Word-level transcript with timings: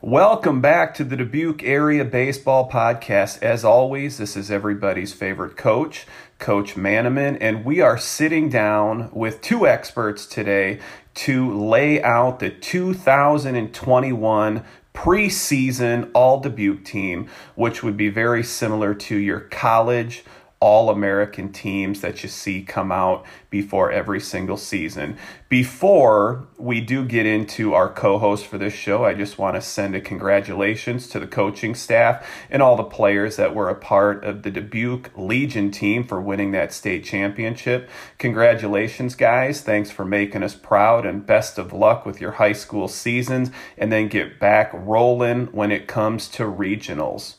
Welcome 0.00 0.60
back 0.60 0.94
to 0.94 1.02
the 1.02 1.16
Dubuque 1.16 1.64
Area 1.64 2.04
Baseball 2.04 2.70
Podcast. 2.70 3.42
As 3.42 3.64
always, 3.64 4.18
this 4.18 4.36
is 4.36 4.48
everybody's 4.48 5.12
favorite 5.12 5.56
coach, 5.56 6.06
Coach 6.38 6.76
Manaman, 6.76 7.36
and 7.40 7.64
we 7.64 7.80
are 7.80 7.98
sitting 7.98 8.48
down 8.48 9.10
with 9.12 9.40
two 9.40 9.66
experts 9.66 10.24
today 10.24 10.78
to 11.14 11.52
lay 11.52 12.00
out 12.00 12.38
the 12.38 12.48
2021 12.48 14.64
preseason 14.94 16.10
All 16.14 16.38
Dubuque 16.38 16.84
team, 16.84 17.28
which 17.56 17.82
would 17.82 17.96
be 17.96 18.08
very 18.08 18.44
similar 18.44 18.94
to 18.94 19.16
your 19.16 19.40
college 19.40 20.22
all 20.60 20.90
American 20.90 21.52
teams 21.52 22.00
that 22.00 22.22
you 22.22 22.28
see 22.28 22.62
come 22.62 22.90
out 22.90 23.24
before 23.48 23.92
every 23.92 24.20
single 24.20 24.56
season. 24.56 25.16
Before 25.48 26.48
we 26.58 26.80
do 26.80 27.04
get 27.04 27.26
into 27.26 27.74
our 27.74 27.88
co 27.88 28.18
host 28.18 28.46
for 28.46 28.58
this 28.58 28.74
show, 28.74 29.04
I 29.04 29.14
just 29.14 29.38
want 29.38 29.54
to 29.54 29.60
send 29.60 29.94
a 29.94 30.00
congratulations 30.00 31.06
to 31.08 31.20
the 31.20 31.28
coaching 31.28 31.74
staff 31.74 32.26
and 32.50 32.60
all 32.60 32.76
the 32.76 32.82
players 32.82 33.36
that 33.36 33.54
were 33.54 33.68
a 33.68 33.74
part 33.74 34.24
of 34.24 34.42
the 34.42 34.50
Dubuque 34.50 35.10
Legion 35.16 35.70
team 35.70 36.04
for 36.04 36.20
winning 36.20 36.50
that 36.52 36.72
state 36.72 37.04
championship. 37.04 37.88
Congratulations, 38.18 39.14
guys. 39.14 39.60
Thanks 39.60 39.92
for 39.92 40.04
making 40.04 40.42
us 40.42 40.56
proud 40.56 41.06
and 41.06 41.24
best 41.24 41.58
of 41.58 41.72
luck 41.72 42.04
with 42.04 42.20
your 42.20 42.32
high 42.32 42.52
school 42.52 42.88
seasons 42.88 43.50
and 43.76 43.92
then 43.92 44.08
get 44.08 44.40
back 44.40 44.70
rolling 44.74 45.46
when 45.46 45.70
it 45.70 45.86
comes 45.86 46.28
to 46.30 46.42
regionals. 46.42 47.36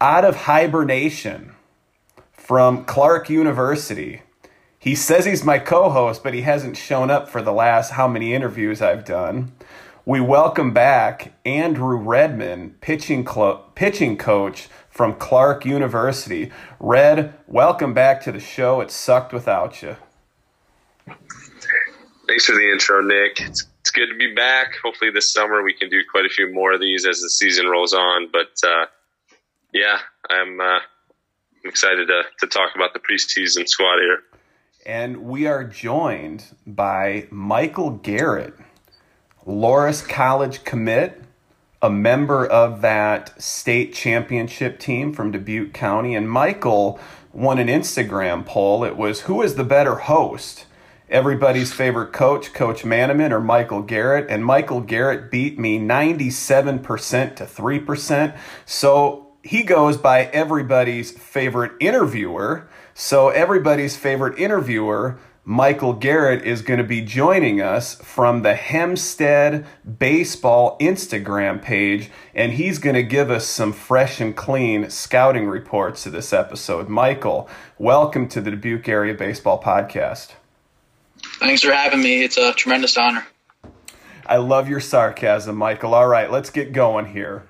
Out 0.00 0.24
of 0.24 0.34
hibernation 0.34 1.54
from 2.50 2.84
Clark 2.84 3.30
University. 3.30 4.22
He 4.76 4.96
says 4.96 5.24
he's 5.24 5.44
my 5.44 5.60
co 5.60 5.88
host, 5.88 6.24
but 6.24 6.34
he 6.34 6.40
hasn't 6.40 6.76
shown 6.76 7.08
up 7.08 7.28
for 7.28 7.40
the 7.42 7.52
last 7.52 7.92
how 7.92 8.08
many 8.08 8.34
interviews 8.34 8.82
I've 8.82 9.04
done. 9.04 9.52
We 10.04 10.20
welcome 10.20 10.72
back 10.72 11.32
Andrew 11.44 11.96
Redman, 11.96 12.74
pitching, 12.80 13.22
clo- 13.22 13.66
pitching 13.76 14.16
coach 14.16 14.66
from 14.90 15.14
Clark 15.14 15.64
University. 15.64 16.50
Red, 16.80 17.34
welcome 17.46 17.94
back 17.94 18.20
to 18.22 18.32
the 18.32 18.40
show. 18.40 18.80
It 18.80 18.90
sucked 18.90 19.32
without 19.32 19.80
you. 19.80 19.94
Thanks 22.26 22.46
for 22.46 22.56
the 22.56 22.68
intro, 22.72 23.00
Nick. 23.00 23.40
It's, 23.42 23.64
it's 23.82 23.92
good 23.92 24.08
to 24.08 24.16
be 24.16 24.34
back. 24.34 24.74
Hopefully, 24.82 25.12
this 25.12 25.32
summer 25.32 25.62
we 25.62 25.72
can 25.72 25.88
do 25.88 26.00
quite 26.10 26.26
a 26.26 26.28
few 26.28 26.52
more 26.52 26.72
of 26.72 26.80
these 26.80 27.06
as 27.06 27.20
the 27.20 27.30
season 27.30 27.68
rolls 27.68 27.94
on. 27.94 28.28
But 28.32 28.58
uh, 28.68 28.86
yeah, 29.72 30.00
I'm. 30.28 30.60
Uh, 30.60 30.80
I'm 31.62 31.68
excited 31.68 32.08
to, 32.08 32.22
to 32.40 32.46
talk 32.46 32.74
about 32.74 32.94
the 32.94 33.00
preseason 33.00 33.68
squad 33.68 33.98
here. 33.98 34.22
And 34.86 35.24
we 35.24 35.46
are 35.46 35.62
joined 35.62 36.44
by 36.66 37.26
Michael 37.30 37.90
Garrett, 37.90 38.54
Loras 39.46 40.06
College 40.06 40.64
commit, 40.64 41.22
a 41.82 41.90
member 41.90 42.46
of 42.46 42.80
that 42.80 43.40
state 43.42 43.92
championship 43.92 44.78
team 44.78 45.12
from 45.12 45.32
Dubuque 45.32 45.74
County. 45.74 46.14
And 46.14 46.30
Michael 46.30 46.98
won 47.32 47.58
an 47.58 47.68
Instagram 47.68 48.46
poll. 48.46 48.82
It 48.82 48.96
was 48.96 49.22
who 49.22 49.42
is 49.42 49.56
the 49.56 49.64
better 49.64 49.96
host? 49.96 50.64
Everybody's 51.10 51.72
favorite 51.74 52.12
coach, 52.12 52.54
Coach 52.54 52.84
Manaman 52.84 53.32
or 53.32 53.40
Michael 53.40 53.82
Garrett. 53.82 54.30
And 54.30 54.46
Michael 54.46 54.80
Garrett 54.80 55.30
beat 55.30 55.58
me 55.58 55.78
97% 55.78 57.36
to 57.36 57.44
3%. 57.44 58.38
So 58.64 59.29
he 59.42 59.62
goes 59.62 59.96
by 59.96 60.24
everybody's 60.26 61.10
favorite 61.10 61.72
interviewer. 61.80 62.68
So, 62.94 63.30
everybody's 63.30 63.96
favorite 63.96 64.38
interviewer, 64.38 65.18
Michael 65.44 65.94
Garrett, 65.94 66.44
is 66.44 66.60
going 66.60 66.78
to 66.78 66.84
be 66.84 67.00
joining 67.00 67.60
us 67.60 67.94
from 67.94 68.42
the 68.42 68.54
Hempstead 68.54 69.64
Baseball 69.98 70.76
Instagram 70.78 71.62
page, 71.62 72.10
and 72.34 72.52
he's 72.52 72.78
going 72.78 72.96
to 72.96 73.02
give 73.02 73.30
us 73.30 73.46
some 73.46 73.72
fresh 73.72 74.20
and 74.20 74.36
clean 74.36 74.90
scouting 74.90 75.48
reports 75.48 76.02
to 76.02 76.10
this 76.10 76.32
episode. 76.32 76.88
Michael, 76.88 77.48
welcome 77.78 78.28
to 78.28 78.40
the 78.40 78.50
Dubuque 78.50 78.88
Area 78.88 79.14
Baseball 79.14 79.62
Podcast. 79.62 80.32
Thanks 81.38 81.62
for 81.62 81.72
having 81.72 82.02
me. 82.02 82.22
It's 82.22 82.36
a 82.36 82.52
tremendous 82.52 82.96
honor. 82.98 83.26
I 84.26 84.36
love 84.36 84.68
your 84.68 84.80
sarcasm, 84.80 85.56
Michael. 85.56 85.94
All 85.94 86.06
right, 86.06 86.30
let's 86.30 86.50
get 86.50 86.72
going 86.72 87.06
here 87.06 87.44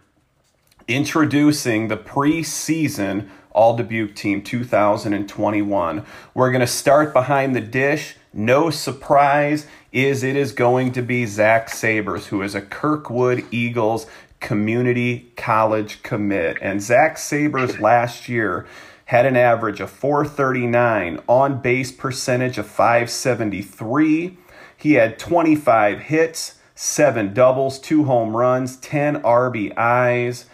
introducing 0.90 1.86
the 1.86 1.96
preseason 1.96 3.28
All 3.52 3.76
Dubuque 3.76 4.16
Team 4.16 4.42
2021. 4.42 6.04
We're 6.34 6.50
going 6.50 6.60
to 6.60 6.66
start 6.66 7.12
behind 7.12 7.54
the 7.54 7.60
dish. 7.60 8.16
No 8.32 8.70
surprise 8.70 9.68
is 9.92 10.24
it 10.24 10.34
is 10.34 10.50
going 10.50 10.90
to 10.92 11.02
be 11.02 11.26
Zach 11.26 11.68
Sabers, 11.68 12.26
who 12.26 12.42
is 12.42 12.56
a 12.56 12.60
Kirkwood 12.60 13.44
Eagles 13.52 14.08
community 14.40 15.32
college 15.36 16.02
commit. 16.02 16.58
And 16.60 16.82
Zach 16.82 17.18
Sabers 17.18 17.78
last 17.78 18.28
year 18.28 18.66
had 19.04 19.26
an 19.26 19.36
average 19.36 19.80
of 19.80 19.90
439, 19.90 21.20
on 21.28 21.60
base 21.60 21.92
percentage 21.92 22.58
of 22.58 22.66
573. 22.66 24.36
He 24.76 24.94
had 24.94 25.20
25 25.20 26.00
hits, 26.00 26.58
seven 26.74 27.32
doubles, 27.32 27.78
two 27.78 28.04
home 28.04 28.36
runs, 28.36 28.76
10 28.76 29.22
RBIs 29.22 30.46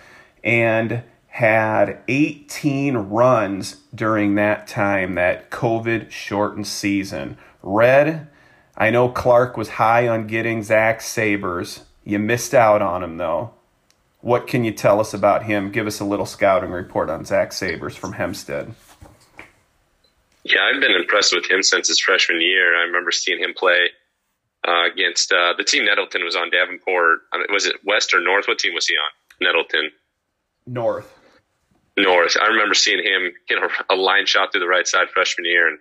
and 0.46 1.02
had 1.26 1.98
18 2.08 2.96
runs 2.96 3.76
during 3.94 4.36
that 4.36 4.68
time, 4.68 5.16
that 5.16 5.50
COVID 5.50 6.10
shortened 6.10 6.68
season. 6.68 7.36
Red, 7.62 8.28
I 8.76 8.90
know 8.90 9.08
Clark 9.08 9.56
was 9.56 9.70
high 9.70 10.06
on 10.06 10.28
getting 10.28 10.62
Zach 10.62 11.02
Sabers. 11.02 11.84
You 12.04 12.20
missed 12.20 12.54
out 12.54 12.80
on 12.80 13.02
him, 13.02 13.18
though. 13.18 13.52
What 14.20 14.46
can 14.46 14.64
you 14.64 14.72
tell 14.72 15.00
us 15.00 15.12
about 15.12 15.42
him? 15.42 15.72
Give 15.72 15.86
us 15.86 16.00
a 16.00 16.04
little 16.04 16.26
scouting 16.26 16.70
report 16.70 17.10
on 17.10 17.24
Zach 17.24 17.52
Sabers 17.52 17.96
from 17.96 18.12
Hempstead. 18.12 18.72
Yeah, 20.44 20.60
I've 20.72 20.80
been 20.80 20.92
impressed 20.92 21.34
with 21.34 21.50
him 21.50 21.62
since 21.64 21.88
his 21.88 22.00
freshman 22.00 22.40
year. 22.40 22.76
I 22.76 22.82
remember 22.82 23.10
seeing 23.10 23.40
him 23.40 23.52
play 23.52 23.90
uh, 24.66 24.84
against 24.92 25.32
uh, 25.32 25.54
the 25.58 25.64
team 25.64 25.84
Nettleton 25.86 26.24
was 26.24 26.36
on 26.36 26.50
Davenport. 26.50 27.20
Was 27.50 27.66
it 27.66 27.76
West 27.84 28.14
or 28.14 28.20
North? 28.20 28.46
What 28.46 28.60
team 28.60 28.74
was 28.74 28.86
he 28.86 28.94
on? 28.94 29.44
Nettleton. 29.44 29.90
North. 30.66 31.12
North. 31.96 32.36
I 32.40 32.48
remember 32.48 32.74
seeing 32.74 33.02
him 33.02 33.32
get 33.48 33.58
a, 33.58 33.94
a 33.94 33.96
line 33.96 34.26
shot 34.26 34.52
through 34.52 34.60
the 34.60 34.68
right 34.68 34.86
side 34.86 35.08
freshman 35.12 35.46
year, 35.46 35.68
and 35.68 35.78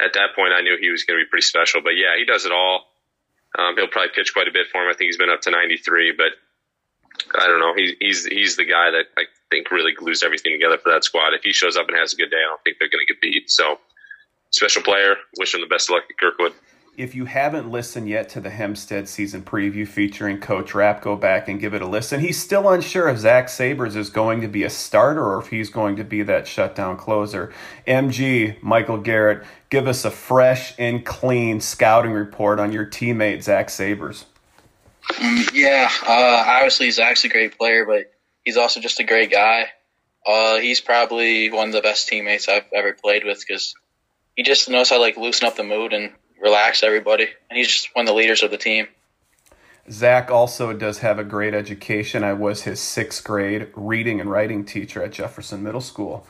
at 0.00 0.14
that 0.14 0.34
point, 0.34 0.52
I 0.52 0.62
knew 0.62 0.76
he 0.80 0.90
was 0.90 1.04
going 1.04 1.18
to 1.18 1.24
be 1.24 1.28
pretty 1.28 1.46
special. 1.46 1.80
But 1.82 1.96
yeah, 1.96 2.16
he 2.18 2.24
does 2.24 2.44
it 2.44 2.52
all. 2.52 2.86
Um, 3.56 3.76
he'll 3.76 3.88
probably 3.88 4.10
pitch 4.14 4.32
quite 4.32 4.48
a 4.48 4.52
bit 4.52 4.66
for 4.72 4.82
him. 4.82 4.90
I 4.90 4.94
think 4.94 5.08
he's 5.08 5.16
been 5.16 5.30
up 5.30 5.42
to 5.42 5.50
93, 5.50 6.14
but 6.16 6.32
I 7.38 7.46
don't 7.46 7.60
know. 7.60 7.74
He's 7.76 7.92
he's 8.00 8.26
he's 8.26 8.56
the 8.56 8.64
guy 8.64 8.90
that 8.90 9.06
I 9.16 9.24
think 9.50 9.70
really 9.70 9.94
glues 9.94 10.22
everything 10.24 10.52
together 10.52 10.78
for 10.78 10.90
that 10.92 11.04
squad. 11.04 11.34
If 11.34 11.42
he 11.44 11.52
shows 11.52 11.76
up 11.76 11.86
and 11.88 11.96
has 11.96 12.12
a 12.12 12.16
good 12.16 12.30
day, 12.30 12.42
I 12.42 12.48
don't 12.48 12.62
think 12.64 12.78
they're 12.80 12.90
going 12.90 13.06
to 13.06 13.12
get 13.12 13.20
beat. 13.20 13.50
So, 13.50 13.78
special 14.50 14.82
player. 14.82 15.16
Wish 15.38 15.54
him 15.54 15.60
the 15.60 15.68
best 15.68 15.88
of 15.88 15.94
luck 15.94 16.04
at 16.10 16.18
Kirkwood. 16.18 16.52
If 16.96 17.16
you 17.16 17.24
haven't 17.24 17.72
listened 17.72 18.08
yet 18.08 18.28
to 18.30 18.40
the 18.40 18.50
Hempstead 18.50 19.08
season 19.08 19.42
preview 19.42 19.86
featuring 19.86 20.38
Coach 20.38 20.76
Rapp, 20.76 21.02
go 21.02 21.16
back 21.16 21.48
and 21.48 21.58
give 21.58 21.74
it 21.74 21.82
a 21.82 21.86
listen. 21.86 22.20
He's 22.20 22.40
still 22.40 22.68
unsure 22.68 23.08
if 23.08 23.18
Zach 23.18 23.48
Sabers 23.48 23.96
is 23.96 24.10
going 24.10 24.40
to 24.42 24.48
be 24.48 24.62
a 24.62 24.70
starter 24.70 25.24
or 25.24 25.40
if 25.40 25.48
he's 25.48 25.70
going 25.70 25.96
to 25.96 26.04
be 26.04 26.22
that 26.22 26.46
shutdown 26.46 26.96
closer. 26.96 27.52
MG, 27.88 28.62
Michael 28.62 28.98
Garrett, 28.98 29.44
give 29.70 29.88
us 29.88 30.04
a 30.04 30.10
fresh 30.10 30.72
and 30.78 31.04
clean 31.04 31.60
scouting 31.60 32.12
report 32.12 32.60
on 32.60 32.70
your 32.70 32.86
teammate, 32.86 33.42
Zach 33.42 33.70
Sabers. 33.70 34.26
Um, 35.20 35.44
yeah, 35.52 35.90
uh, 36.06 36.44
obviously 36.46 36.92
Zach's 36.92 37.24
a 37.24 37.28
great 37.28 37.58
player, 37.58 37.84
but 37.84 38.12
he's 38.44 38.56
also 38.56 38.78
just 38.78 39.00
a 39.00 39.04
great 39.04 39.32
guy. 39.32 39.66
Uh, 40.24 40.58
he's 40.58 40.80
probably 40.80 41.50
one 41.50 41.68
of 41.68 41.74
the 41.74 41.82
best 41.82 42.06
teammates 42.06 42.48
I've 42.48 42.66
ever 42.72 42.92
played 42.92 43.24
with 43.24 43.40
because 43.40 43.74
he 44.36 44.44
just 44.44 44.70
knows 44.70 44.90
how 44.90 44.96
to 44.96 45.02
like 45.02 45.16
loosen 45.16 45.48
up 45.48 45.56
the 45.56 45.64
mood 45.64 45.92
and 45.92 46.12
relax 46.44 46.82
everybody, 46.82 47.26
and 47.48 47.56
he's 47.56 47.68
just 47.68 47.88
one 47.94 48.04
of 48.04 48.06
the 48.06 48.14
leaders 48.14 48.42
of 48.42 48.50
the 48.52 48.58
team. 48.58 48.86
Zach 49.90 50.30
also 50.30 50.72
does 50.72 50.98
have 50.98 51.18
a 51.18 51.24
great 51.24 51.54
education. 51.54 52.22
I 52.22 52.34
was 52.34 52.62
his 52.62 52.80
sixth 52.80 53.24
grade 53.24 53.68
reading 53.74 54.20
and 54.20 54.30
writing 54.30 54.64
teacher 54.64 55.02
at 55.02 55.12
Jefferson 55.12 55.62
Middle 55.62 55.80
School. 55.80 56.26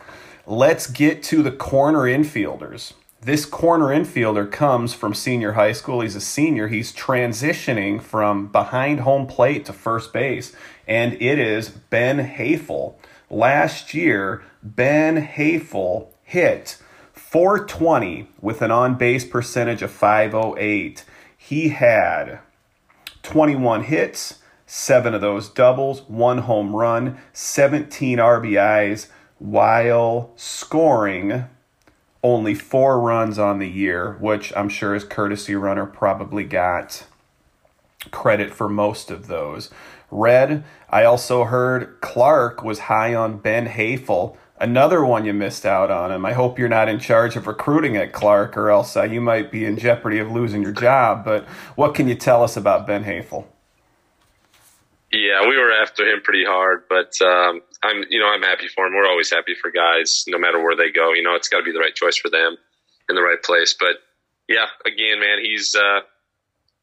Let's 0.46 0.86
get 0.86 1.22
to 1.24 1.42
the 1.42 1.52
corner 1.52 2.00
infielders. 2.00 2.92
This 3.20 3.46
corner 3.46 3.86
infielder 3.86 4.50
comes 4.50 4.92
from 4.92 5.14
senior 5.14 5.52
high 5.52 5.72
school. 5.72 6.00
He's 6.02 6.16
a 6.16 6.20
senior. 6.20 6.68
He's 6.68 6.92
transitioning 6.92 8.00
from 8.00 8.48
behind 8.48 9.00
home 9.00 9.26
plate 9.26 9.64
to 9.66 9.72
first 9.72 10.12
base, 10.12 10.54
and 10.86 11.14
it 11.14 11.38
is 11.38 11.70
Ben 11.70 12.18
Hafel. 12.18 12.94
Last 13.30 13.94
year, 13.94 14.42
Ben 14.62 15.26
Hafel 15.26 16.08
hit 16.22 16.76
420 17.14 18.28
with 18.40 18.60
an 18.60 18.70
on 18.70 18.96
base 18.96 19.24
percentage 19.24 19.82
of 19.82 19.90
508. 19.90 21.04
He 21.36 21.68
had 21.70 22.40
21 23.22 23.84
hits, 23.84 24.40
seven 24.66 25.14
of 25.14 25.20
those 25.20 25.48
doubles, 25.48 26.02
one 26.08 26.38
home 26.38 26.74
run, 26.74 27.18
17 27.32 28.18
RBIs, 28.18 29.08
while 29.38 30.32
scoring 30.36 31.44
only 32.22 32.54
four 32.54 32.98
runs 33.00 33.38
on 33.38 33.58
the 33.58 33.68
year, 33.68 34.16
which 34.20 34.52
I'm 34.56 34.68
sure 34.68 34.94
his 34.94 35.04
courtesy 35.04 35.54
runner 35.54 35.86
probably 35.86 36.44
got 36.44 37.06
credit 38.10 38.52
for 38.52 38.68
most 38.68 39.10
of 39.10 39.26
those. 39.26 39.70
Red, 40.10 40.64
I 40.88 41.04
also 41.04 41.44
heard 41.44 42.00
Clark 42.00 42.62
was 42.62 42.80
high 42.80 43.14
on 43.14 43.38
Ben 43.38 43.66
Hafel. 43.66 44.36
Another 44.58 45.04
one 45.04 45.24
you 45.24 45.32
missed 45.32 45.66
out 45.66 45.90
on 45.90 46.12
him. 46.12 46.24
I 46.24 46.32
hope 46.32 46.58
you're 46.58 46.68
not 46.68 46.88
in 46.88 47.00
charge 47.00 47.34
of 47.34 47.46
recruiting 47.46 47.96
at 47.96 48.12
Clark, 48.12 48.56
or 48.56 48.70
else 48.70 48.96
uh, 48.96 49.02
you 49.02 49.20
might 49.20 49.50
be 49.50 49.64
in 49.64 49.76
jeopardy 49.76 50.18
of 50.18 50.30
losing 50.30 50.62
your 50.62 50.72
job. 50.72 51.24
But 51.24 51.44
what 51.74 51.94
can 51.94 52.06
you 52.06 52.14
tell 52.14 52.42
us 52.42 52.56
about 52.56 52.86
Ben 52.86 53.04
Hafel? 53.04 53.46
Yeah, 55.10 55.42
we 55.42 55.56
were 55.56 55.72
after 55.72 56.08
him 56.08 56.22
pretty 56.22 56.44
hard, 56.44 56.84
but 56.88 57.20
um, 57.22 57.62
I'm, 57.82 58.04
you 58.10 58.18
know, 58.18 58.28
I'm 58.28 58.42
happy 58.42 58.68
for 58.68 58.86
him. 58.86 58.94
We're 58.94 59.08
always 59.08 59.30
happy 59.30 59.54
for 59.54 59.70
guys, 59.70 60.24
no 60.26 60.38
matter 60.38 60.62
where 60.62 60.76
they 60.76 60.90
go. 60.90 61.12
You 61.12 61.22
know, 61.22 61.34
it's 61.34 61.48
got 61.48 61.58
to 61.58 61.64
be 61.64 61.72
the 61.72 61.78
right 61.78 61.94
choice 61.94 62.16
for 62.16 62.30
them 62.30 62.56
in 63.08 63.14
the 63.14 63.22
right 63.22 63.42
place. 63.42 63.74
But 63.78 63.96
yeah, 64.48 64.66
again, 64.86 65.20
man, 65.20 65.38
he's 65.42 65.74
uh, 65.74 66.00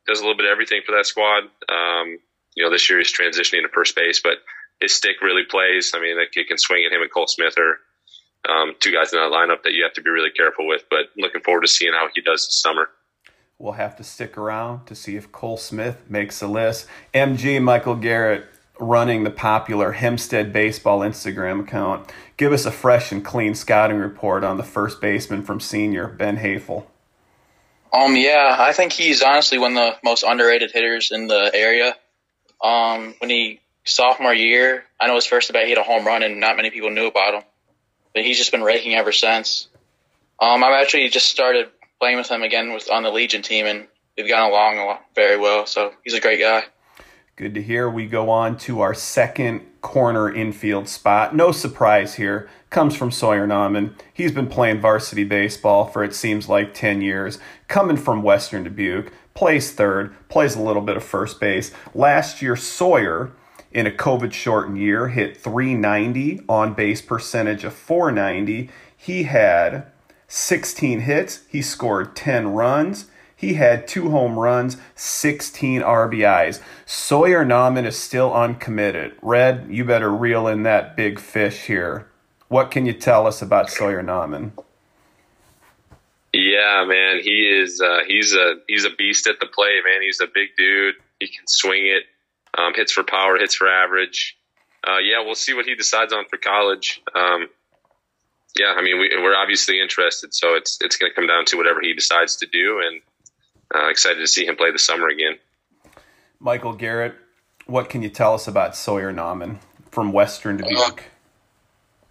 does 0.08 0.20
a 0.20 0.22
little 0.22 0.38
bit 0.38 0.46
of 0.46 0.52
everything 0.52 0.82
for 0.86 0.94
that 0.96 1.06
squad. 1.06 1.44
Um, 1.70 2.20
you 2.56 2.64
know, 2.64 2.70
this 2.70 2.90
year 2.90 3.00
he's 3.00 3.14
transitioning 3.14 3.64
to 3.64 3.70
first 3.74 3.96
base, 3.96 4.20
but 4.22 4.38
his 4.82 4.94
stick 4.94 5.22
really 5.22 5.44
plays. 5.50 5.92
I 5.96 6.02
mean, 6.02 6.18
that 6.18 6.32
kid 6.32 6.48
can 6.48 6.58
swing 6.58 6.84
at 6.86 6.92
him 6.92 7.02
and 7.02 7.12
Cole 7.12 7.28
Smith 7.28 7.56
are 7.58 7.80
um, 8.50 8.74
two 8.80 8.92
guys 8.92 9.14
in 9.14 9.20
that 9.20 9.32
lineup 9.32 9.64
that 9.64 9.74
you 9.74 9.84
have 9.84 9.94
to 9.94 10.02
be 10.02 10.10
really 10.10 10.32
careful 10.32 10.68
with. 10.68 10.84
But 10.90 11.10
looking 11.16 11.42
forward 11.42 11.62
to 11.62 11.68
seeing 11.68 11.94
how 11.94 12.10
he 12.14 12.22
does 12.22 12.48
this 12.48 12.60
summer. 12.60 12.90
We'll 13.60 13.74
have 13.74 13.96
to 13.98 14.04
stick 14.04 14.38
around 14.38 14.88
to 14.88 14.96
see 14.96 15.16
if 15.16 15.32
Cole 15.32 15.58
Smith 15.58 16.02
makes 16.10 16.42
a 16.42 16.48
list. 16.48 16.88
MG 17.14 17.62
Michael 17.62 17.96
Garrett 17.96 18.46
running 18.80 19.24
the 19.24 19.30
popular 19.30 19.92
Hempstead 19.92 20.52
Baseball 20.52 21.02
Instagram 21.02 21.60
account. 21.62 22.12
Give 22.38 22.52
us 22.52 22.66
a 22.66 22.72
fresh 22.72 23.12
and 23.12 23.24
clean 23.24 23.54
scouting 23.54 23.98
report 23.98 24.44
on 24.44 24.58
the 24.58 24.64
first 24.64 25.00
baseman 25.00 25.44
from 25.44 25.60
senior, 25.60 26.08
Ben 26.08 26.38
Hafel. 26.38 26.86
Um, 27.94 28.16
yeah, 28.16 28.56
I 28.58 28.74
think 28.74 28.94
he's 28.94 29.22
honestly 29.22 29.60
one 29.60 29.74
of 29.74 29.76
the 29.78 29.98
most 30.04 30.24
underrated 30.24 30.72
hitters 30.72 31.12
in 31.12 31.28
the 31.28 31.52
area. 31.54 31.96
Um, 32.64 33.14
when 33.20 33.30
he 33.30 33.60
sophomore 33.84 34.34
year, 34.34 34.86
I 35.00 35.08
know 35.08 35.16
his 35.16 35.26
first 35.26 35.50
at 35.50 35.54
bat 35.54 35.64
he 35.64 35.70
hit 35.70 35.78
a 35.78 35.84
home 35.84 36.06
run, 36.06 36.24
and 36.24 36.40
not 36.40 36.58
many 36.58 36.70
people 36.70 36.92
knew 36.92 37.08
about 37.08 37.34
him. 37.34 37.44
But 38.14 38.24
he's 38.24 38.38
just 38.38 38.52
been 38.52 38.64
raking 38.64 38.94
ever 38.96 39.12
since. 39.12 39.68
Um, 40.40 40.64
I've 40.64 40.82
actually 40.82 41.08
just 41.10 41.30
started 41.30 41.70
playing 42.00 42.18
with 42.18 42.30
him 42.30 42.42
again 42.42 42.74
with 42.74 42.90
on 42.90 43.04
the 43.04 43.12
Legion 43.12 43.42
team, 43.42 43.66
and 43.66 43.88
we've 44.18 44.28
gotten 44.28 44.50
along 44.50 44.98
very 45.16 45.38
well. 45.38 45.66
So 45.66 45.94
he's 46.04 46.14
a 46.14 46.20
great 46.20 46.40
guy. 46.40 46.64
Good 47.36 47.54
to 47.56 47.62
hear. 47.62 47.90
We 47.90 48.08
go 48.08 48.30
on 48.30 48.58
to 48.60 48.82
our 48.82 48.94
second 48.94 49.62
corner 49.82 50.32
infield 50.32 50.88
spot. 50.88 51.36
No 51.36 51.52
surprise 51.52 52.16
here. 52.16 52.50
Comes 52.70 52.96
from 52.96 53.12
Sawyer 53.12 53.48
Nauman. 53.48 53.96
He's 54.14 54.32
been 54.32 54.48
playing 54.48 54.82
varsity 54.82 55.24
baseball 55.24 55.86
for 55.86 56.04
it 56.04 56.14
seems 56.14 56.48
like 56.48 56.74
10 56.74 57.02
years. 57.02 57.40
Coming 57.68 57.98
from 57.98 58.22
Western 58.22 58.64
Dubuque. 58.64 59.12
Plays 59.34 59.72
third. 59.72 60.14
Plays 60.30 60.56
a 60.56 60.62
little 60.62 60.82
bit 60.82 60.98
of 60.98 61.04
first 61.04 61.40
base. 61.40 61.72
Last 61.96 62.42
year, 62.42 62.56
Sawyer, 62.56 63.32
in 63.72 63.88
a 63.88 63.92
COVID 63.92 64.34
shortened 64.34 64.78
year, 64.78 65.08
hit 65.10 65.38
390 65.38 66.42
on 66.48 66.74
base 66.74 67.02
percentage 67.02 67.64
of 67.64 67.74
490. 67.74 68.70
He 68.96 69.24
had 69.24 69.86
16 70.28 71.02
hits. 71.02 71.42
He 71.50 71.62
scored 71.62 72.16
10 72.16 72.54
runs. 72.54 73.06
He 73.36 73.56
had 73.56 73.88
two 73.88 74.12
home 74.12 74.38
runs, 74.38 74.78
16 74.96 75.82
RBIs. 75.82 76.62
Sawyer 76.86 77.44
Nauman 77.44 77.88
is 77.88 77.98
still 77.98 78.32
uncommitted. 78.32 79.16
Red, 79.22 79.66
you 79.68 79.84
better 79.84 80.12
reel 80.12 80.48
in 80.48 80.62
that 80.64 80.96
big 80.96 81.20
fish 81.20 81.66
here. 81.66 82.08
What 82.50 82.70
can 82.70 82.86
you 82.86 82.94
tell 82.94 83.26
us 83.26 83.42
about 83.42 83.72
Sawyer 83.72 84.04
Nauman? 84.04 84.52
Yeah, 86.34 86.86
man, 86.88 87.20
he 87.24 87.50
is. 87.50 87.82
Uh, 87.82 88.00
he's 88.08 88.34
a 88.34 88.56
he's 88.68 88.86
a 88.86 88.90
beast 88.92 89.28
at 89.28 89.40
the 89.40 89.48
plate, 89.48 89.82
man. 89.86 90.02
He's 90.02 90.22
a 90.22 90.28
big 90.28 90.50
dude. 90.56 90.96
He 91.20 91.28
can 91.28 91.48
swing 91.48 91.88
it. 91.88 92.04
Um, 92.58 92.74
hits 92.76 92.92
for 92.92 93.04
power, 93.04 93.38
hits 93.38 93.56
for 93.56 93.70
average. 93.70 94.38
Uh, 94.86 94.98
yeah, 94.98 95.24
we'll 95.24 95.36
see 95.36 95.54
what 95.54 95.66
he 95.66 95.76
decides 95.76 96.12
on 96.12 96.26
for 96.26 96.38
college. 96.38 97.02
Um, 97.16 97.48
yeah, 98.56 98.74
I 98.76 98.82
mean, 98.82 99.00
we, 99.00 99.14
are 99.14 99.36
obviously 99.36 99.80
interested, 99.80 100.34
so 100.34 100.56
it's 100.56 100.78
it's 100.82 100.98
going 100.98 101.12
to 101.12 101.16
come 101.16 101.28
down 101.28 101.46
to 101.46 101.58
whatever 101.58 101.80
he 101.82 101.94
decides 101.94 102.38
to 102.38 102.48
do, 102.48 102.82
and 102.86 103.02
uh, 103.74 103.90
excited 103.90 104.20
to 104.20 104.28
see 104.28 104.46
him 104.46 104.58
play 104.58 104.72
the 104.72 104.80
summer 104.80 105.08
again. 105.08 105.38
Michael 106.40 106.74
Garrett, 106.74 107.16
what 107.66 107.90
can 107.90 108.02
you 108.02 108.10
tell 108.10 108.34
us 108.34 108.48
about 108.48 108.76
Sawyer 108.76 109.14
Nauman 109.14 109.60
from 109.92 110.12
Western 110.12 110.58
Dubuque? 110.58 111.00
Uh, 111.00 111.04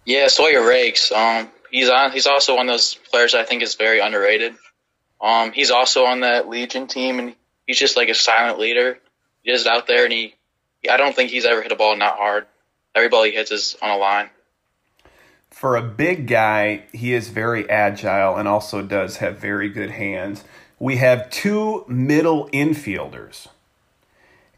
yeah, 0.05 0.27
Sawyer 0.27 0.65
rakes. 0.65 1.11
Um, 1.11 1.49
he's 1.69 1.89
on. 1.89 2.11
He's 2.11 2.27
also 2.27 2.55
one 2.55 2.67
of 2.67 2.73
those 2.73 2.95
players 3.11 3.35
I 3.35 3.43
think 3.43 3.61
is 3.61 3.75
very 3.75 3.99
underrated. 3.99 4.55
Um, 5.21 5.51
he's 5.51 5.69
also 5.69 6.05
on 6.05 6.21
that 6.21 6.49
Legion 6.49 6.87
team, 6.87 7.19
and 7.19 7.35
he's 7.67 7.77
just 7.77 7.95
like 7.95 8.09
a 8.09 8.15
silent 8.15 8.57
leader. 8.57 8.97
He 9.43 9.51
is 9.51 9.65
out 9.67 9.87
there, 9.87 10.03
and 10.03 10.13
he. 10.13 10.35
I 10.89 10.97
don't 10.97 11.15
think 11.15 11.29
he's 11.29 11.45
ever 11.45 11.61
hit 11.61 11.71
a 11.71 11.75
ball 11.75 11.95
not 11.95 12.17
hard. 12.17 12.47
Every 12.95 13.09
ball 13.09 13.23
he 13.23 13.31
hits 13.31 13.51
is 13.51 13.77
on 13.81 13.89
a 13.91 13.97
line 13.97 14.29
for 15.61 15.75
a 15.75 15.83
big 15.83 16.27
guy, 16.27 16.85
he 16.91 17.13
is 17.13 17.29
very 17.29 17.69
agile 17.69 18.35
and 18.35 18.47
also 18.47 18.81
does 18.81 19.17
have 19.17 19.37
very 19.37 19.69
good 19.69 19.91
hands. 19.91 20.43
We 20.79 20.95
have 20.95 21.29
two 21.29 21.85
middle 21.87 22.49
infielders. 22.49 23.47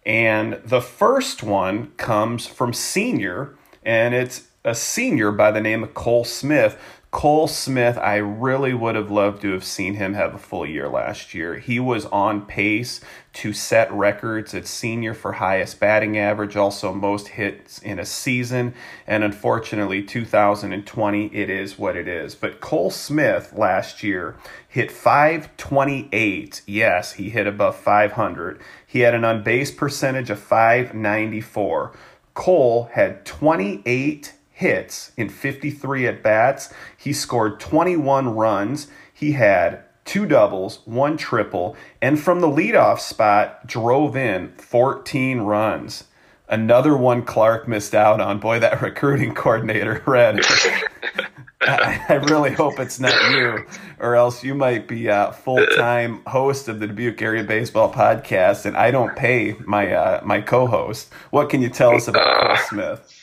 And 0.06 0.62
the 0.64 0.82
first 0.82 1.44
one 1.44 1.92
comes 1.98 2.46
from 2.46 2.74
senior, 2.74 3.56
and 3.84 4.14
it's 4.14 4.48
a 4.64 4.76
senior 4.76 5.32
by 5.32 5.52
the 5.52 5.62
name 5.62 5.84
of 5.84 5.94
Cole 5.94 6.24
Smith, 6.24 6.78
Cole 7.14 7.48
Smith, 7.48 7.96
I 8.00 8.16
really 8.16 8.74
would 8.74 8.96
have 8.96 9.12
loved 9.12 9.44
to 9.44 9.52
have 9.52 9.64
seen 9.64 9.94
him 9.94 10.16
have 10.16 10.34
a 10.34 10.40
full 10.40 10.66
year 10.66 10.90
last 10.90 11.36
year. 11.36 11.60
He 11.60 11.80
was 11.80 12.08
on 12.08 12.48
pace 12.48 13.02
to 13.34 13.54
set 13.54 13.94
records 13.94 14.56
at 14.56 14.66
senior 14.66 15.14
for 15.14 15.34
highest 15.34 15.80
batting 15.80 16.18
average, 16.18 16.56
also 16.56 16.92
most 16.92 17.28
hits 17.28 17.78
in 17.78 18.00
a 18.00 18.06
season. 18.06 18.74
And 19.06 19.24
unfortunately, 19.24 20.02
2020, 20.02 21.28
it 21.28 21.52
is 21.52 21.78
what 21.78 21.96
it 21.96 22.08
is. 22.08 22.34
But 22.34 22.60
Cole 22.60 22.90
Smith 22.90 23.54
last 23.56 24.02
year 24.02 24.36
hit 24.68 24.92
528. 24.92 26.64
Yes, 26.66 27.14
he 27.14 27.30
hit 27.30 27.46
above 27.46 27.76
500. 27.76 28.60
He 28.88 29.02
had 29.02 29.14
an 29.14 29.24
on 29.24 29.44
base 29.44 29.70
percentage 29.70 30.32
of 30.32 30.40
594. 30.40 31.96
Cole 32.34 32.90
had 32.92 33.24
28 33.24 34.34
hits 34.54 35.12
in 35.18 35.28
53 35.28 36.08
at 36.08 36.24
bats. 36.24 36.74
He 37.04 37.12
scored 37.12 37.60
21 37.60 38.34
runs. 38.34 38.88
He 39.14 39.34
had 39.34 39.84
two 40.06 40.26
doubles, 40.26 40.80
one 40.86 41.18
triple, 41.18 41.76
and 42.02 42.18
from 42.18 42.40
the 42.40 42.48
leadoff 42.48 43.00
spot, 43.00 43.68
drove 43.68 44.16
in 44.16 44.54
14 44.54 45.42
runs. 45.42 46.06
Another 46.48 46.96
one 46.96 47.24
Clark 47.24 47.68
missed 47.68 47.94
out 47.94 48.22
on. 48.22 48.40
Boy, 48.40 48.60
that 48.60 48.82
recruiting 48.82 49.34
coordinator, 49.36 50.02
Red. 50.06 50.40
I, 51.62 52.06
I, 52.08 52.14
really 52.16 52.52
hope 52.52 52.80
it's 52.80 53.02
not 53.02 53.14
you, 53.32 53.66
or 54.00 54.16
else 54.16 54.42
you 54.42 54.56
might 54.56 54.88
be 54.88 55.08
a 55.08 55.34
full 55.34 55.66
time 55.76 56.22
host 56.28 56.70
of 56.70 56.80
the 56.80 56.88
Dubuque 56.88 57.22
Area 57.22 57.44
Baseball 57.44 57.92
Podcast, 57.92 58.66
and 58.66 58.78
I 58.78 58.92
don't 58.92 59.14
pay 59.16 59.56
my 59.66 59.94
uh, 59.94 60.22
my 60.24 60.40
co 60.40 60.68
host. 60.68 61.14
What 61.32 61.50
can 61.50 61.62
you 61.62 61.70
tell 61.70 61.96
us 61.96 62.08
about 62.08 62.48
Cole 62.48 62.58
Smith? 62.68 63.23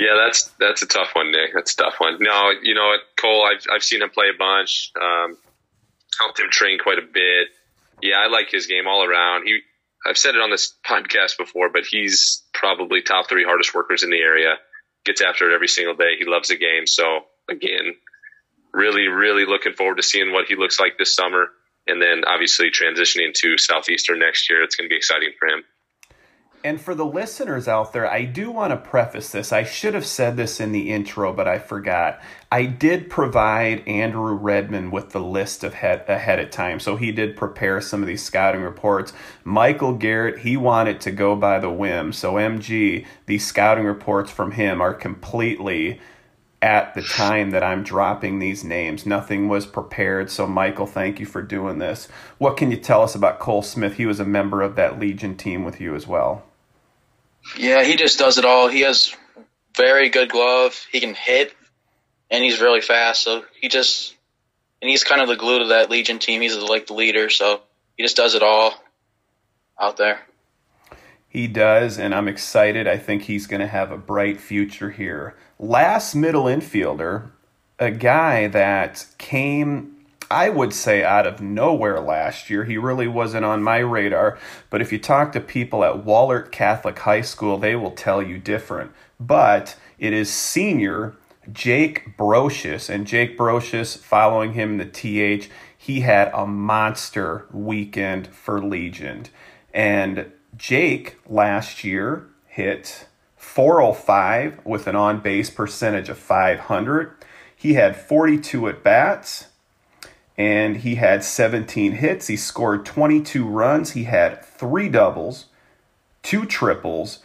Yeah, 0.00 0.16
that's 0.16 0.44
that's 0.58 0.80
a 0.80 0.86
tough 0.86 1.10
one, 1.12 1.30
Nick. 1.30 1.52
That's 1.54 1.74
a 1.74 1.76
tough 1.76 1.96
one. 1.98 2.16
No, 2.20 2.52
you 2.62 2.74
know 2.74 2.86
what, 2.86 3.00
Cole, 3.20 3.44
I've 3.44 3.62
I've 3.70 3.82
seen 3.84 4.00
him 4.00 4.08
play 4.08 4.30
a 4.34 4.38
bunch. 4.38 4.92
Um, 4.98 5.36
helped 6.18 6.40
him 6.40 6.48
train 6.50 6.78
quite 6.78 6.98
a 6.98 7.02
bit. 7.02 7.48
Yeah, 8.02 8.16
I 8.16 8.28
like 8.28 8.50
his 8.50 8.66
game 8.66 8.86
all 8.88 9.04
around. 9.04 9.46
He, 9.46 9.60
I've 10.06 10.16
said 10.16 10.34
it 10.34 10.40
on 10.40 10.50
this 10.50 10.72
podcast 10.88 11.36
before, 11.36 11.68
but 11.70 11.84
he's 11.84 12.42
probably 12.54 13.02
top 13.02 13.28
three 13.28 13.44
hardest 13.44 13.74
workers 13.74 14.02
in 14.02 14.10
the 14.10 14.20
area. 14.20 14.54
Gets 15.04 15.20
after 15.20 15.50
it 15.50 15.54
every 15.54 15.68
single 15.68 15.94
day. 15.94 16.16
He 16.18 16.24
loves 16.24 16.48
the 16.48 16.56
game. 16.56 16.86
So 16.86 17.20
again, 17.48 17.94
really, 18.72 19.08
really 19.08 19.44
looking 19.44 19.74
forward 19.74 19.96
to 19.96 20.02
seeing 20.02 20.32
what 20.32 20.46
he 20.46 20.56
looks 20.56 20.80
like 20.80 20.96
this 20.98 21.14
summer. 21.14 21.48
and 21.86 22.00
then 22.00 22.24
obviously 22.26 22.70
transitioning 22.70 23.32
to 23.34 23.58
Southeastern 23.58 24.18
next 24.18 24.48
year, 24.50 24.62
it's 24.62 24.76
going 24.76 24.88
to 24.88 24.92
be 24.92 24.96
exciting 24.96 25.32
for 25.38 25.48
him. 25.48 25.64
And 26.62 26.78
for 26.78 26.94
the 26.94 27.06
listeners 27.06 27.68
out 27.68 27.94
there, 27.94 28.10
I 28.10 28.24
do 28.24 28.50
want 28.50 28.72
to 28.72 28.76
preface 28.76 29.30
this. 29.30 29.50
I 29.50 29.62
should 29.64 29.94
have 29.94 30.04
said 30.04 30.36
this 30.36 30.60
in 30.60 30.72
the 30.72 30.90
intro, 30.90 31.32
but 31.32 31.48
I 31.48 31.58
forgot. 31.58 32.20
I 32.52 32.66
did 32.66 33.08
provide 33.08 33.86
Andrew 33.88 34.34
Redman 34.34 34.90
with 34.90 35.10
the 35.10 35.20
list 35.20 35.64
of 35.64 35.72
head, 35.72 36.04
ahead 36.06 36.38
of 36.38 36.50
time, 36.50 36.78
so 36.78 36.96
he 36.96 37.12
did 37.12 37.34
prepare 37.34 37.80
some 37.80 38.02
of 38.02 38.08
these 38.08 38.22
scouting 38.22 38.60
reports. 38.60 39.14
Michael 39.42 39.94
Garrett, 39.94 40.40
he 40.40 40.58
wanted 40.58 41.00
to 41.00 41.10
go 41.10 41.34
by 41.34 41.58
the 41.58 41.70
whim, 41.70 42.12
so 42.12 42.34
MG, 42.34 43.06
these 43.24 43.46
scouting 43.46 43.86
reports 43.86 44.30
from 44.30 44.50
him 44.50 44.82
are 44.82 44.92
completely 44.92 45.98
at 46.60 46.92
the 46.92 47.00
time 47.00 47.52
that 47.52 47.64
I'm 47.64 47.82
dropping 47.82 48.38
these 48.38 48.62
names. 48.64 49.06
Nothing 49.06 49.48
was 49.48 49.64
prepared. 49.64 50.30
So, 50.30 50.46
Michael, 50.46 50.86
thank 50.86 51.18
you 51.18 51.24
for 51.24 51.40
doing 51.40 51.78
this. 51.78 52.06
What 52.36 52.58
can 52.58 52.70
you 52.70 52.76
tell 52.76 53.02
us 53.02 53.14
about 53.14 53.38
Cole 53.38 53.62
Smith? 53.62 53.94
He 53.94 54.04
was 54.04 54.20
a 54.20 54.26
member 54.26 54.60
of 54.60 54.76
that 54.76 54.98
Legion 54.98 55.38
team 55.38 55.64
with 55.64 55.80
you 55.80 55.94
as 55.94 56.06
well. 56.06 56.44
Yeah, 57.56 57.84
he 57.84 57.96
just 57.96 58.18
does 58.18 58.38
it 58.38 58.44
all. 58.44 58.68
He 58.68 58.80
has 58.80 59.14
very 59.76 60.08
good 60.08 60.30
glove. 60.30 60.86
He 60.90 61.00
can 61.00 61.14
hit, 61.14 61.54
and 62.30 62.42
he's 62.42 62.60
really 62.60 62.80
fast. 62.80 63.22
So 63.22 63.44
he 63.60 63.68
just, 63.68 64.14
and 64.80 64.90
he's 64.90 65.04
kind 65.04 65.20
of 65.20 65.28
the 65.28 65.36
glue 65.36 65.60
to 65.60 65.66
that 65.68 65.90
Legion 65.90 66.18
team. 66.18 66.40
He's 66.40 66.56
like 66.56 66.86
the 66.86 66.94
leader. 66.94 67.30
So 67.30 67.60
he 67.96 68.02
just 68.02 68.16
does 68.16 68.34
it 68.34 68.42
all 68.42 68.74
out 69.78 69.96
there. 69.96 70.20
He 71.28 71.46
does, 71.46 71.98
and 71.98 72.12
I'm 72.12 72.26
excited. 72.26 72.88
I 72.88 72.98
think 72.98 73.22
he's 73.22 73.46
going 73.46 73.60
to 73.60 73.68
have 73.68 73.92
a 73.92 73.96
bright 73.96 74.40
future 74.40 74.90
here. 74.90 75.36
Last 75.60 76.14
middle 76.14 76.44
infielder, 76.44 77.30
a 77.78 77.92
guy 77.92 78.48
that 78.48 79.06
came 79.16 79.99
I 80.30 80.48
would 80.48 80.72
say 80.72 81.02
out 81.02 81.26
of 81.26 81.40
nowhere 81.40 82.00
last 82.00 82.50
year. 82.50 82.64
He 82.64 82.78
really 82.78 83.08
wasn't 83.08 83.44
on 83.44 83.64
my 83.64 83.78
radar, 83.78 84.38
but 84.70 84.80
if 84.80 84.92
you 84.92 84.98
talk 84.98 85.32
to 85.32 85.40
people 85.40 85.84
at 85.84 86.04
Wahlert 86.04 86.52
Catholic 86.52 87.00
High 87.00 87.22
School, 87.22 87.58
they 87.58 87.74
will 87.74 87.90
tell 87.90 88.22
you 88.22 88.38
different. 88.38 88.92
But 89.18 89.76
it 89.98 90.12
is 90.12 90.32
senior 90.32 91.16
Jake 91.52 92.16
Brocious, 92.16 92.88
and 92.88 93.06
Jake 93.06 93.36
Brocious, 93.36 93.98
following 93.98 94.52
him 94.52 94.72
in 94.72 94.76
the 94.78 94.84
TH, 94.84 95.50
he 95.76 96.00
had 96.00 96.30
a 96.32 96.46
monster 96.46 97.46
weekend 97.50 98.28
for 98.28 98.62
Legion. 98.62 99.26
And 99.72 100.30
Jake 100.56 101.18
last 101.26 101.82
year 101.82 102.28
hit 102.46 103.08
405 103.36 104.60
with 104.64 104.86
an 104.86 104.94
on 104.94 105.20
base 105.20 105.50
percentage 105.50 106.08
of 106.08 106.18
500. 106.18 107.14
He 107.56 107.74
had 107.74 107.96
42 107.96 108.68
at 108.68 108.82
bats 108.82 109.46
and 110.40 110.78
he 110.78 110.94
had 110.94 111.22
17 111.22 111.92
hits. 111.92 112.28
He 112.28 112.36
scored 112.38 112.86
22 112.86 113.46
runs. 113.46 113.90
He 113.90 114.04
had 114.04 114.42
three 114.42 114.88
doubles, 114.88 115.48
two 116.22 116.46
triples, 116.46 117.18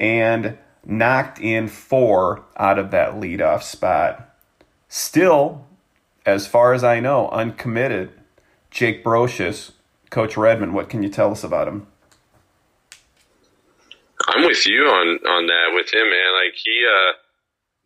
and 0.00 0.56
knocked 0.82 1.38
in 1.38 1.68
four 1.68 2.46
out 2.56 2.78
of 2.78 2.90
that 2.90 3.16
leadoff 3.16 3.62
spot. 3.62 4.34
Still, 4.88 5.66
as 6.24 6.46
far 6.46 6.72
as 6.72 6.82
I 6.82 6.98
know, 6.98 7.28
uncommitted. 7.28 8.12
Jake 8.70 9.04
Brocious, 9.04 9.72
Coach 10.08 10.38
Redmond, 10.38 10.72
what 10.72 10.88
can 10.88 11.02
you 11.02 11.10
tell 11.10 11.30
us 11.30 11.44
about 11.44 11.68
him? 11.68 11.86
I'm 14.28 14.46
with 14.46 14.66
you 14.66 14.86
on 14.86 15.18
on 15.26 15.46
that 15.46 15.72
with 15.74 15.92
him, 15.92 16.08
man. 16.08 16.32
Like 16.42 16.54
he 16.54 16.86
uh 16.88 17.12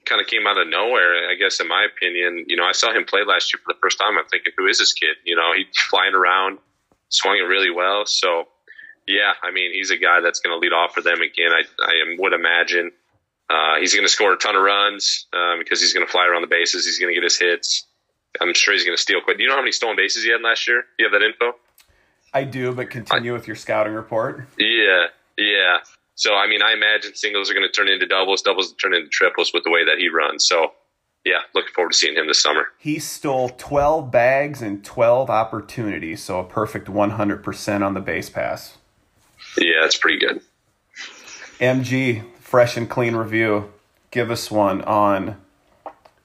kind 0.07 0.21
of 0.21 0.27
came 0.27 0.47
out 0.47 0.57
of 0.57 0.69
nowhere. 0.69 1.29
I 1.29 1.35
guess, 1.35 1.61
in 1.61 1.69
my 1.69 1.85
opinion, 1.85 2.47
you 2.49 2.57
know, 2.57 2.65
I 2.65 2.73
saw 2.73 2.93
him 2.93 3.05
play 3.05 3.21
last 3.27 3.53
year 3.53 3.61
for 3.65 3.75
the 3.75 3.79
first 3.83 3.99
time. 3.99 4.17
I'm 4.17 4.27
thinking, 4.27 4.53
who 4.57 4.67
is 4.67 4.79
this 4.79 4.93
kid? 4.93 5.17
You 5.25 5.37
know, 5.37 5.53
he's 5.55 5.67
flying 5.91 6.15
around, 6.15 6.59
swung 7.09 7.37
it 7.37 7.47
really 7.47 7.71
well. 7.71 8.07
So, 8.07 8.45
yeah, 9.07 9.35
I 9.43 9.51
mean, 9.51 9.73
he's 9.73 9.91
a 9.91 9.99
guy 9.99 10.21
that's 10.21 10.41
going 10.41 10.55
to 10.55 10.59
lead 10.59 10.73
off 10.73 10.95
for 10.95 11.03
them 11.03 11.21
again. 11.21 11.51
I, 11.53 11.63
I 11.83 12.17
would 12.19 12.33
imagine 12.33 12.93
uh, 13.51 13.79
he's 13.79 13.95
going 13.95 14.07
to 14.07 14.13
score 14.13 14.33
a 14.33 14.37
ton 14.37 14.57
of 14.57 14.63
runs 14.63 15.27
uh, 15.33 15.59
because 15.59 15.81
he's 15.81 15.93
going 15.93 16.07
to 16.07 16.11
fly 16.11 16.27
around 16.27 16.43
the 16.43 16.49
bases. 16.49 16.87
He's 16.87 16.99
going 16.99 17.13
to 17.13 17.15
get 17.15 17.25
his 17.25 17.39
hits. 17.39 17.87
I'm 18.41 18.55
sure 18.55 18.75
he's 18.75 18.85
going 18.85 18.97
to 18.97 19.01
steal 19.01 19.21
quick. 19.21 19.39
Do 19.39 19.45
you 19.45 19.49
know 19.49 19.57
how 19.57 19.63
many 19.63 19.73
stolen 19.73 19.97
bases 19.97 20.25
he 20.25 20.31
had 20.31 20.43
last 20.43 20.67
year? 20.69 20.83
Do 20.99 21.05
you 21.05 21.11
have 21.11 21.21
that 21.21 21.25
info? 21.25 21.59
I 22.35 22.45
do, 22.45 22.73
but 22.73 22.91
continue 22.91 23.33
I, 23.33 23.35
with 23.35 23.47
your 23.47 23.57
scouting 23.57 23.95
report. 23.95 24.47
Yeah, 24.59 25.07
yeah. 25.39 25.79
So, 26.17 26.35
I 26.35 26.49
mean, 26.49 26.63
I 26.63 26.73
imagine 26.73 27.15
singles 27.15 27.51
are 27.51 27.55
going 27.55 27.67
to 27.67 27.73
turn 27.73 27.89
into 27.89 28.07
doubles, 28.07 28.43
doubles 28.43 28.73
turn 28.75 28.95
into 28.95 29.09
triples 29.09 29.53
with 29.53 29.65
the 29.65 29.71
way 29.71 29.85
that 29.85 29.99
he 29.99 30.09
runs. 30.09 30.47
So, 30.49 30.73
yeah, 31.25 31.41
looking 31.55 31.73
forward 31.75 31.93
to 31.93 31.99
seeing 31.99 32.17
him 32.17 32.27
this 32.27 32.41
summer. 32.41 32.69
He 32.79 32.99
stole 32.99 33.51
12 33.51 34.11
bags 34.11 34.63
and 34.63 34.83
12 34.83 35.29
opportunities, 35.29 36.23
so 36.23 36.41
a 36.41 36.45
perfect 36.45 36.89
100% 36.89 37.87
on 37.87 37.95
the 37.95 38.01
base 38.01 38.31
pass. 38.31 38.79
Yeah, 39.59 39.81
that's 39.83 39.97
pretty 39.97 40.19
good. 40.19 40.41
MG, 41.61 42.25
fresh 42.41 42.77
and 42.77 42.89
clean 42.89 43.15
review. 43.15 43.73
Give 44.11 44.31
us 44.31 44.51
one 44.51 44.83
on 44.83 45.37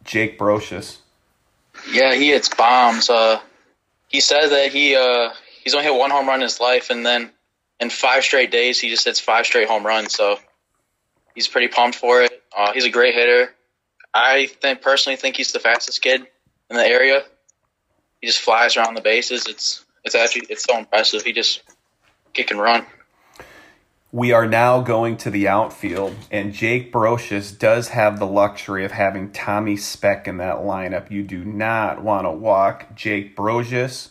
Jake 0.06 0.40
Brocious. 0.40 1.00
Yeah, 1.92 2.14
he 2.14 2.30
hits 2.30 2.48
bombs. 2.48 3.10
Uh, 3.10 3.40
he 4.08 4.20
said 4.20 4.48
that 4.50 4.72
he 4.72 4.96
uh, 4.96 5.32
he's 5.64 5.74
only 5.74 5.86
hit 5.86 5.96
one 5.96 6.12
home 6.12 6.28
run 6.28 6.36
in 6.36 6.44
his 6.44 6.60
life, 6.60 6.90
and 6.90 7.06
then 7.06 7.32
in 7.82 7.90
five 7.90 8.24
straight 8.24 8.52
days, 8.52 8.80
he 8.80 8.90
just 8.90 9.06
hits 9.06 9.20
five 9.20 9.46
straight 9.46 9.68
home 9.68 9.86
runs. 9.86 10.14
So 10.14 10.38
he's 11.34 11.48
pretty 11.48 11.68
pumped 11.68 11.98
for 11.98 12.22
it. 12.22 12.32
Uh, 12.56 12.72
he's 12.74 12.86
a 12.86 12.90
great 12.90 13.16
hitter. 13.16 13.54
I 14.14 14.46
think 14.46 14.82
personally 14.82 15.18
think 15.18 15.36
he's 15.36 15.52
the 15.52 15.60
fastest 15.60 16.02
kid 16.02 16.26
in 16.70 16.78
the 16.78 16.86
area. 16.86 17.24
He 18.22 18.28
just 18.28 18.40
flies 18.40 18.78
around 18.78 18.94
the 18.94 19.02
bases. 19.02 19.48
It's 19.48 19.84
it's 20.04 20.16
actually 20.16 20.44
it's 20.50 20.64
so 20.64 20.78
impressive. 20.78 21.24
He 21.24 21.34
just 21.34 21.64
kick 22.34 22.52
and 22.52 22.60
run. 22.60 22.86
We 24.14 24.34
are 24.34 24.46
now 24.46 24.82
going 24.82 25.16
to 25.18 25.32
the 25.32 25.48
outfield, 25.48 26.16
and 26.30 26.54
Jake 26.54 26.92
Brocious 26.92 27.58
does 27.58 27.90
have 27.90 28.20
the 28.20 28.28
luxury 28.28 28.84
of 28.84 28.92
having 28.92 29.32
Tommy 29.32 29.78
Speck 29.78 30.28
in 30.28 30.36
that 30.38 30.58
lineup. 30.58 31.10
You 31.10 31.24
do 31.24 31.46
not 31.46 32.04
want 32.04 32.26
to 32.26 32.32
walk 32.32 32.94
Jake 32.94 33.38
Brocious 33.38 34.10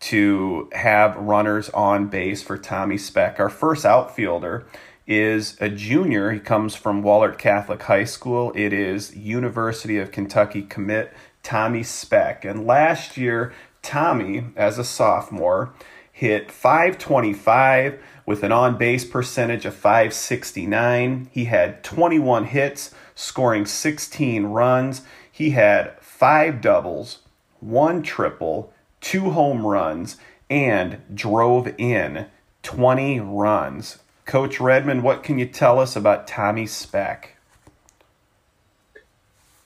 to 0.00 0.68
have 0.72 1.16
runners 1.16 1.68
on 1.70 2.08
base 2.08 2.42
for 2.42 2.56
Tommy 2.56 2.96
Speck. 2.96 3.38
Our 3.38 3.50
first 3.50 3.84
outfielder 3.84 4.66
is 5.06 5.56
a 5.60 5.68
junior. 5.68 6.30
He 6.32 6.40
comes 6.40 6.74
from 6.74 7.02
Wahlert 7.02 7.38
Catholic 7.38 7.82
High 7.82 8.04
School. 8.04 8.52
It 8.54 8.72
is 8.72 9.14
University 9.14 9.98
of 9.98 10.10
Kentucky 10.10 10.62
commit 10.62 11.12
Tommy 11.42 11.82
Speck. 11.82 12.44
And 12.44 12.66
last 12.66 13.16
year, 13.16 13.52
Tommy, 13.82 14.46
as 14.56 14.78
a 14.78 14.84
sophomore, 14.84 15.74
hit 16.12 16.50
525 16.50 18.00
with 18.24 18.42
an 18.42 18.52
on 18.52 18.78
base 18.78 19.04
percentage 19.04 19.64
of 19.64 19.74
569. 19.74 21.28
He 21.32 21.46
had 21.46 21.82
21 21.82 22.44
hits, 22.44 22.94
scoring 23.14 23.66
16 23.66 24.44
runs. 24.44 25.02
He 25.30 25.50
had 25.50 25.98
five 26.00 26.60
doubles, 26.60 27.18
one 27.60 28.02
triple, 28.02 28.72
two 29.00 29.30
home 29.30 29.66
runs, 29.66 30.16
and 30.48 31.00
drove 31.14 31.72
in 31.78 32.26
20 32.62 33.20
runs. 33.20 33.98
Coach 34.26 34.60
Redmond, 34.60 35.02
what 35.02 35.22
can 35.22 35.38
you 35.38 35.46
tell 35.46 35.78
us 35.78 35.96
about 35.96 36.26
Tommy 36.26 36.66
Speck? 36.66 37.36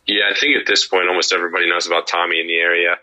Yeah, 0.07 0.25
I 0.31 0.35
think 0.35 0.57
at 0.57 0.67
this 0.67 0.87
point, 0.87 1.09
almost 1.09 1.33
everybody 1.33 1.69
knows 1.69 1.87
about 1.87 2.07
Tommy 2.07 2.41
in 2.41 2.47
the 2.47 2.59
area. 2.59 2.97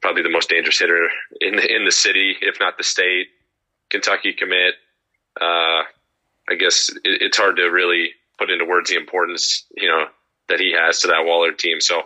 Probably 0.00 0.22
the 0.22 0.30
most 0.30 0.48
dangerous 0.48 0.78
hitter 0.78 1.08
in 1.40 1.56
the, 1.56 1.74
in 1.74 1.84
the 1.84 1.92
city, 1.92 2.36
if 2.40 2.58
not 2.60 2.78
the 2.78 2.84
state. 2.84 3.28
Kentucky 3.90 4.32
commit. 4.32 4.74
Uh, 5.40 5.84
I 6.48 6.54
guess 6.58 6.88
it, 6.88 7.00
it's 7.04 7.36
hard 7.36 7.56
to 7.56 7.64
really 7.64 8.12
put 8.38 8.50
into 8.50 8.64
words 8.64 8.90
the 8.90 8.96
importance, 8.96 9.64
you 9.76 9.88
know, 9.88 10.06
that 10.48 10.60
he 10.60 10.72
has 10.72 11.00
to 11.00 11.08
that 11.08 11.24
Wahlert 11.26 11.58
team. 11.58 11.80
So 11.80 12.02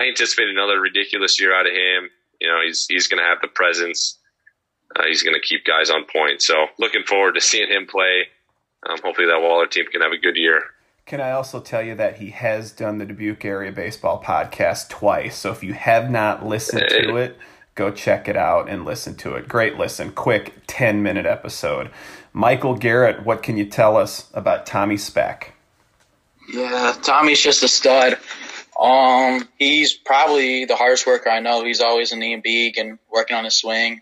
I 0.00 0.08
anticipate 0.08 0.48
another 0.48 0.80
ridiculous 0.80 1.38
year 1.38 1.54
out 1.54 1.66
of 1.66 1.72
him. 1.72 2.10
You 2.40 2.48
know, 2.48 2.60
he's 2.64 2.86
he's 2.86 3.06
going 3.06 3.22
to 3.22 3.28
have 3.28 3.40
the 3.42 3.48
presence. 3.48 4.16
Uh, 4.96 5.04
he's 5.06 5.22
going 5.22 5.34
to 5.34 5.40
keep 5.40 5.64
guys 5.64 5.90
on 5.90 6.04
point. 6.06 6.40
So 6.40 6.66
looking 6.78 7.02
forward 7.04 7.34
to 7.34 7.40
seeing 7.50 7.70
him 7.70 7.86
play. 7.86 8.28
Um, 8.88 8.96
hopefully 9.02 9.26
that 9.26 9.34
Wahlert 9.34 9.70
team 9.70 9.84
can 9.92 10.00
have 10.00 10.12
a 10.12 10.18
good 10.18 10.36
year. 10.36 10.62
Can 11.04 11.20
I 11.20 11.32
also 11.32 11.60
tell 11.60 11.82
you 11.82 11.94
that 11.96 12.16
he 12.16 12.30
has 12.30 12.72
done 12.72 12.96
the 12.98 13.04
Dubuque 13.04 13.44
Area 13.44 13.72
Baseball 13.72 14.22
podcast 14.22 14.88
twice? 14.88 15.36
So 15.36 15.50
if 15.50 15.62
you 15.62 15.74
have 15.74 16.10
not 16.10 16.46
listened 16.46 16.88
to 16.88 17.16
it, 17.16 17.36
go 17.74 17.90
check 17.90 18.26
it 18.26 18.36
out 18.36 18.70
and 18.70 18.84
listen 18.84 19.16
to 19.16 19.34
it. 19.34 19.48
Great 19.48 19.76
listen, 19.76 20.12
quick 20.12 20.54
10 20.66 21.02
minute 21.02 21.26
episode. 21.26 21.90
Michael 22.32 22.76
Garrett, 22.76 23.26
what 23.26 23.42
can 23.42 23.56
you 23.58 23.66
tell 23.66 23.96
us 23.96 24.30
about 24.32 24.64
Tommy 24.64 24.96
Speck? 24.96 25.54
Yeah, 26.52 26.94
Tommy's 27.02 27.40
just 27.40 27.62
a 27.62 27.68
stud. 27.68 28.18
Um, 28.80 29.46
he's 29.58 29.92
probably 29.92 30.64
the 30.64 30.76
hardest 30.76 31.06
worker 31.06 31.28
I 31.28 31.40
know. 31.40 31.64
He's 31.64 31.82
always 31.82 32.12
in 32.12 32.20
the 32.20 32.36
beak 32.36 32.78
and 32.78 32.98
working 33.12 33.36
on 33.36 33.44
his 33.44 33.54
swing, 33.54 34.00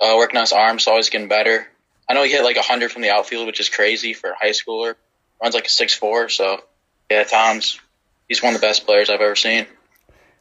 uh, 0.00 0.14
working 0.18 0.36
on 0.36 0.42
his 0.42 0.52
arms, 0.52 0.86
always 0.86 1.08
getting 1.08 1.28
better. 1.28 1.66
I 2.08 2.14
know 2.14 2.22
he 2.22 2.30
hit 2.30 2.44
like 2.44 2.56
a 2.56 2.62
hundred 2.62 2.92
from 2.92 3.00
the 3.00 3.10
outfield, 3.10 3.46
which 3.46 3.58
is 3.58 3.70
crazy 3.70 4.12
for 4.12 4.30
a 4.30 4.36
high 4.36 4.50
schooler. 4.50 4.96
Runs 5.40 5.54
like 5.54 5.66
a 5.66 5.70
six 5.70 5.94
four, 5.94 6.28
so 6.28 6.60
yeah, 7.10 7.24
Tom's 7.24 7.80
he's 8.28 8.42
one 8.42 8.54
of 8.54 8.60
the 8.60 8.66
best 8.66 8.84
players 8.84 9.08
I've 9.08 9.20
ever 9.20 9.34
seen. 9.34 9.66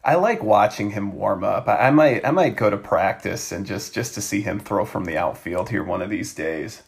I 0.04 0.16
like 0.16 0.44
watching 0.44 0.92
him 0.92 1.13
warm 1.13 1.44
up. 1.44 1.68
I, 1.68 1.88
I 1.88 1.92
might 1.92 2.25
I 2.25 2.32
might 2.32 2.58
go 2.58 2.70
to 2.70 2.78
practice 2.78 3.54
and 3.54 3.66
just 3.66 3.94
just 3.94 4.13
to 4.16 4.22
see 4.22 4.42
him 4.42 4.60
throw 4.60 4.84
from 4.84 5.06
the 5.06 5.18
outfield 5.18 5.70
here 5.70 5.84
one 5.84 6.01
of 6.01 6.10
these 6.10 6.34
days. 6.34 6.84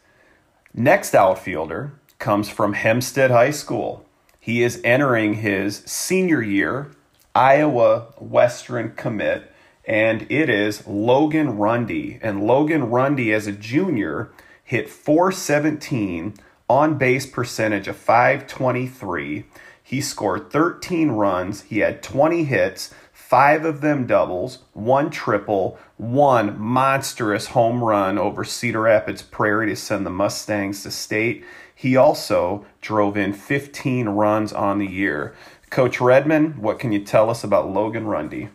Next 0.73 1.15
outfielder 1.15 1.93
comes 2.19 2.49
from 2.49 2.73
Hempstead 2.73 3.31
High 3.31 3.51
School. 3.51 4.05
He 4.43 4.61
is 4.61 4.81
entering 4.83 5.35
his 5.35 5.83
senior 5.85 6.41
year, 6.41 6.91
Iowa 7.33 8.07
Western 8.17 8.91
commit, 8.91 9.49
and 9.85 10.29
it 10.29 10.49
is 10.49 10.85
Logan 10.85 11.57
Rundy. 11.57 12.19
And 12.21 12.43
Logan 12.43 12.89
Rundy, 12.89 13.31
as 13.31 13.47
a 13.47 13.53
junior, 13.53 14.33
hit 14.61 14.89
417 14.89 16.33
on 16.69 16.97
base 16.97 17.25
percentage 17.25 17.87
of 17.87 17.95
523. 17.95 19.45
He 19.81 20.01
scored 20.01 20.51
13 20.51 21.11
runs. 21.11 21.61
He 21.61 21.79
had 21.79 22.03
20 22.03 22.43
hits, 22.43 22.93
five 23.13 23.63
of 23.63 23.79
them 23.79 24.05
doubles, 24.05 24.59
one 24.73 25.09
triple, 25.09 25.79
one 25.95 26.59
monstrous 26.59 27.47
home 27.47 27.81
run 27.81 28.17
over 28.17 28.43
Cedar 28.43 28.81
Rapids 28.81 29.21
Prairie 29.21 29.67
to 29.67 29.75
send 29.77 30.05
the 30.05 30.09
Mustangs 30.09 30.83
to 30.83 30.91
state. 30.91 31.45
He 31.83 31.97
also 31.97 32.65
drove 32.79 33.17
in 33.17 33.33
15 33.33 34.07
runs 34.07 34.53
on 34.53 34.79
the 34.79 34.87
year. 34.87 35.35
Coach 35.69 35.99
Redman, 35.99 36.61
what 36.61 36.79
can 36.79 36.93
you 36.93 37.03
tell 37.03 37.29
us 37.29 37.43
about 37.43 37.69
Logan 37.69 38.07
Rundy? 38.07 38.47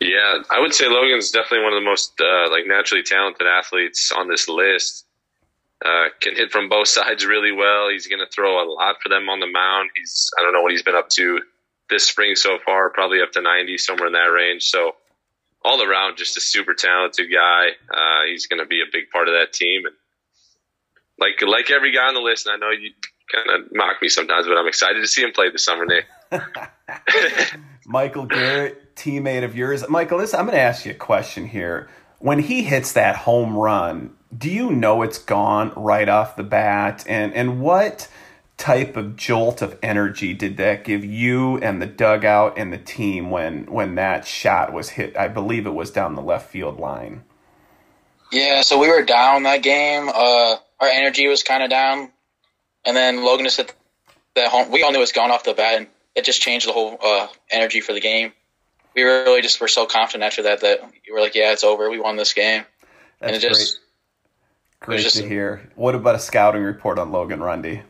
Yeah, 0.00 0.42
I 0.50 0.58
would 0.58 0.74
say 0.74 0.88
Logan's 0.88 1.30
definitely 1.30 1.62
one 1.62 1.74
of 1.74 1.80
the 1.80 1.88
most 1.88 2.20
uh, 2.20 2.50
like 2.50 2.66
naturally 2.66 3.04
talented 3.04 3.46
athletes 3.46 4.10
on 4.10 4.28
this 4.28 4.48
list. 4.48 5.06
Uh, 5.84 6.06
can 6.20 6.34
hit 6.34 6.50
from 6.50 6.68
both 6.68 6.88
sides 6.98 7.24
really 7.24 7.52
well. 7.52 7.88
He's 7.88 8.08
going 8.08 8.18
to 8.18 8.26
throw 8.34 8.60
a 8.60 8.66
lot 8.68 8.96
for 9.00 9.10
them 9.10 9.28
on 9.28 9.38
the 9.38 9.46
mound. 9.46 9.90
He's 9.94 10.28
I 10.36 10.42
don't 10.42 10.52
know 10.52 10.62
what 10.62 10.72
he's 10.72 10.82
been 10.82 10.96
up 10.96 11.08
to 11.10 11.38
this 11.88 12.08
spring 12.08 12.34
so 12.34 12.58
far, 12.66 12.90
probably 12.90 13.22
up 13.22 13.30
to 13.34 13.42
90, 13.42 13.78
somewhere 13.78 14.08
in 14.08 14.14
that 14.14 14.32
range. 14.34 14.64
So 14.64 14.96
all 15.64 15.80
around, 15.80 16.16
just 16.16 16.36
a 16.36 16.40
super 16.40 16.74
talented 16.74 17.30
guy. 17.32 17.68
Uh, 17.94 18.24
he's 18.26 18.48
going 18.48 18.58
to 18.58 18.66
be 18.66 18.80
a 18.80 18.90
big 18.92 19.08
part 19.10 19.28
of 19.28 19.34
that 19.34 19.52
team. 19.52 19.86
And 19.86 19.94
like 21.18 21.40
like 21.42 21.70
every 21.70 21.92
guy 21.92 22.08
on 22.08 22.14
the 22.14 22.20
list, 22.20 22.46
and 22.46 22.54
I 22.54 22.58
know 22.58 22.70
you 22.70 22.90
kind 23.32 23.64
of 23.64 23.72
mock 23.72 24.00
me 24.02 24.08
sometimes, 24.08 24.46
but 24.46 24.56
I'm 24.56 24.66
excited 24.66 25.00
to 25.00 25.06
see 25.06 25.22
him 25.22 25.32
play 25.32 25.50
this 25.50 25.64
summer, 25.64 25.86
Nick. 25.86 26.06
Michael 27.86 28.26
Garrett, 28.26 28.94
teammate 28.94 29.44
of 29.44 29.56
yours. 29.56 29.88
Michael, 29.88 30.18
listen, 30.18 30.38
I'm 30.38 30.46
going 30.46 30.56
to 30.56 30.62
ask 30.62 30.84
you 30.84 30.92
a 30.92 30.94
question 30.94 31.46
here. 31.46 31.88
When 32.18 32.38
he 32.38 32.62
hits 32.62 32.92
that 32.92 33.16
home 33.16 33.56
run, 33.56 34.14
do 34.36 34.50
you 34.50 34.70
know 34.70 35.02
it's 35.02 35.18
gone 35.18 35.72
right 35.76 36.08
off 36.08 36.36
the 36.36 36.44
bat? 36.44 37.04
And 37.08 37.34
and 37.34 37.60
what 37.60 38.08
type 38.56 38.96
of 38.96 39.16
jolt 39.16 39.60
of 39.60 39.76
energy 39.82 40.32
did 40.32 40.56
that 40.56 40.84
give 40.84 41.04
you 41.04 41.58
and 41.58 41.82
the 41.82 41.86
dugout 41.86 42.56
and 42.56 42.72
the 42.72 42.78
team 42.78 43.30
when 43.30 43.66
when 43.66 43.96
that 43.96 44.26
shot 44.26 44.72
was 44.72 44.90
hit? 44.90 45.16
I 45.16 45.28
believe 45.28 45.66
it 45.66 45.74
was 45.74 45.90
down 45.90 46.14
the 46.14 46.22
left 46.22 46.50
field 46.50 46.78
line. 46.78 47.24
Yeah, 48.30 48.62
so 48.62 48.78
we 48.78 48.88
were 48.88 49.02
down 49.02 49.42
that 49.42 49.62
game. 49.62 50.08
Uh, 50.08 50.56
our 50.82 50.88
energy 50.88 51.28
was 51.28 51.44
kind 51.44 51.62
of 51.62 51.70
down, 51.70 52.10
and 52.84 52.96
then 52.96 53.22
Logan 53.22 53.46
just 53.46 53.56
hit 53.56 53.72
that 54.34 54.48
home. 54.48 54.72
We 54.72 54.82
all 54.82 54.90
knew 54.90 54.98
it 54.98 55.00
was 55.00 55.12
gone 55.12 55.30
off 55.30 55.44
the 55.44 55.54
bat, 55.54 55.78
and 55.78 55.86
it 56.16 56.24
just 56.24 56.42
changed 56.42 56.68
the 56.68 56.72
whole 56.72 56.98
uh, 57.00 57.28
energy 57.50 57.80
for 57.80 57.92
the 57.92 58.00
game. 58.00 58.32
We 58.94 59.02
really 59.04 59.40
just 59.40 59.60
were 59.60 59.68
so 59.68 59.86
confident 59.86 60.24
after 60.24 60.42
that 60.42 60.60
that 60.60 60.82
we 60.82 61.14
were 61.14 61.20
like, 61.20 61.36
"Yeah, 61.36 61.52
it's 61.52 61.62
over. 61.62 61.88
We 61.88 62.00
won 62.00 62.16
this 62.16 62.32
game." 62.32 62.64
That's 63.20 63.34
and 63.34 63.36
it 63.36 63.48
just 63.48 63.80
great. 64.80 64.96
Great 64.96 65.02
just, 65.04 65.16
to 65.18 65.28
hear. 65.28 65.70
What 65.76 65.94
about 65.94 66.16
a 66.16 66.18
scouting 66.18 66.62
report 66.62 66.98
on 66.98 67.12
Logan 67.12 67.40
Rundy? 67.40 67.82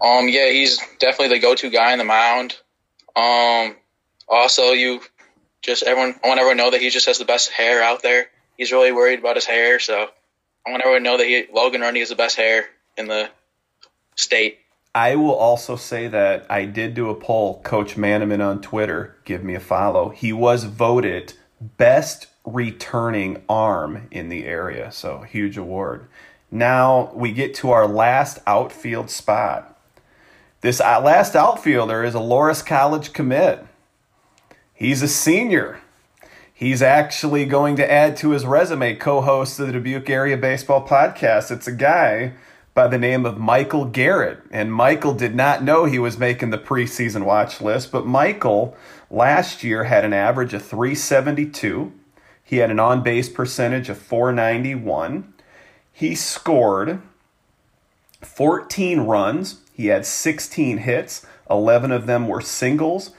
Um, 0.00 0.28
yeah, 0.28 0.50
he's 0.50 0.78
definitely 0.98 1.36
the 1.36 1.40
go-to 1.40 1.68
guy 1.68 1.92
in 1.92 1.98
the 1.98 2.04
mound. 2.04 2.56
Um, 3.14 3.76
also, 4.26 4.70
you 4.70 5.02
just 5.60 5.82
everyone. 5.82 6.18
I 6.24 6.28
want 6.28 6.40
everyone 6.40 6.56
to 6.56 6.64
know 6.64 6.70
that 6.70 6.80
he 6.80 6.88
just 6.88 7.06
has 7.06 7.18
the 7.18 7.26
best 7.26 7.50
hair 7.50 7.82
out 7.82 8.02
there. 8.02 8.28
He's 8.56 8.72
really 8.72 8.92
worried 8.92 9.18
about 9.18 9.36
his 9.36 9.44
hair, 9.44 9.78
so 9.78 10.08
I 10.66 10.70
want 10.70 10.82
everyone 10.82 11.02
to 11.02 11.10
know 11.10 11.16
that 11.16 11.26
he 11.26 11.46
Logan 11.52 11.80
Rundy 11.80 12.00
is 12.00 12.10
the 12.10 12.16
best 12.16 12.36
hair 12.36 12.66
in 12.96 13.08
the 13.08 13.30
state. 14.16 14.58
I 14.94 15.14
will 15.16 15.34
also 15.34 15.76
say 15.76 16.08
that 16.08 16.46
I 16.50 16.64
did 16.64 16.94
do 16.94 17.10
a 17.10 17.14
poll. 17.14 17.60
Coach 17.62 17.96
Manaman 17.96 18.44
on 18.44 18.60
Twitter, 18.60 19.16
give 19.24 19.44
me 19.44 19.54
a 19.54 19.60
follow. 19.60 20.08
He 20.10 20.32
was 20.32 20.64
voted 20.64 21.34
best 21.60 22.26
returning 22.44 23.42
arm 23.48 24.08
in 24.10 24.28
the 24.28 24.44
area, 24.44 24.90
so 24.90 25.20
huge 25.20 25.56
award. 25.56 26.08
Now 26.50 27.12
we 27.14 27.32
get 27.32 27.54
to 27.56 27.70
our 27.70 27.86
last 27.86 28.40
outfield 28.46 29.10
spot. 29.10 29.78
This 30.60 30.80
uh, 30.80 31.00
last 31.00 31.36
outfielder 31.36 32.02
is 32.04 32.14
a 32.14 32.18
Loras 32.18 32.64
College 32.64 33.12
commit. 33.12 33.64
He's 34.74 35.02
a 35.02 35.08
senior. 35.08 35.80
He's 36.60 36.82
actually 36.82 37.46
going 37.46 37.76
to 37.76 37.90
add 37.90 38.18
to 38.18 38.32
his 38.32 38.44
resume 38.44 38.94
co 38.94 39.22
host 39.22 39.58
of 39.58 39.66
the 39.66 39.72
Dubuque 39.72 40.10
Area 40.10 40.36
Baseball 40.36 40.86
Podcast. 40.86 41.50
It's 41.50 41.66
a 41.66 41.72
guy 41.72 42.34
by 42.74 42.86
the 42.86 42.98
name 42.98 43.24
of 43.24 43.38
Michael 43.38 43.86
Garrett. 43.86 44.40
And 44.50 44.70
Michael 44.70 45.14
did 45.14 45.34
not 45.34 45.64
know 45.64 45.86
he 45.86 45.98
was 45.98 46.18
making 46.18 46.50
the 46.50 46.58
preseason 46.58 47.24
watch 47.24 47.62
list, 47.62 47.90
but 47.90 48.06
Michael 48.06 48.76
last 49.10 49.64
year 49.64 49.84
had 49.84 50.04
an 50.04 50.12
average 50.12 50.52
of 50.52 50.62
372. 50.62 51.94
He 52.44 52.58
had 52.58 52.70
an 52.70 52.78
on 52.78 53.02
base 53.02 53.30
percentage 53.30 53.88
of 53.88 53.96
491. 53.96 55.32
He 55.90 56.14
scored 56.14 57.00
14 58.20 59.00
runs. 59.00 59.62
He 59.72 59.86
had 59.86 60.04
16 60.04 60.76
hits. 60.76 61.24
11 61.48 61.90
of 61.90 62.06
them 62.06 62.28
were 62.28 62.42
singles. 62.42 63.12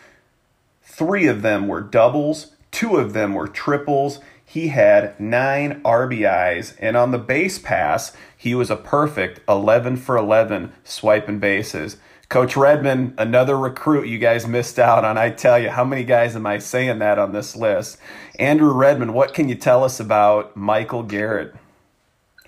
Three 0.84 1.26
of 1.26 1.42
them 1.42 1.68
were 1.68 1.82
doubles. 1.82 2.52
Two 2.72 2.98
of 2.98 3.14
them 3.14 3.34
were 3.34 3.48
triples. 3.48 4.20
He 4.44 4.70
had 4.70 5.20
nine 5.20 5.82
RBIs. 5.84 6.76
And 6.80 6.98
on 6.98 7.12
the 7.12 7.18
base 7.18 7.60
pass, 7.60 8.14
he 8.36 8.56
was 8.56 8.70
a 8.70 8.76
perfect 8.76 9.40
11 9.48 9.98
for 9.98 10.18
11 10.18 10.74
swiping 10.84 11.40
bases. 11.40 11.98
Coach 12.32 12.56
Redman, 12.56 13.14
another 13.18 13.58
recruit 13.58 14.08
you 14.08 14.18
guys 14.18 14.48
missed 14.48 14.80
out 14.80 15.04
on. 15.04 15.18
I 15.18 15.32
tell 15.32 15.60
you, 15.60 15.70
how 15.70 15.84
many 15.84 16.06
guys 16.06 16.34
am 16.34 16.46
I 16.46 16.60
saying 16.60 17.00
that 17.00 17.20
on 17.20 17.34
this 17.34 17.58
list? 17.58 17.98
Andrew 18.40 18.72
Redman, 18.72 19.12
what 19.12 19.34
can 19.34 19.50
you 19.50 19.56
tell 19.56 19.84
us 19.84 20.00
about 20.00 20.56
Michael 20.56 21.04
Garrett 21.04 21.54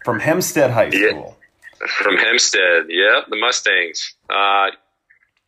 from 0.06 0.22
Hempstead 0.22 0.72
High 0.72 0.90
School? 0.90 1.38
Yeah, 1.82 1.88
from 1.88 2.18
Hempstead, 2.18 2.86
yeah, 2.88 3.22
the 3.30 3.36
Mustangs. 3.36 4.16
Uh, 4.30 4.72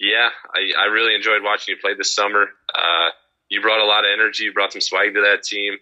yeah, 0.02 0.30
I, 0.54 0.84
I 0.84 0.86
really 0.88 1.16
enjoyed 1.16 1.42
watching 1.42 1.74
you 1.74 1.82
play 1.82 1.94
this 1.94 2.14
summer. 2.14 2.50
Uh, 2.74 3.10
you 3.56 3.62
brought 3.62 3.80
a 3.80 3.88
lot 3.88 4.04
of 4.04 4.12
energy, 4.14 4.44
you 4.44 4.54
brought 4.54 4.74
some 4.74 4.82
swag 4.82 5.16
to 5.16 5.22
that 5.22 5.44
team. 5.44 5.78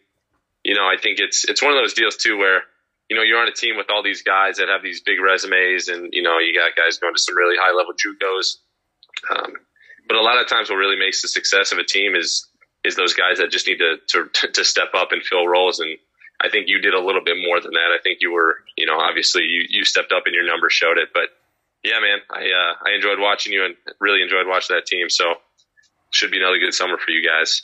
You 0.64 0.76
know, 0.76 0.86
I 0.86 0.96
think 1.02 1.20
it's 1.20 1.44
it's 1.50 1.62
one 1.62 1.74
of 1.74 1.82
those 1.82 1.94
deals 1.94 2.16
too 2.16 2.38
where 2.38 2.62
you 3.10 3.16
know, 3.16 3.24
you're 3.24 3.40
on 3.40 3.48
a 3.48 3.54
team 3.54 3.76
with 3.78 3.90
all 3.90 4.02
these 4.02 4.22
guys 4.22 4.58
that 4.58 4.70
have 4.70 4.82
these 4.82 5.02
big 5.02 5.20
resumes, 5.20 5.88
and 5.88 6.10
you 6.14 6.22
know, 6.22 6.40
you 6.40 6.54
got 6.58 6.76
guys 6.76 6.98
going 6.98 7.14
to 7.14 7.22
some 7.22 7.36
really 7.36 7.56
high 7.60 7.76
level 7.76 7.94
JUCOs. 7.94 8.58
Um, 9.30 9.54
but 10.08 10.18
a 10.18 10.22
lot 10.22 10.42
of 10.42 10.48
times, 10.48 10.70
what 10.70 10.78
really 10.78 10.98
makes 10.98 11.22
the 11.22 11.28
success 11.28 11.72
of 11.72 11.78
a 11.78 11.84
team 11.84 12.16
is 12.16 12.48
is 12.84 12.96
those 12.96 13.14
guys 13.14 13.38
that 13.38 13.52
just 13.52 13.68
need 13.68 13.80
to 13.80 13.98
to, 14.10 14.48
to 14.48 14.64
step 14.64 14.94
up 14.94 15.12
and 15.12 15.22
fill 15.24 15.48
roles. 15.48 15.80
And 15.80 15.98
I 16.42 16.50
think 16.50 16.68
you 16.68 16.80
did 16.80 16.94
a 16.94 17.00
little 17.00 17.24
bit 17.24 17.38
more 17.38 17.60
than 17.60 17.72
that. 17.72 17.92
I 17.94 18.02
think 18.02 18.20
you 18.22 18.32
were, 18.32 18.58
you 18.78 18.86
know, 18.86 18.98
obviously 18.98 19.44
you 19.44 19.66
you 19.70 19.84
stepped 19.84 20.12
up 20.12 20.24
and 20.26 20.36
your 20.36 20.46
numbers 20.46 20.74
showed 20.74 20.98
it. 20.98 21.10
But 21.14 21.30
yeah, 21.84 22.00
man, 22.00 22.20
I 22.32 22.50
uh, 22.50 22.90
I 22.90 22.96
enjoyed 22.96 23.20
watching 23.20 23.54
you 23.54 23.66
and 23.66 23.76
really 24.00 24.22
enjoyed 24.22 24.48
watching 24.48 24.76
that 24.76 24.86
team. 24.86 25.10
So 25.10 25.36
should 26.13 26.32
be 26.32 26.38
another 26.38 26.60
good 26.60 26.73
summer 26.73 26.97
for 26.97 27.12
you 27.12 27.28
guys. 27.28 27.63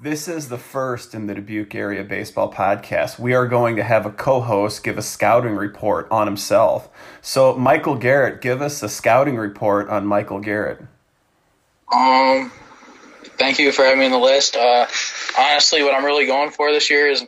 This 0.00 0.28
is 0.28 0.48
the 0.48 0.58
first 0.58 1.14
in 1.14 1.26
the 1.26 1.34
Dubuque 1.34 1.74
Area 1.74 2.04
Baseball 2.04 2.52
Podcast. 2.52 3.18
We 3.18 3.34
are 3.34 3.48
going 3.48 3.76
to 3.76 3.82
have 3.82 4.06
a 4.06 4.10
co 4.10 4.40
host 4.40 4.84
give 4.84 4.98
a 4.98 5.02
scouting 5.02 5.56
report 5.56 6.06
on 6.10 6.26
himself. 6.26 6.88
So, 7.20 7.54
Michael 7.54 7.96
Garrett, 7.96 8.40
give 8.40 8.62
us 8.62 8.82
a 8.82 8.88
scouting 8.88 9.36
report 9.36 9.88
on 9.88 10.06
Michael 10.06 10.40
Garrett. 10.40 10.80
Um, 11.92 12.52
thank 13.38 13.58
you 13.58 13.72
for 13.72 13.84
having 13.84 14.00
me 14.00 14.04
on 14.06 14.12
the 14.12 14.18
list. 14.18 14.56
Uh, 14.56 14.86
honestly, 15.36 15.82
what 15.82 15.94
I'm 15.94 16.04
really 16.04 16.26
going 16.26 16.50
for 16.50 16.70
this 16.70 16.90
year 16.90 17.08
is, 17.08 17.24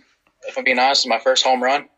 if 0.47 0.57
I'm 0.57 0.65
being 0.65 0.79
honest, 0.79 1.03
is 1.03 1.09
my 1.09 1.19
first 1.19 1.45
home 1.45 1.63
run. 1.63 1.89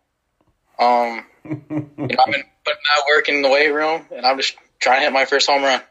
Um, 0.78 1.26
you 1.44 1.56
know, 1.98 1.98
I've 1.98 2.32
been 2.32 2.44
putting 2.64 2.82
out 2.96 3.04
work 3.14 3.28
in 3.28 3.42
the 3.42 3.50
weight 3.50 3.70
room, 3.70 4.06
and 4.14 4.24
I'm 4.24 4.38
just 4.38 4.56
trying 4.78 5.00
to 5.00 5.04
hit 5.04 5.12
my 5.12 5.26
first 5.26 5.48
home 5.48 5.62
run. 5.62 5.82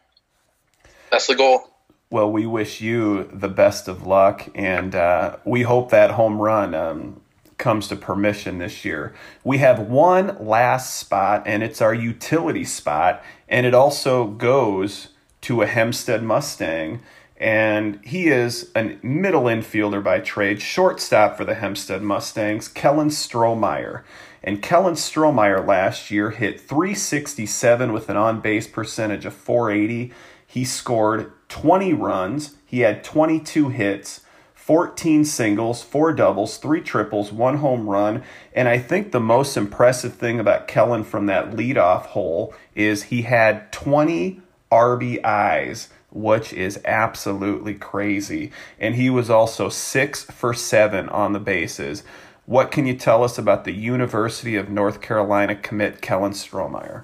That's 1.12 1.28
the 1.28 1.36
goal. 1.36 1.71
Well, 2.12 2.30
we 2.30 2.46
wish 2.46 2.82
you 2.82 3.30
the 3.32 3.48
best 3.48 3.88
of 3.88 4.06
luck, 4.06 4.50
and 4.54 4.94
uh, 4.94 5.38
we 5.46 5.62
hope 5.62 5.92
that 5.92 6.12
home 6.12 6.42
run 6.42 6.76
um, 6.76 7.22
comes 7.58 7.88
to 7.88 7.96
permission 7.96 8.58
this 8.58 8.84
year. 8.84 9.16
We 9.46 9.60
have 9.60 9.80
one 9.80 10.36
last 10.46 10.98
spot, 10.98 11.44
and 11.46 11.64
it's 11.64 11.80
our 11.80 11.94
utility 11.94 12.66
spot, 12.66 13.24
and 13.48 13.66
it 13.66 13.74
also 13.74 14.28
goes 14.28 15.08
to 15.44 15.62
a 15.62 15.66
Hempstead 15.66 16.22
Mustang. 16.22 17.00
And 17.38 18.04
he 18.04 18.28
is 18.28 18.72
a 18.76 18.98
middle 19.02 19.44
infielder 19.44 20.04
by 20.04 20.20
trade, 20.20 20.62
shortstop 20.62 21.38
for 21.38 21.46
the 21.46 21.56
Hempstead 21.56 22.02
Mustangs, 22.02 22.68
Kellen 22.68 23.08
Strohmeyer. 23.08 24.04
And 24.44 24.62
Kellen 24.62 24.96
Strohmeyer 24.96 25.66
last 25.66 26.12
year 26.12 26.32
hit 26.32 26.60
367 26.60 27.94
with 27.94 28.10
an 28.10 28.18
on 28.18 28.42
base 28.42 28.68
percentage 28.68 29.26
of 29.26 29.34
480. 29.34 30.12
He 30.46 30.66
scored 30.66 31.32
20 31.52 31.94
runs. 31.94 32.56
He 32.66 32.80
had 32.80 33.04
22 33.04 33.70
hits, 33.70 34.22
14 34.56 35.26
singles, 35.26 35.84
four 35.84 36.14
doubles, 36.14 36.58
three 36.58 36.80
triples, 36.80 37.34
one 37.34 37.58
home 37.58 37.90
run. 37.90 38.24
And 38.54 38.70
I 38.70 38.80
think 38.80 39.12
the 39.12 39.20
most 39.20 39.58
impressive 39.58 40.16
thing 40.16 40.40
about 40.40 40.70
Kellen 40.70 41.04
from 41.04 41.26
that 41.26 41.52
leadoff 41.52 42.04
hole 42.08 42.56
is 42.74 43.04
he 43.04 43.24
had 43.24 43.70
20 43.74 44.42
RBIs, 44.72 45.90
which 46.10 46.54
is 46.54 46.80
absolutely 46.86 47.74
crazy. 47.74 48.54
And 48.80 48.96
he 48.96 49.10
was 49.10 49.30
also 49.30 49.68
six 49.68 50.24
for 50.24 50.54
seven 50.54 51.10
on 51.10 51.34
the 51.34 51.40
bases. 51.40 52.04
What 52.46 52.72
can 52.72 52.86
you 52.86 52.96
tell 52.96 53.26
us 53.26 53.38
about 53.38 53.66
the 53.66 53.74
University 53.74 54.56
of 54.56 54.70
North 54.70 55.02
Carolina 55.02 55.56
commit 55.56 56.02
Kellen 56.02 56.32
Strohmeyer? 56.32 57.04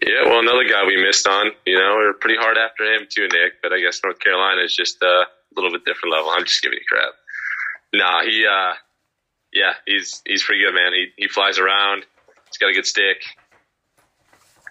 Yeah, 0.00 0.24
well, 0.26 0.38
another 0.38 0.64
guy 0.64 0.86
we 0.86 0.96
missed 0.96 1.26
on. 1.26 1.50
You 1.66 1.76
know, 1.76 1.96
we 1.98 2.04
are 2.06 2.12
pretty 2.14 2.38
hard 2.38 2.56
after 2.56 2.84
him 2.84 3.08
too, 3.10 3.26
Nick. 3.26 3.60
But 3.62 3.72
I 3.72 3.80
guess 3.80 4.00
North 4.04 4.20
Carolina 4.20 4.62
is 4.62 4.74
just 4.74 5.02
a 5.02 5.24
little 5.54 5.72
bit 5.72 5.84
different 5.84 6.14
level. 6.14 6.30
I'm 6.30 6.44
just 6.44 6.62
giving 6.62 6.78
you 6.78 6.84
crap. 6.88 7.14
Nah, 7.92 8.22
he, 8.22 8.46
uh, 8.46 8.74
yeah, 9.52 9.72
he's 9.86 10.22
he's 10.24 10.44
pretty 10.44 10.62
good, 10.62 10.74
man. 10.74 10.92
He 10.92 11.24
he 11.24 11.28
flies 11.28 11.58
around. 11.58 12.04
He's 12.46 12.58
got 12.58 12.70
a 12.70 12.74
good 12.74 12.86
stick. 12.86 13.18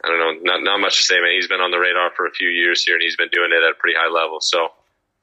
I 0.04 0.08
don't 0.08 0.20
know, 0.20 0.54
not 0.54 0.64
not 0.64 0.80
much 0.80 0.98
to 1.00 1.04
say, 1.04 1.20
man. 1.20 1.32
He's 1.36 1.48
been 1.48 1.60
on 1.60 1.72
the 1.72 1.80
radar 1.80 2.12
for 2.16 2.26
a 2.28 2.32
few 2.32 2.48
years 2.48 2.86
here, 2.86 2.96
and 2.96 3.04
he's 3.04 3.18
been 3.18 3.30
doing 3.32 3.52
it 3.52 3.64
at 3.64 3.72
a 3.72 3.76
pretty 3.76 3.98
high 4.00 4.10
level. 4.10 4.40
So 4.40 4.70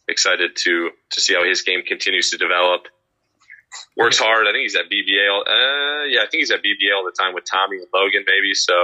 excited 0.09 0.57
to 0.57 0.91
to 1.13 1.21
see 1.21 1.35
how 1.35 1.45
his 1.45 1.63
game 1.63 1.83
continues 1.87 2.31
to 2.31 2.37
develop. 2.37 2.89
Works 3.97 4.19
hard. 4.19 4.47
I 4.47 4.53
think 4.53 4.63
he's 4.63 4.77
at 4.77 4.91
BBA. 4.91 5.27
Uh, 5.31 6.05
yeah, 6.07 6.21
I 6.21 6.27
think 6.31 6.43
he's 6.43 6.51
at 6.51 6.61
BBA 6.61 6.95
all 6.95 7.05
the 7.05 7.17
time 7.19 7.35
with 7.35 7.45
Tommy 7.51 7.79
and 7.79 7.87
Logan, 7.95 8.25
maybe. 8.27 8.55
So 8.55 8.75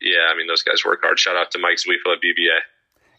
yeah, 0.00 0.30
I 0.32 0.36
mean 0.36 0.46
those 0.46 0.62
guys 0.62 0.84
work 0.84 1.00
hard. 1.02 1.18
Shout 1.18 1.36
out 1.36 1.50
to 1.52 1.58
Mike 1.58 1.76
Zweifel 1.76 2.14
at 2.14 2.22
BBA. 2.22 2.58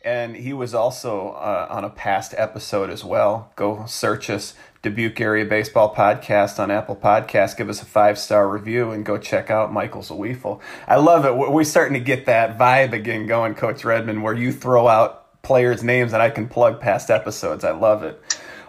And 0.04 0.36
he 0.36 0.52
was 0.52 0.74
also 0.74 1.30
uh, 1.30 1.67
on 1.70 1.84
a 1.84 1.89
past 1.89 2.34
episode 2.36 2.89
as 2.89 3.04
well. 3.04 3.52
Go 3.56 3.86
search 3.86 4.32
us, 4.32 4.56
Dubuque 4.82 5.22
Area 5.22 5.46
Baseball 5.46 5.94
Podcast 5.94 6.58
on 6.58 6.72
Apple 6.72 6.96
Podcast. 6.96 7.56
Give 7.56 7.70
us 7.70 7.84
a 7.84 7.86
five 7.86 8.17
star 8.17 8.50
review 8.50 8.89
and 8.89 9.06
go 9.06 9.20
check 9.20 9.52
out 9.52 9.72
Michael 9.72 10.02
Zweifel. 10.02 10.60
I 10.88 10.96
love 10.96 11.26
it. 11.26 11.36
We're 11.36 11.63
starting 11.63 11.94
to 11.94 12.00
get 12.00 12.26
that 12.26 12.58
vibe 12.58 12.94
again 12.94 13.28
going, 13.28 13.54
Coach 13.54 13.86
Redmond, 13.86 14.24
where 14.24 14.34
you 14.34 14.52
throw 14.52 14.88
out 14.88 15.41
players' 15.44 15.84
names 15.84 16.13
and 16.13 16.22
I 16.22 16.32
can 16.32 16.48
plug 16.48 16.82
past 16.82 17.12
episodes. 17.12 17.63
I 17.63 17.72
love 17.72 18.02
it. 18.04 18.20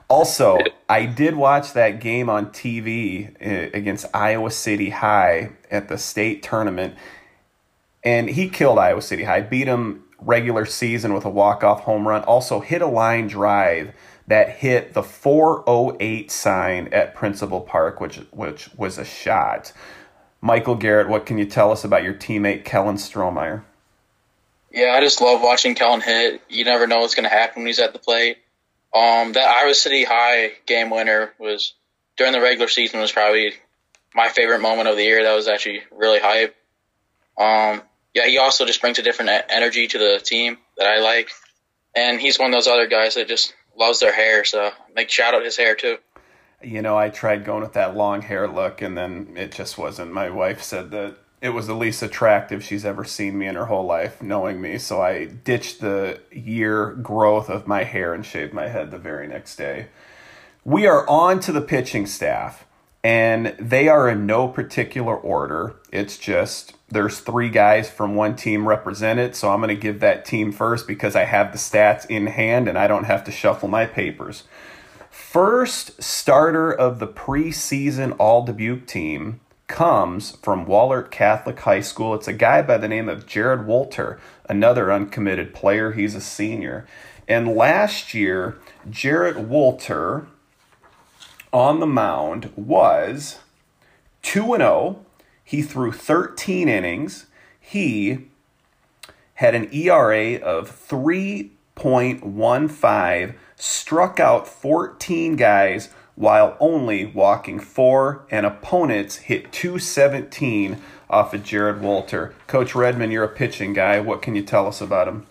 Also, 0.08 0.58
I 0.90 1.06
did 1.06 1.34
watch 1.34 1.72
that 1.72 1.98
game 2.00 2.28
on 2.28 2.50
TV 2.50 3.34
uh, 3.40 3.70
against 3.72 4.04
Iowa 4.12 4.50
City 4.50 4.90
High 4.90 5.52
at 5.70 5.88
the 5.88 5.96
state 5.96 6.42
tournament 6.42 6.96
and 8.04 8.28
he 8.28 8.48
killed 8.48 8.78
Iowa 8.78 9.02
City 9.02 9.24
High, 9.24 9.40
beat 9.40 9.64
them 9.64 10.04
regular 10.18 10.64
season 10.64 11.14
with 11.14 11.24
a 11.24 11.30
walk-off 11.30 11.82
home 11.82 12.06
run, 12.06 12.22
also 12.24 12.60
hit 12.60 12.82
a 12.82 12.86
line 12.86 13.26
drive 13.26 13.92
that 14.26 14.50
hit 14.50 14.94
the 14.94 15.02
408 15.02 16.30
sign 16.30 16.88
at 16.92 17.14
Principal 17.14 17.60
Park, 17.60 18.00
which 18.00 18.16
which 18.30 18.70
was 18.76 18.98
a 18.98 19.04
shot. 19.04 19.72
Michael 20.40 20.74
Garrett, 20.74 21.08
what 21.08 21.26
can 21.26 21.38
you 21.38 21.44
tell 21.44 21.70
us 21.70 21.84
about 21.84 22.02
your 22.02 22.14
teammate 22.14 22.64
Kellen 22.64 22.96
Strohmeyer? 22.96 23.62
Yeah, 24.72 24.94
I 24.96 25.00
just 25.00 25.20
love 25.20 25.40
watching 25.42 25.74
Kellen 25.74 26.00
hit. 26.00 26.40
You 26.48 26.64
never 26.64 26.86
know 26.86 27.00
what's 27.00 27.14
going 27.14 27.28
to 27.28 27.30
happen 27.30 27.62
when 27.62 27.66
he's 27.66 27.78
at 27.78 27.92
the 27.92 27.98
plate. 27.98 28.38
Um, 28.94 29.32
that 29.32 29.46
Iowa 29.46 29.74
City 29.74 30.04
High 30.04 30.52
game 30.66 30.90
winner 30.90 31.32
was 31.38 31.74
during 32.16 32.32
the 32.32 32.40
regular 32.40 32.68
season 32.68 33.00
was 33.00 33.12
probably 33.12 33.52
my 34.14 34.28
favorite 34.28 34.60
moment 34.60 34.88
of 34.88 34.96
the 34.96 35.04
year. 35.04 35.22
That 35.22 35.34
was 35.34 35.48
actually 35.48 35.82
really 35.90 36.18
hype. 36.18 36.56
Um, 37.38 37.82
yeah, 38.14 38.26
he 38.26 38.38
also 38.38 38.64
just 38.66 38.80
brings 38.80 38.98
a 38.98 39.02
different 39.02 39.30
energy 39.48 39.86
to 39.86 39.98
the 39.98 40.20
team 40.22 40.58
that 40.76 40.86
I 40.86 41.00
like, 41.00 41.30
and 41.94 42.20
he's 42.20 42.38
one 42.38 42.50
of 42.50 42.54
those 42.54 42.68
other 42.68 42.86
guys 42.86 43.14
that 43.14 43.28
just 43.28 43.54
loves 43.76 44.00
their 44.00 44.12
hair. 44.12 44.44
So 44.44 44.70
make 44.94 45.10
shout 45.10 45.34
out 45.34 45.44
his 45.44 45.56
hair 45.56 45.74
too. 45.74 45.98
You 46.62 46.82
know, 46.82 46.96
I 46.96 47.08
tried 47.08 47.44
going 47.44 47.62
with 47.62 47.72
that 47.72 47.96
long 47.96 48.22
hair 48.22 48.46
look, 48.46 48.82
and 48.82 48.96
then 48.96 49.34
it 49.36 49.52
just 49.52 49.78
wasn't. 49.78 50.12
My 50.12 50.30
wife 50.30 50.62
said 50.62 50.90
that 50.92 51.16
it 51.40 51.50
was 51.50 51.66
the 51.66 51.74
least 51.74 52.02
attractive 52.02 52.62
she's 52.62 52.84
ever 52.84 53.04
seen 53.04 53.36
me 53.36 53.48
in 53.48 53.56
her 53.56 53.66
whole 53.66 53.84
life, 53.84 54.22
knowing 54.22 54.60
me. 54.60 54.78
So 54.78 55.02
I 55.02 55.24
ditched 55.24 55.80
the 55.80 56.20
year 56.30 56.92
growth 56.92 57.50
of 57.50 57.66
my 57.66 57.82
hair 57.82 58.14
and 58.14 58.24
shaved 58.24 58.54
my 58.54 58.68
head 58.68 58.92
the 58.92 58.98
very 58.98 59.26
next 59.26 59.56
day. 59.56 59.88
We 60.64 60.86
are 60.86 61.08
on 61.08 61.40
to 61.40 61.50
the 61.50 61.60
pitching 61.60 62.06
staff, 62.06 62.64
and 63.04 63.54
they 63.58 63.88
are 63.88 64.08
in 64.08 64.26
no 64.26 64.48
particular 64.48 65.16
order. 65.16 65.76
It's 65.90 66.16
just 66.16 66.74
there's 66.88 67.18
three 67.18 67.48
guys 67.48 67.90
from 67.90 68.14
one 68.14 68.36
team 68.36 68.68
represented, 68.68 69.34
so 69.34 69.50
I'm 69.50 69.60
going 69.60 69.74
to 69.74 69.80
give 69.80 70.00
that 70.00 70.24
team 70.24 70.52
first 70.52 70.86
because 70.86 71.16
I 71.16 71.24
have 71.24 71.52
the 71.52 71.58
stats 71.58 72.06
in 72.08 72.28
hand 72.28 72.68
and 72.68 72.78
I 72.78 72.86
don't 72.86 73.04
have 73.04 73.24
to 73.24 73.32
shuffle 73.32 73.68
my 73.68 73.86
papers. 73.86 74.44
First 75.10 76.02
starter 76.02 76.72
of 76.72 76.98
the 76.98 77.08
preseason 77.08 78.14
All 78.18 78.44
Dubuque 78.44 78.86
team 78.86 79.40
comes 79.66 80.36
from 80.36 80.66
Wahlert 80.66 81.10
Catholic 81.10 81.58
High 81.60 81.80
School. 81.80 82.14
It's 82.14 82.28
a 82.28 82.32
guy 82.32 82.62
by 82.62 82.78
the 82.78 82.88
name 82.88 83.08
of 83.08 83.26
Jared 83.26 83.66
Walter, 83.66 84.20
another 84.48 84.92
uncommitted 84.92 85.54
player. 85.54 85.92
He's 85.92 86.14
a 86.14 86.20
senior. 86.20 86.86
And 87.26 87.56
last 87.56 88.14
year, 88.14 88.58
Jared 88.90 89.36
Wolter 89.36 90.26
on 91.52 91.80
the 91.80 91.86
mound 91.86 92.52
was 92.56 93.38
2 94.22 94.56
0 94.56 95.04
he 95.52 95.60
threw 95.60 95.92
13 95.92 96.68
innings. 96.68 97.26
He 97.60 98.28
had 99.34 99.54
an 99.54 99.68
ERA 99.70 100.36
of 100.36 100.88
3.15, 100.88 103.34
struck 103.56 104.18
out 104.18 104.48
14 104.48 105.36
guys 105.36 105.90
while 106.14 106.56
only 106.58 107.04
walking 107.04 107.60
four, 107.60 108.24
and 108.30 108.46
opponents 108.46 109.16
hit 109.16 109.52
217 109.52 110.80
off 111.10 111.34
of 111.34 111.44
Jared 111.44 111.82
Walter. 111.82 112.34
Coach 112.46 112.74
Redmond, 112.74 113.12
you're 113.12 113.24
a 113.24 113.28
pitching 113.28 113.74
guy. 113.74 114.00
What 114.00 114.22
can 114.22 114.34
you 114.34 114.42
tell 114.42 114.66
us 114.66 114.80
about 114.80 115.08
him? 115.08 115.26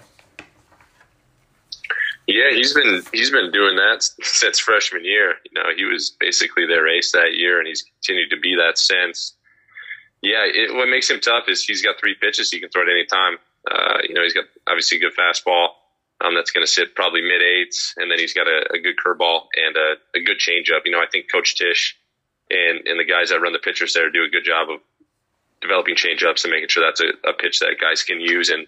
Yeah, 2.32 2.56
he's 2.56 2.74
been 2.74 3.04
he's 3.12 3.30
been 3.30 3.52
doing 3.52 3.76
that 3.76 4.04
since 4.22 4.60
freshman 4.60 5.04
year. 5.04 5.36
You 5.44 5.52
know, 5.54 5.70
he 5.76 5.84
was 5.84 6.16
basically 6.18 6.66
their 6.66 6.88
ace 6.88 7.12
that 7.12 7.36
year, 7.36 7.60
and 7.60 7.68
he's 7.68 7.84
continued 7.84 8.30
to 8.30 8.40
be 8.40 8.56
that 8.56 8.78
since. 8.78 9.36
Yeah, 10.22 10.46
it, 10.46 10.74
what 10.74 10.88
makes 10.88 11.10
him 11.10 11.20
tough 11.20 11.46
is 11.50 11.64
he's 11.64 11.82
got 11.82 12.00
three 12.00 12.16
pitches 12.16 12.52
he 12.52 12.60
can 12.60 12.70
throw 12.70 12.84
at 12.84 12.90
any 12.90 13.06
time. 13.06 13.38
Uh, 13.70 13.98
you 14.08 14.14
know, 14.14 14.24
he's 14.24 14.34
got 14.34 14.46
obviously 14.68 14.98
a 14.98 15.02
good 15.02 15.14
fastball 15.18 15.70
um, 16.24 16.36
that's 16.36 16.52
going 16.52 16.66
to 16.66 16.72
sit 16.72 16.96
probably 16.96 17.22
mid 17.22 17.42
eights, 17.42 17.94
and 17.98 18.10
then 18.10 18.20
he's 18.20 18.34
got 18.34 18.48
a, 18.48 18.64
a 18.74 18.80
good 18.80 18.96
curveball 19.04 19.48
and 19.58 19.76
a, 19.76 19.96
a 20.16 20.24
good 20.24 20.38
changeup. 20.38 20.86
You 20.86 20.92
know, 20.92 21.00
I 21.00 21.08
think 21.12 21.26
Coach 21.32 21.58
Tish 21.58 21.98
and 22.50 22.88
and 22.88 23.00
the 23.00 23.06
guys 23.06 23.30
that 23.30 23.42
run 23.42 23.54
the 23.54 23.60
pitchers 23.60 23.94
there 23.94 24.10
do 24.10 24.24
a 24.24 24.30
good 24.30 24.46
job 24.46 24.70
of 24.70 24.80
developing 25.62 25.96
changeups 25.96 26.44
and 26.44 26.52
making 26.52 26.70
sure 26.70 26.84
that's 26.86 27.02
a, 27.02 27.30
a 27.30 27.34
pitch 27.34 27.60
that 27.60 27.76
guys 27.80 28.04
can 28.04 28.22
use 28.22 28.50
and 28.50 28.66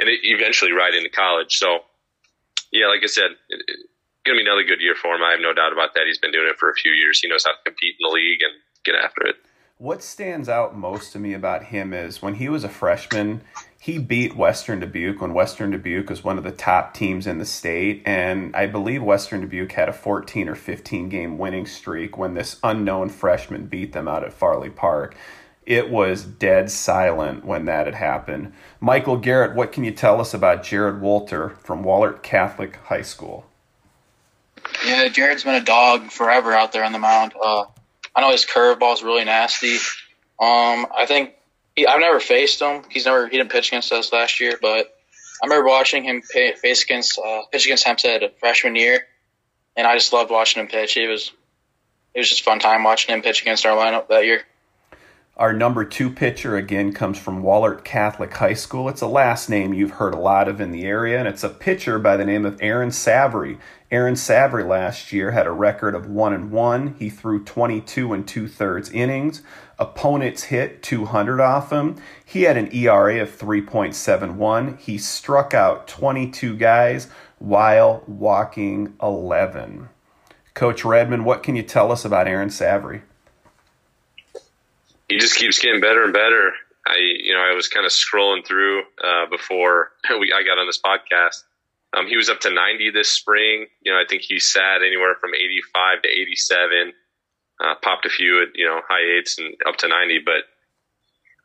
and 0.00 0.08
eventually 0.22 0.72
ride 0.72 0.94
into 0.94 1.10
college. 1.10 1.56
So, 1.56 1.80
yeah, 2.72 2.86
like 2.88 3.00
I 3.02 3.06
said, 3.06 3.32
it, 3.48 3.62
it, 3.66 3.76
going 4.24 4.38
to 4.38 4.44
be 4.44 4.48
another 4.48 4.64
good 4.64 4.80
year 4.80 4.94
for 4.94 5.14
him. 5.14 5.22
I 5.22 5.32
have 5.32 5.40
no 5.40 5.54
doubt 5.54 5.72
about 5.72 5.94
that. 5.94 6.04
He's 6.06 6.18
been 6.18 6.32
doing 6.32 6.48
it 6.48 6.58
for 6.58 6.70
a 6.70 6.74
few 6.74 6.92
years. 6.92 7.20
He 7.20 7.28
knows 7.28 7.44
how 7.44 7.52
to 7.52 7.56
compete 7.64 7.96
in 7.98 8.04
the 8.04 8.14
league 8.14 8.40
and 8.42 8.52
get 8.84 8.94
after 8.94 9.26
it. 9.26 9.36
What 9.78 10.02
stands 10.02 10.48
out 10.48 10.76
most 10.76 11.12
to 11.12 11.20
me 11.20 11.34
about 11.34 11.66
him 11.66 11.92
is 11.92 12.20
when 12.20 12.34
he 12.34 12.48
was 12.48 12.64
a 12.64 12.68
freshman, 12.68 13.42
he 13.80 13.98
beat 13.98 14.36
Western 14.36 14.80
Dubuque 14.80 15.20
when 15.20 15.32
Western 15.32 15.70
Dubuque 15.70 16.10
was 16.10 16.24
one 16.24 16.36
of 16.36 16.42
the 16.42 16.50
top 16.50 16.94
teams 16.94 17.28
in 17.28 17.38
the 17.38 17.44
state. 17.44 18.02
And 18.04 18.54
I 18.56 18.66
believe 18.66 19.04
Western 19.04 19.40
Dubuque 19.40 19.70
had 19.70 19.88
a 19.88 19.92
14 19.92 20.48
or 20.48 20.56
15 20.56 21.08
game 21.08 21.38
winning 21.38 21.64
streak 21.64 22.18
when 22.18 22.34
this 22.34 22.58
unknown 22.64 23.08
freshman 23.08 23.66
beat 23.66 23.92
them 23.92 24.08
out 24.08 24.24
at 24.24 24.32
Farley 24.32 24.70
Park. 24.70 25.16
It 25.68 25.90
was 25.90 26.24
dead 26.24 26.70
silent 26.70 27.44
when 27.44 27.66
that 27.66 27.84
had 27.84 27.94
happened. 27.94 28.54
Michael 28.80 29.18
Garrett, 29.18 29.54
what 29.54 29.70
can 29.70 29.84
you 29.84 29.90
tell 29.90 30.18
us 30.18 30.32
about 30.32 30.62
Jared 30.62 31.02
Walter 31.02 31.50
from 31.62 31.84
Wahlert 31.84 32.22
Catholic 32.22 32.76
High 32.76 33.02
School? 33.02 33.44
Yeah, 34.86 35.08
Jared's 35.08 35.44
been 35.44 35.56
a 35.56 35.64
dog 35.64 36.10
forever 36.10 36.54
out 36.54 36.72
there 36.72 36.84
on 36.84 36.92
the 36.92 36.98
mound. 36.98 37.34
Uh, 37.38 37.66
I 38.16 38.22
know 38.22 38.30
his 38.30 38.46
curveball 38.46 38.94
is 38.94 39.02
really 39.02 39.26
nasty. 39.26 39.74
Um, 40.40 40.86
I 40.96 41.04
think 41.06 41.34
he, 41.76 41.86
I've 41.86 42.00
never 42.00 42.18
faced 42.18 42.62
him. 42.62 42.84
He's 42.88 43.04
never 43.04 43.28
he 43.28 43.36
didn't 43.36 43.50
pitch 43.50 43.68
against 43.68 43.92
us 43.92 44.10
last 44.10 44.40
year, 44.40 44.58
but 44.62 44.96
I 45.42 45.46
remember 45.46 45.68
watching 45.68 46.02
him 46.02 46.22
pay, 46.32 46.54
face 46.54 46.82
against 46.82 47.18
uh, 47.18 47.42
pitch 47.52 47.66
against 47.66 47.84
Hempstead 47.84 48.22
freshman 48.40 48.74
year, 48.74 49.06
and 49.76 49.86
I 49.86 49.96
just 49.96 50.14
loved 50.14 50.30
watching 50.30 50.62
him 50.62 50.68
pitch. 50.68 50.96
It 50.96 51.08
was 51.08 51.30
it 52.14 52.20
was 52.20 52.30
just 52.30 52.42
fun 52.42 52.58
time 52.58 52.84
watching 52.84 53.14
him 53.14 53.20
pitch 53.20 53.42
against 53.42 53.66
our 53.66 53.76
lineup 53.76 54.08
that 54.08 54.24
year. 54.24 54.44
Our 55.38 55.52
number 55.52 55.84
two 55.84 56.10
pitcher 56.10 56.56
again 56.56 56.92
comes 56.92 57.16
from 57.16 57.44
Wahlert 57.44 57.84
Catholic 57.84 58.34
High 58.34 58.54
School. 58.54 58.88
It's 58.88 59.02
a 59.02 59.06
last 59.06 59.48
name 59.48 59.72
you've 59.72 59.92
heard 59.92 60.12
a 60.12 60.18
lot 60.18 60.48
of 60.48 60.60
in 60.60 60.72
the 60.72 60.84
area, 60.84 61.16
and 61.16 61.28
it's 61.28 61.44
a 61.44 61.48
pitcher 61.48 62.00
by 62.00 62.16
the 62.16 62.24
name 62.24 62.44
of 62.44 62.58
Aaron 62.60 62.90
Savary. 62.90 63.56
Aaron 63.92 64.16
Savary 64.16 64.64
last 64.64 65.12
year 65.12 65.30
had 65.30 65.46
a 65.46 65.52
record 65.52 65.94
of 65.94 66.08
one 66.08 66.32
and 66.32 66.50
one. 66.50 66.96
He 66.98 67.08
threw 67.08 67.44
22 67.44 68.12
and 68.12 68.26
two 68.26 68.48
thirds 68.48 68.90
innings. 68.90 69.42
Opponents 69.78 70.42
hit 70.44 70.82
200 70.82 71.40
off 71.40 71.70
him. 71.70 71.94
He 72.24 72.42
had 72.42 72.56
an 72.56 72.74
ERA 72.74 73.22
of 73.22 73.30
3.71. 73.30 74.76
He 74.80 74.98
struck 74.98 75.54
out 75.54 75.86
22 75.86 76.56
guys 76.56 77.06
while 77.38 78.02
walking 78.08 78.96
11. 79.00 79.88
Coach 80.54 80.84
Redmond, 80.84 81.24
what 81.24 81.44
can 81.44 81.54
you 81.54 81.62
tell 81.62 81.92
us 81.92 82.04
about 82.04 82.26
Aaron 82.26 82.50
Savary? 82.50 83.02
He 85.08 85.18
just 85.18 85.36
keeps 85.36 85.58
getting 85.58 85.80
better 85.80 86.04
and 86.04 86.12
better. 86.12 86.52
I, 86.86 86.96
you 86.98 87.34
know, 87.34 87.40
I 87.40 87.54
was 87.54 87.68
kind 87.68 87.84
of 87.84 87.92
scrolling 87.92 88.46
through 88.46 88.82
uh, 89.02 89.26
before 89.30 89.90
we 90.18 90.32
I 90.32 90.42
got 90.44 90.58
on 90.58 90.66
this 90.66 90.80
podcast. 90.80 91.44
Um, 91.96 92.06
he 92.06 92.16
was 92.16 92.28
up 92.28 92.40
to 92.40 92.50
90 92.50 92.90
this 92.90 93.10
spring. 93.10 93.66
You 93.82 93.92
know, 93.92 93.98
I 93.98 94.04
think 94.08 94.22
he 94.22 94.38
sat 94.38 94.82
anywhere 94.86 95.16
from 95.20 95.34
85 95.34 96.02
to 96.02 96.08
87. 96.08 96.92
Uh, 97.60 97.74
popped 97.82 98.06
a 98.06 98.08
few 98.08 98.42
at 98.42 98.48
you 98.54 98.66
know 98.66 98.80
high 98.88 99.18
eights 99.18 99.38
and 99.38 99.54
up 99.66 99.76
to 99.78 99.88
90, 99.88 100.20
but 100.24 100.46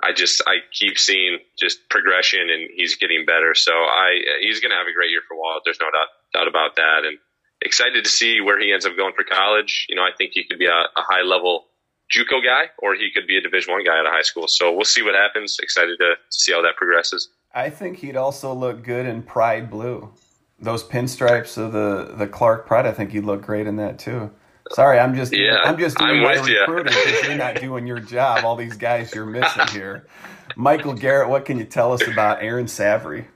I 0.04 0.12
just 0.14 0.44
I 0.46 0.58
keep 0.72 1.00
seeing 1.00 1.40
just 1.58 1.90
progression 1.90 2.50
and 2.50 2.70
he's 2.76 2.98
getting 2.98 3.26
better. 3.26 3.56
So 3.56 3.72
I 3.72 4.20
he's 4.42 4.60
going 4.60 4.72
to 4.72 4.78
have 4.78 4.88
a 4.88 4.94
great 4.94 5.10
year 5.10 5.22
for 5.28 5.36
Walt. 5.36 5.64
There's 5.66 5.80
no 5.80 5.88
doubt, 5.88 6.08
doubt 6.34 6.48
about 6.48 6.76
that. 6.76 7.06
And 7.06 7.18
excited 7.62 8.04
to 8.04 8.10
see 8.10 8.42
where 8.42 8.60
he 8.60 8.74
ends 8.74 8.86
up 8.86 8.98
going 8.98 9.14
for 9.16 9.24
college. 9.24 9.88
You 9.90 9.96
know, 9.96 10.04
I 10.04 10.12
think 10.16 10.32
he 10.34 10.44
could 10.44 10.60
be 10.60 10.68
a, 10.68 10.70
a 10.96 11.02
high 11.02 11.24
level 11.24 11.66
JUCO 12.14 12.44
guy, 12.44 12.70
or 12.78 12.96
he 12.96 13.12
could 13.12 13.28
be 13.28 13.38
a 13.38 13.42
Division 13.42 13.74
One 13.74 13.84
guy 13.84 13.98
out 13.98 14.06
of 14.06 14.12
high 14.12 14.22
school. 14.22 14.48
So 14.48 14.74
we'll 14.74 14.86
see 14.86 15.02
what 15.02 15.16
happens. 15.16 15.58
Excited 15.62 15.98
to 16.00 16.16
see 16.30 16.52
how 16.52 16.62
that 16.62 16.76
progresses. 16.76 17.30
I 17.54 17.70
think 17.70 17.98
he'd 17.98 18.18
also 18.18 18.54
look 18.54 18.84
good 18.84 19.06
in 19.06 19.24
Pride 19.24 19.70
blue. 19.70 20.12
Those 20.60 20.84
pinstripes 20.84 21.58
of 21.58 21.72
the 21.72 22.14
the 22.16 22.28
Clark 22.28 22.66
Pride. 22.66 22.86
I 22.86 22.92
think 22.92 23.12
he'd 23.12 23.26
look 23.26 23.42
great 23.42 23.68
in 23.68 23.78
that 23.78 24.00
too. 24.00 24.32
Sorry, 24.72 24.98
I'm 24.98 25.16
just 25.16 25.36
yeah, 25.36 25.58
I'm 25.64 25.78
just 25.78 25.98
doing 25.98 26.12
I'm 26.12 26.24
my 26.24 26.34
recruiting 26.34 26.94
because 26.94 27.24
you're 27.28 27.36
not 27.36 27.56
doing 27.60 27.86
your 27.86 28.00
job. 28.00 28.46
All 28.46 28.56
these 28.56 28.78
guys 28.78 29.14
you're 29.14 29.26
missing 29.26 29.68
here. 29.72 30.08
Michael 30.56 30.94
Garrett, 30.94 31.30
what 31.30 31.46
can 31.46 31.58
you 31.58 31.66
tell 31.66 31.92
us 31.94 32.08
about 32.08 32.42
Aaron 32.42 32.68
Savary? 32.68 33.28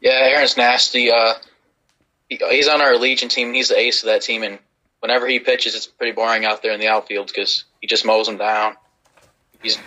Yeah, 0.00 0.12
Aaron's 0.12 0.56
nasty. 0.56 1.10
Uh, 1.10 1.34
he, 2.28 2.38
he's 2.50 2.68
on 2.68 2.80
our 2.80 2.96
Legion 2.96 3.28
team. 3.28 3.52
He's 3.54 3.68
the 3.68 3.78
ace 3.78 4.02
of 4.02 4.06
that 4.06 4.22
team, 4.22 4.42
and 4.42 4.58
whenever 5.04 5.26
he 5.26 5.38
pitches, 5.38 5.74
it's 5.74 5.86
pretty 5.86 6.12
boring 6.12 6.46
out 6.46 6.62
there 6.62 6.72
in 6.72 6.80
the 6.80 6.88
outfield 6.88 7.26
because 7.26 7.64
he 7.82 7.86
just 7.86 8.06
mows 8.06 8.24
them 8.24 8.38
down. 8.38 8.74
He's 9.62 9.78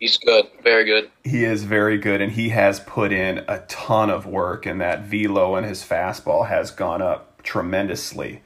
he's 0.00 0.18
good, 0.18 0.48
very 0.64 0.84
good. 0.84 1.12
He 1.22 1.44
is 1.44 1.62
very 1.62 1.96
good, 1.96 2.20
and 2.20 2.32
he 2.32 2.48
has 2.48 2.80
put 2.80 3.12
in 3.12 3.44
a 3.46 3.60
ton 3.68 4.10
of 4.10 4.26
work, 4.26 4.66
and 4.66 4.80
that 4.80 5.04
velo 5.04 5.54
and 5.54 5.64
his 5.64 5.84
fastball 5.84 6.48
has 6.48 6.72
gone 6.72 7.00
up 7.00 7.40
tremendously. 7.44 8.42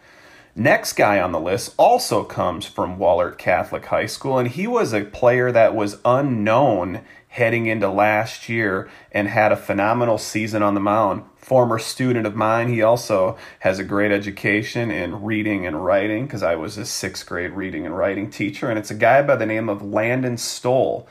Next 0.55 0.95
guy 0.95 1.19
on 1.19 1.33
the 1.33 1.41
list 1.41 1.75
also 1.79 2.25
comes 2.25 2.67
from 2.67 2.99
Wahlert 2.99 3.39
Catholic 3.39 3.87
High 3.87 4.07
School, 4.07 4.39
and 4.39 4.49
he 4.49 4.67
was 4.67 4.93
a 4.93 5.07
player 5.07 5.51
that 5.51 5.75
was 5.75 5.97
unknown 6.05 7.01
heading 7.29 7.65
into 7.65 7.89
last 7.89 8.51
year 8.51 8.91
and 9.13 9.29
had 9.29 9.51
a 9.51 9.57
phenomenal 9.57 10.19
season 10.19 10.63
on 10.63 10.75
the 10.75 10.81
mound 10.81 11.23
former 11.49 11.79
student 11.79 12.27
of 12.27 12.37
mine. 12.37 12.69
He 12.69 12.83
also 12.83 13.39
has 13.61 13.79
a 13.79 13.85
great 13.85 14.13
education 14.13 14.91
in 14.91 15.23
reading 15.23 15.67
and 15.67 15.83
writing 15.83 16.27
because 16.27 16.43
I 16.43 16.57
was 16.57 16.77
a 16.77 16.85
sixth 16.85 17.27
grade 17.27 17.53
reading 17.53 17.87
and 17.87 17.97
writing 17.97 18.29
teacher. 18.29 18.69
And 18.69 18.79
it's 18.79 18.91
a 18.91 18.95
guy 18.95 19.23
by 19.23 19.35
the 19.35 19.47
name 19.47 19.71
of 19.71 19.83
Landon 19.83 20.37
Stoll. 20.37 21.09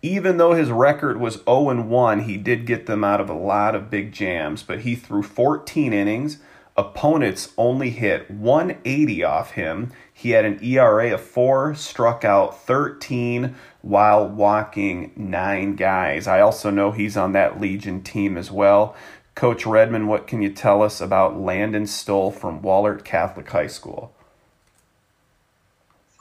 Even 0.00 0.36
though 0.36 0.54
his 0.54 0.70
record 0.70 1.20
was 1.20 1.42
0 1.44 1.82
1, 1.82 2.20
he 2.20 2.36
did 2.36 2.66
get 2.66 2.86
them 2.86 3.02
out 3.02 3.20
of 3.20 3.28
a 3.28 3.34
lot 3.34 3.74
of 3.74 3.90
big 3.90 4.12
jams, 4.12 4.62
but 4.62 4.80
he 4.80 4.94
threw 4.94 5.22
14 5.22 5.92
innings. 5.92 6.38
Opponents 6.76 7.52
only 7.58 7.90
hit 7.90 8.30
180 8.30 9.24
off 9.24 9.50
him. 9.50 9.92
He 10.14 10.30
had 10.30 10.44
an 10.44 10.62
ERA 10.62 11.12
of 11.12 11.20
4, 11.20 11.74
struck 11.74 12.24
out 12.24 12.64
13 12.64 13.56
while 13.82 14.26
walking 14.26 15.12
9 15.16 15.76
guys. 15.76 16.26
I 16.26 16.40
also 16.40 16.70
know 16.70 16.92
he's 16.92 17.16
on 17.16 17.32
that 17.32 17.60
Legion 17.60 18.02
team 18.02 18.38
as 18.38 18.50
well. 18.50 18.94
Coach 19.40 19.64
Redmond, 19.64 20.06
what 20.06 20.26
can 20.26 20.42
you 20.42 20.50
tell 20.50 20.82
us 20.82 21.00
about 21.00 21.40
Landon 21.40 21.86
Stoll 21.86 22.30
from 22.30 22.60
Wahlert 22.60 23.06
Catholic 23.06 23.48
High 23.48 23.68
School? 23.68 24.12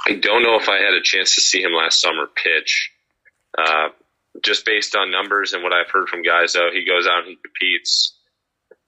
I 0.08 0.14
don't 0.14 0.42
know 0.42 0.56
if 0.56 0.70
I 0.70 0.78
had 0.78 0.94
a 0.94 1.04
chance 1.04 1.36
to 1.36 1.42
see 1.42 1.62
him 1.62 1.74
last 1.74 2.00
summer 2.00 2.28
pitch. 2.28 2.94
Uh, 3.58 3.90
just 4.42 4.66
based 4.66 4.96
on 4.96 5.12
numbers 5.12 5.52
and 5.52 5.64
what 5.64 5.74
I've 5.74 5.90
heard 5.90 6.08
from 6.08 6.24
guys, 6.24 6.54
though, 6.54 6.70
he 6.72 6.86
goes 6.86 7.08
out 7.08 7.28
and 7.28 7.28
he 7.28 7.36
competes. 7.36 8.16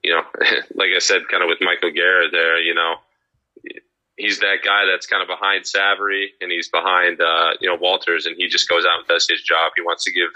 You 0.02 0.14
know, 0.14 0.24
like 0.76 0.92
I 0.96 1.00
said, 1.00 1.28
kind 1.30 1.44
of 1.44 1.50
with 1.50 1.60
Michael 1.60 1.92
Garrett 1.92 2.32
there, 2.32 2.58
you 2.58 2.74
know, 2.74 2.96
he's 4.16 4.40
that 4.40 4.60
guy 4.64 4.86
that's 4.90 5.08
kind 5.08 5.22
of 5.22 5.28
behind 5.28 5.68
Savary 5.68 6.32
and 6.40 6.50
he's 6.50 6.70
behind, 6.70 7.20
uh, 7.20 7.50
you 7.60 7.68
know, 7.68 7.76
Walters 7.76 8.28
and 8.28 8.38
he 8.38 8.48
just 8.48 8.70
goes 8.70 8.86
out 8.86 9.00
and 9.00 9.08
does 9.10 9.28
his 9.30 9.42
job. 9.42 9.74
He 9.76 9.82
wants 9.82 10.06
to 10.06 10.14
give 10.14 10.30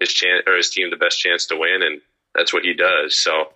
his 0.00 0.10
chance 0.10 0.42
or 0.46 0.56
his 0.56 0.70
team 0.70 0.88
the 0.88 0.96
best 0.96 1.20
chance 1.20 1.44
to 1.48 1.56
win. 1.58 1.82
And 1.82 2.00
that's 2.34 2.52
what 2.52 2.64
he 2.64 2.74
does. 2.74 3.18
So, 3.18 3.52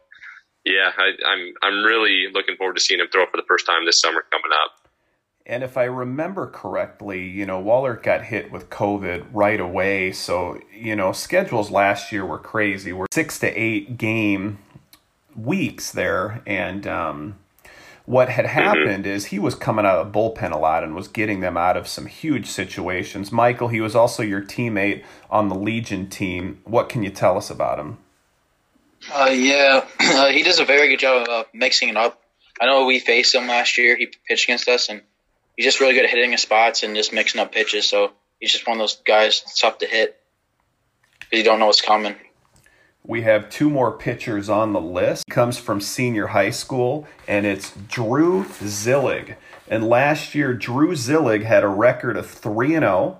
yeah, 0.65 0.91
I, 0.97 1.12
I'm 1.27 1.55
I'm 1.62 1.85
really 1.85 2.27
looking 2.33 2.57
forward 2.57 2.77
to 2.77 2.83
seeing 2.83 3.01
him 3.01 3.09
throw 3.12 3.27
for 3.27 3.37
the 3.37 3.47
first 3.49 3.67
time 3.67 3.85
this 3.85 4.01
summer 4.01 4.25
coming 4.31 4.57
up. 4.65 4.87
And 5.49 5.62
if 5.62 5.77
I 5.77 5.85
remember 5.85 6.49
correctly, 6.49 7.25
you 7.25 7.47
know, 7.47 7.62
Wahlert 7.62 8.03
got 8.03 8.25
hit 8.25 8.51
with 8.51 8.69
COVID 8.69 9.27
right 9.33 9.61
away. 9.61 10.11
So, 10.11 10.61
you 10.75 10.97
know, 10.97 11.12
schedules 11.12 11.71
last 11.71 12.11
year 12.11 12.27
were 12.27 12.39
crazy. 12.39 12.93
We're 12.93 13.07
six 13.12 13.39
to 13.39 13.47
eight 13.47 13.97
game 13.97 14.59
weeks 15.37 15.93
there. 15.93 16.43
And 16.47 16.85
um, 16.89 17.39
what 18.07 18.29
had 18.29 18.47
mm-hmm. 18.47 18.55
happened 18.55 19.05
mm-hmm. 19.05 19.12
is 19.12 19.27
he 19.27 19.39
was 19.39 19.55
coming 19.55 19.87
out 19.87 19.99
of 19.99 20.12
the 20.12 20.19
bullpen 20.19 20.51
a 20.51 20.59
lot 20.59 20.83
and 20.83 20.97
was 20.97 21.07
getting 21.07 21.41
them 21.41 21.57
out 21.57 21.77
of 21.77 21.87
some 21.87 22.07
huge 22.07 22.47
situations. 22.47 23.31
Michael, 23.31 23.69
he 23.69 23.81
was 23.81 23.95
also 23.95 24.25
your 24.25 24.43
teammate 24.43 25.05
on 25.31 25.49
the 25.49 25.55
Legion 25.55 26.09
team. 26.09 26.61
What 26.65 26.89
can 26.89 27.05
you 27.05 27.11
tell 27.11 27.37
us 27.37 27.51
about 27.51 27.79
him? 27.79 27.99
Uh, 29.12 29.31
yeah, 29.33 29.85
uh, 30.01 30.27
he 30.29 30.42
does 30.42 30.59
a 30.59 30.64
very 30.64 30.88
good 30.88 31.01
job 31.01 31.29
of 31.29 31.47
mixing 31.55 31.88
it 31.88 31.97
up. 31.97 32.21
I 32.61 32.66
know 32.66 32.87
we 32.87 32.99
faced 32.99 33.35
him 33.35 33.47
last 33.47 33.79
year. 33.79 33.97
He 33.97 34.09
pitched 34.29 34.45
against 34.45 34.69
us, 34.69 34.88
and 34.88 35.03
he's 35.57 35.66
just 35.66 35.81
really 35.81 35.95
good 35.95 36.05
at 36.05 36.11
hitting 36.11 36.33
his 36.33 36.42
spots 36.42 36.83
and 36.83 36.97
just 36.97 37.12
mixing 37.12 37.40
up 37.40 37.53
pitches. 37.53 37.87
So 37.87 38.12
he's 38.40 38.53
just 38.53 38.66
one 38.66 38.77
of 38.77 38.81
those 38.81 38.97
guys 38.97 39.42
that's 39.42 39.61
tough 39.61 39.79
to 39.79 39.87
hit 39.87 40.19
because 41.21 41.38
you 41.38 41.45
don't 41.45 41.59
know 41.59 41.66
what's 41.66 41.83
coming. 41.83 42.16
We 43.05 43.23
have 43.23 43.51
two 43.51 43.71
more 43.71 43.92
pitchers 43.92 44.49
on 44.49 44.73
the 44.73 44.81
list. 44.81 45.25
He 45.29 45.33
comes 45.33 45.59
from 45.59 45.81
senior 45.81 46.29
high 46.29 46.51
school, 46.51 47.07
and 47.29 47.47
it's 47.47 47.73
Drew 47.88 48.45
Zillig. 48.45 49.37
And 49.69 49.88
last 49.88 50.35
year, 50.35 50.55
Drew 50.55 50.92
Zillig 50.92 51.45
had 51.45 51.62
a 51.62 51.69
record 51.69 52.16
of 52.16 52.29
3 52.29 52.75
and 52.75 52.83
0. 52.83 53.19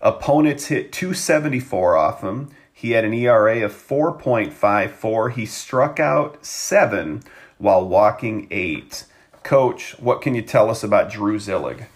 Opponents 0.00 0.66
hit 0.66 0.92
274 0.92 1.96
off 1.96 2.22
him. 2.22 2.50
He 2.80 2.92
had 2.92 3.04
an 3.04 3.12
ERA 3.12 3.62
of 3.62 3.74
4.54. 3.74 5.32
He 5.32 5.44
struck 5.44 6.00
out 6.00 6.46
seven 6.46 7.22
while 7.58 7.86
walking 7.86 8.48
eight. 8.50 9.04
Coach, 9.42 9.98
what 9.98 10.22
can 10.22 10.34
you 10.34 10.40
tell 10.40 10.70
us 10.70 10.82
about 10.82 11.10
Drew 11.10 11.36
Zillig? 11.36 11.88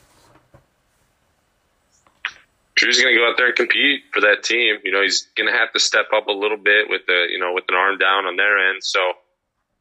Drew's 2.75 3.01
going 3.01 3.15
to 3.15 3.19
go 3.19 3.27
out 3.27 3.39
there 3.39 3.47
and 3.47 3.57
compete 3.57 4.03
for 4.13 4.21
that 4.21 4.43
team. 4.43 4.77
You 4.85 4.93
know, 4.93 5.01
he's 5.01 5.27
going 5.35 5.51
to 5.51 5.59
have 5.59 5.73
to 5.73 5.81
step 5.81 6.09
up 6.15 6.27
a 6.27 6.33
little 6.33 6.59
bit 6.59 6.91
with 6.91 7.07
the, 7.07 7.29
you 7.31 7.39
know, 7.39 7.55
with 7.55 7.65
an 7.71 7.77
arm 7.77 7.97
down 7.97 8.27
on 8.27 8.37
their 8.37 8.69
end. 8.69 8.85
So 8.85 9.01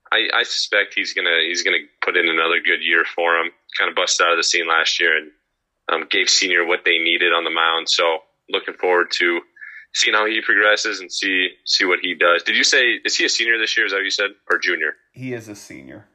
I, 0.09 0.29
I 0.33 0.43
suspect 0.43 0.93
he's 0.93 1.11
going 1.11 1.25
to, 1.25 1.45
he's 1.45 1.63
going 1.63 1.81
to 1.81 1.85
put 1.99 2.15
in 2.15 2.29
another 2.29 2.61
good 2.65 2.81
year 2.81 3.03
for 3.03 3.35
him. 3.39 3.51
Kind 3.77 3.89
of 3.89 3.95
busted 3.97 4.25
out 4.25 4.31
of 4.31 4.39
the 4.39 4.43
scene 4.43 4.69
last 4.69 5.01
year 5.01 5.17
and 5.17 5.31
um, 5.91 6.07
gave 6.09 6.29
senior 6.29 6.65
what 6.65 6.85
they 6.85 6.99
needed 6.99 7.33
on 7.33 7.43
the 7.43 7.49
mound. 7.49 7.89
So 7.89 8.19
looking 8.49 8.75
forward 8.75 9.11
to 9.15 9.41
seeing 9.93 10.15
how 10.15 10.25
he 10.25 10.41
progresses 10.41 10.99
and 10.99 11.11
see 11.11 11.49
see 11.65 11.85
what 11.85 11.99
he 12.01 12.15
does. 12.15 12.43
Did 12.43 12.55
you 12.55 12.63
say 12.63 12.99
is 13.05 13.15
he 13.15 13.25
a 13.25 13.29
senior 13.29 13.57
this 13.57 13.77
year? 13.77 13.85
Is 13.85 13.91
that 13.91 13.97
what 13.97 14.03
you 14.03 14.11
said, 14.11 14.31
or 14.49 14.57
junior? 14.57 14.95
He 15.11 15.33
is 15.33 15.47
a 15.47 15.55
senior. 15.55 16.05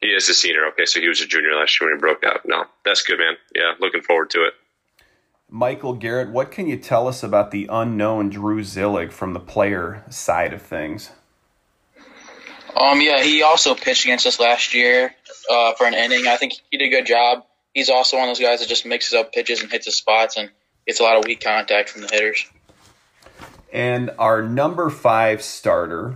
He 0.00 0.08
is 0.08 0.28
a 0.28 0.34
senior. 0.34 0.66
Okay, 0.68 0.86
so 0.86 1.00
he 1.00 1.08
was 1.08 1.20
a 1.20 1.26
junior 1.26 1.54
last 1.54 1.80
year 1.80 1.90
when 1.90 1.98
he 1.98 2.00
broke 2.00 2.24
out. 2.24 2.42
No, 2.44 2.64
that's 2.84 3.02
good, 3.02 3.18
man. 3.18 3.34
Yeah, 3.54 3.72
looking 3.80 4.02
forward 4.02 4.30
to 4.30 4.44
it. 4.44 4.54
Michael 5.50 5.94
Garrett, 5.94 6.28
what 6.28 6.50
can 6.50 6.66
you 6.66 6.76
tell 6.76 7.08
us 7.08 7.22
about 7.22 7.50
the 7.50 7.66
unknown 7.70 8.28
Drew 8.28 8.60
Zillig 8.60 9.12
from 9.12 9.32
the 9.32 9.40
player 9.40 10.04
side 10.10 10.52
of 10.52 10.60
things? 10.60 11.10
Um, 12.76 13.00
yeah, 13.00 13.22
he 13.22 13.42
also 13.42 13.74
pitched 13.74 14.04
against 14.04 14.26
us 14.26 14.38
last 14.38 14.74
year 14.74 15.14
uh, 15.50 15.72
for 15.72 15.86
an 15.86 15.94
inning. 15.94 16.26
I 16.28 16.36
think 16.36 16.52
he 16.70 16.76
did 16.76 16.86
a 16.86 16.90
good 16.90 17.06
job. 17.06 17.44
He's 17.72 17.88
also 17.88 18.18
one 18.18 18.28
of 18.28 18.36
those 18.36 18.44
guys 18.44 18.60
that 18.60 18.68
just 18.68 18.84
mixes 18.84 19.14
up 19.14 19.32
pitches 19.32 19.62
and 19.62 19.72
hits 19.72 19.86
his 19.86 19.96
spots 19.96 20.36
and 20.36 20.50
gets 20.86 21.00
a 21.00 21.02
lot 21.02 21.16
of 21.16 21.24
weak 21.24 21.40
contact 21.40 21.88
from 21.88 22.02
the 22.02 22.08
hitters. 22.08 22.44
And 23.72 24.10
our 24.18 24.42
number 24.42 24.88
five 24.90 25.42
starter 25.42 26.14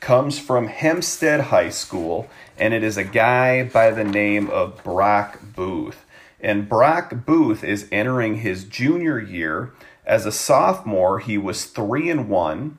comes 0.00 0.38
from 0.38 0.68
Hempstead 0.68 1.40
High 1.40 1.70
School, 1.70 2.28
and 2.56 2.72
it 2.72 2.82
is 2.82 2.96
a 2.96 3.04
guy 3.04 3.64
by 3.64 3.90
the 3.90 4.04
name 4.04 4.48
of 4.50 4.82
Brock 4.82 5.40
Booth. 5.54 6.04
And 6.40 6.68
Brock 6.68 7.26
Booth 7.26 7.64
is 7.64 7.88
entering 7.90 8.36
his 8.36 8.64
junior 8.64 9.18
year 9.18 9.72
As 10.06 10.24
a 10.24 10.32
sophomore, 10.32 11.18
he 11.18 11.36
was 11.36 11.66
3 11.66 12.08
and 12.08 12.30
1. 12.30 12.78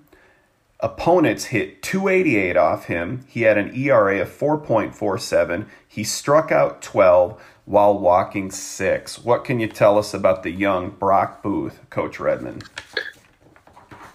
Opponents 0.79 1.45
hit 1.45 1.83
288 1.83 2.57
off 2.57 2.85
him. 2.85 3.23
He 3.27 3.43
had 3.43 3.59
an 3.59 3.75
ERA 3.75 4.21
of 4.21 4.29
4.47. 4.29 5.67
He 5.87 6.03
struck 6.03 6.51
out 6.51 6.81
12 6.81 7.39
while 7.65 7.99
walking 7.99 8.49
6. 8.49 9.23
What 9.23 9.45
can 9.45 9.59
you 9.59 9.67
tell 9.67 9.99
us 9.99 10.11
about 10.15 10.41
the 10.41 10.49
young 10.49 10.89
Brock 10.89 11.43
Booth, 11.43 11.87
Coach 11.91 12.19
Redmond? 12.19 12.63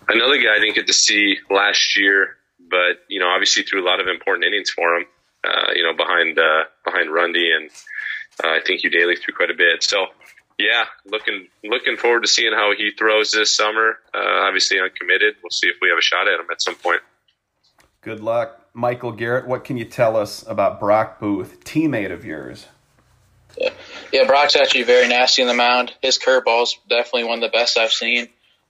Another 0.09 0.37
guy 0.37 0.55
I 0.57 0.61
didn't 0.61 0.75
get 0.75 0.87
to 0.87 0.93
see 0.93 1.39
last 1.51 1.97
year, 1.97 2.37
but 2.59 3.05
you 3.09 3.21
know, 3.21 3.29
obviously 3.29 3.63
threw 3.63 3.83
a 3.83 3.87
lot 3.87 4.01
of 4.01 4.07
important 4.07 4.45
innings 4.45 4.71
for 4.71 4.97
him. 4.97 5.07
Uh, 5.45 5.73
you 5.75 5.85
know, 5.85 5.95
behind 5.95 6.39
uh, 6.39 6.65
behind 6.85 7.13
Rundy, 7.13 7.51
and 7.53 7.71
uh, 8.43 8.49
I 8.49 8.61
think 8.65 8.83
you 8.83 8.91
Daly 8.91 9.17
threw 9.17 9.35
quite 9.35 9.51
a 9.51 9.55
bit. 9.55 9.83
So, 9.83 10.07
yeah, 10.59 10.85
looking 11.05 11.49
looking 11.63 11.97
forward 11.97 12.23
to 12.23 12.29
seeing 12.29 12.53
how 12.53 12.73
he 12.77 12.93
throws 12.93 13.33
this 13.33 13.55
summer. 13.55 13.99
Uh, 14.15 14.47
obviously, 14.47 14.81
uncommitted. 14.81 15.37
We'll 15.43 15.51
see 15.51 15.69
if 15.69 15.77
we 15.83 15.91
have 15.91 15.99
a 15.99 16.03
shot 16.03 16.29
at 16.29 16.41
him 16.41 16.47
at 16.51 16.63
some 16.63 16.77
point. 16.77 17.03
Good 18.01 18.21
luck, 18.21 18.69
Michael 18.73 19.13
Garrett. 19.13 19.47
What 19.47 19.65
can 19.65 19.77
you 19.77 19.85
tell 19.85 20.17
us 20.17 20.47
about 20.47 20.81
Brock 20.81 21.21
Booth, 21.21 21.63
teammate 21.65 22.13
of 22.13 22.25
yours? 22.25 22.67
Yeah, 23.59 23.71
yeah 24.13 24.27
Brock's 24.27 24.57
actually 24.57 24.83
very 24.83 25.09
nasty 25.09 25.43
in 25.43 25.49
the 25.49 25.55
mound. 25.55 25.93
His 26.03 26.19
curveball's 26.19 26.79
definitely 26.89 27.25
one 27.25 27.43
of 27.43 27.51
the 27.51 27.57
best 27.57 27.79
I've 27.79 27.93
seen. 27.93 28.29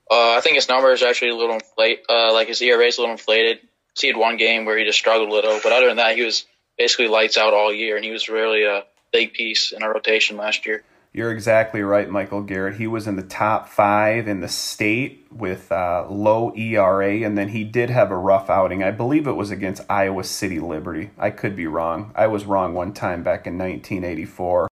Uh, 0.09 0.35
I 0.37 0.41
think 0.41 0.55
his 0.55 0.69
numbers 0.69 1.01
are 1.01 1.07
actually 1.07 1.31
a 1.31 1.35
little 1.35 1.55
inflated. 1.55 2.05
Uh, 2.07 2.33
like 2.33 2.47
his 2.47 2.61
ERA 2.61 2.85
is 2.85 2.97
a 2.97 3.01
little 3.01 3.13
inflated. 3.13 3.59
He 3.97 4.07
had 4.07 4.17
one 4.17 4.37
game 4.37 4.65
where 4.65 4.77
he 4.77 4.83
just 4.83 4.99
struggled 4.99 5.29
a 5.29 5.31
little, 5.31 5.59
but 5.63 5.71
other 5.71 5.87
than 5.87 5.97
that, 5.97 6.15
he 6.15 6.23
was 6.23 6.45
basically 6.77 7.07
lights 7.07 7.37
out 7.37 7.53
all 7.53 7.73
year, 7.73 7.95
and 7.95 8.03
he 8.03 8.11
was 8.11 8.27
really 8.27 8.63
a 8.65 8.83
big 9.11 9.33
piece 9.33 9.71
in 9.71 9.83
our 9.83 9.93
rotation 9.93 10.37
last 10.37 10.65
year. 10.65 10.83
You're 11.15 11.31
exactly 11.31 11.81
right, 11.81 12.09
Michael 12.09 12.41
Garrett. 12.41 12.75
He 12.75 12.87
was 12.87 13.07
in 13.07 13.15
the 13.15 13.23
top 13.23 13.69
five 13.69 14.27
in 14.27 14.41
the 14.41 14.49
state 14.49 15.25
with 15.31 15.71
uh, 15.71 16.07
low 16.09 16.53
ERA, 16.53 17.21
and 17.21 17.37
then 17.37 17.47
he 17.47 17.63
did 17.63 17.89
have 17.89 18.11
a 18.11 18.17
rough 18.17 18.49
outing. 18.49 18.83
I 18.83 18.91
believe 18.91 19.25
it 19.25 19.31
was 19.31 19.49
against 19.49 19.89
Iowa 19.89 20.25
City 20.25 20.59
Liberty. 20.59 21.11
I 21.17 21.29
could 21.29 21.55
be 21.55 21.67
wrong. 21.67 22.11
I 22.15 22.27
was 22.27 22.43
wrong 22.43 22.73
one 22.73 22.91
time 22.91 23.23
back 23.23 23.47
in 23.47 23.57
1984. 23.57 24.67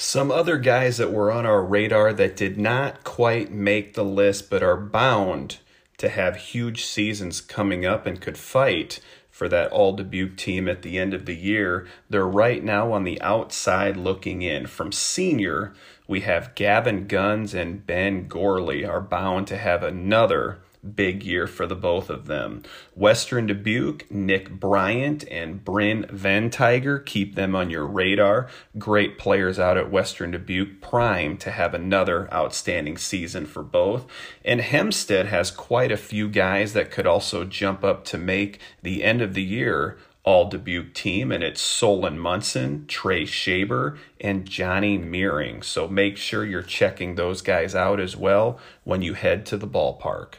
Some 0.00 0.30
other 0.30 0.56
guys 0.56 0.96
that 0.96 1.12
were 1.12 1.30
on 1.30 1.44
our 1.44 1.62
radar 1.62 2.14
that 2.14 2.34
did 2.34 2.56
not 2.56 3.04
quite 3.04 3.52
make 3.52 3.92
the 3.92 4.02
list 4.02 4.48
but 4.48 4.62
are 4.62 4.74
bound 4.74 5.58
to 5.98 6.08
have 6.08 6.36
huge 6.36 6.86
seasons 6.86 7.42
coming 7.42 7.84
up 7.84 8.06
and 8.06 8.18
could 8.18 8.38
fight 8.38 9.00
for 9.30 9.46
that 9.50 9.70
all 9.70 9.92
Dubuque 9.92 10.38
team 10.38 10.70
at 10.70 10.80
the 10.80 10.96
end 10.96 11.12
of 11.12 11.26
the 11.26 11.36
year. 11.36 11.86
They're 12.08 12.26
right 12.26 12.64
now 12.64 12.92
on 12.92 13.04
the 13.04 13.20
outside 13.20 13.98
looking 13.98 14.40
in. 14.40 14.68
From 14.68 14.90
senior, 14.90 15.74
we 16.08 16.22
have 16.22 16.54
Gavin 16.54 17.06
Guns 17.06 17.52
and 17.52 17.86
Ben 17.86 18.26
Gorley 18.26 18.86
are 18.86 19.02
bound 19.02 19.48
to 19.48 19.58
have 19.58 19.82
another 19.82 20.60
big 20.94 21.22
year 21.22 21.46
for 21.46 21.66
the 21.66 21.74
both 21.74 22.10
of 22.10 22.26
them. 22.26 22.62
Western 22.94 23.46
Dubuque, 23.46 24.10
Nick 24.10 24.50
Bryant 24.50 25.26
and 25.30 25.64
Bryn 25.64 26.04
Ventiger, 26.04 27.04
keep 27.04 27.34
them 27.34 27.54
on 27.54 27.70
your 27.70 27.86
radar. 27.86 28.48
Great 28.78 29.18
players 29.18 29.58
out 29.58 29.76
at 29.76 29.90
Western 29.90 30.30
Dubuque, 30.30 30.80
prime 30.80 31.36
to 31.38 31.50
have 31.50 31.74
another 31.74 32.32
outstanding 32.32 32.96
season 32.96 33.46
for 33.46 33.62
both. 33.62 34.06
And 34.44 34.60
Hempstead 34.60 35.26
has 35.26 35.50
quite 35.50 35.92
a 35.92 35.96
few 35.96 36.28
guys 36.28 36.72
that 36.72 36.90
could 36.90 37.06
also 37.06 37.44
jump 37.44 37.84
up 37.84 38.04
to 38.06 38.18
make 38.18 38.60
the 38.82 39.04
end 39.04 39.22
of 39.22 39.34
the 39.34 39.42
year 39.42 39.98
all 40.22 40.48
Dubuque 40.48 40.92
team, 40.92 41.32
and 41.32 41.42
it's 41.42 41.62
Solon 41.62 42.18
Munson, 42.18 42.86
Trey 42.86 43.24
Shaber, 43.24 43.96
and 44.20 44.48
Johnny 44.48 44.98
Meering. 44.98 45.62
So 45.62 45.88
make 45.88 46.16
sure 46.18 46.44
you're 46.44 46.62
checking 46.62 47.14
those 47.14 47.40
guys 47.40 47.74
out 47.74 47.98
as 47.98 48.16
well 48.16 48.58
when 48.84 49.02
you 49.02 49.14
head 49.14 49.46
to 49.46 49.56
the 49.56 49.66
ballpark. 49.66 50.34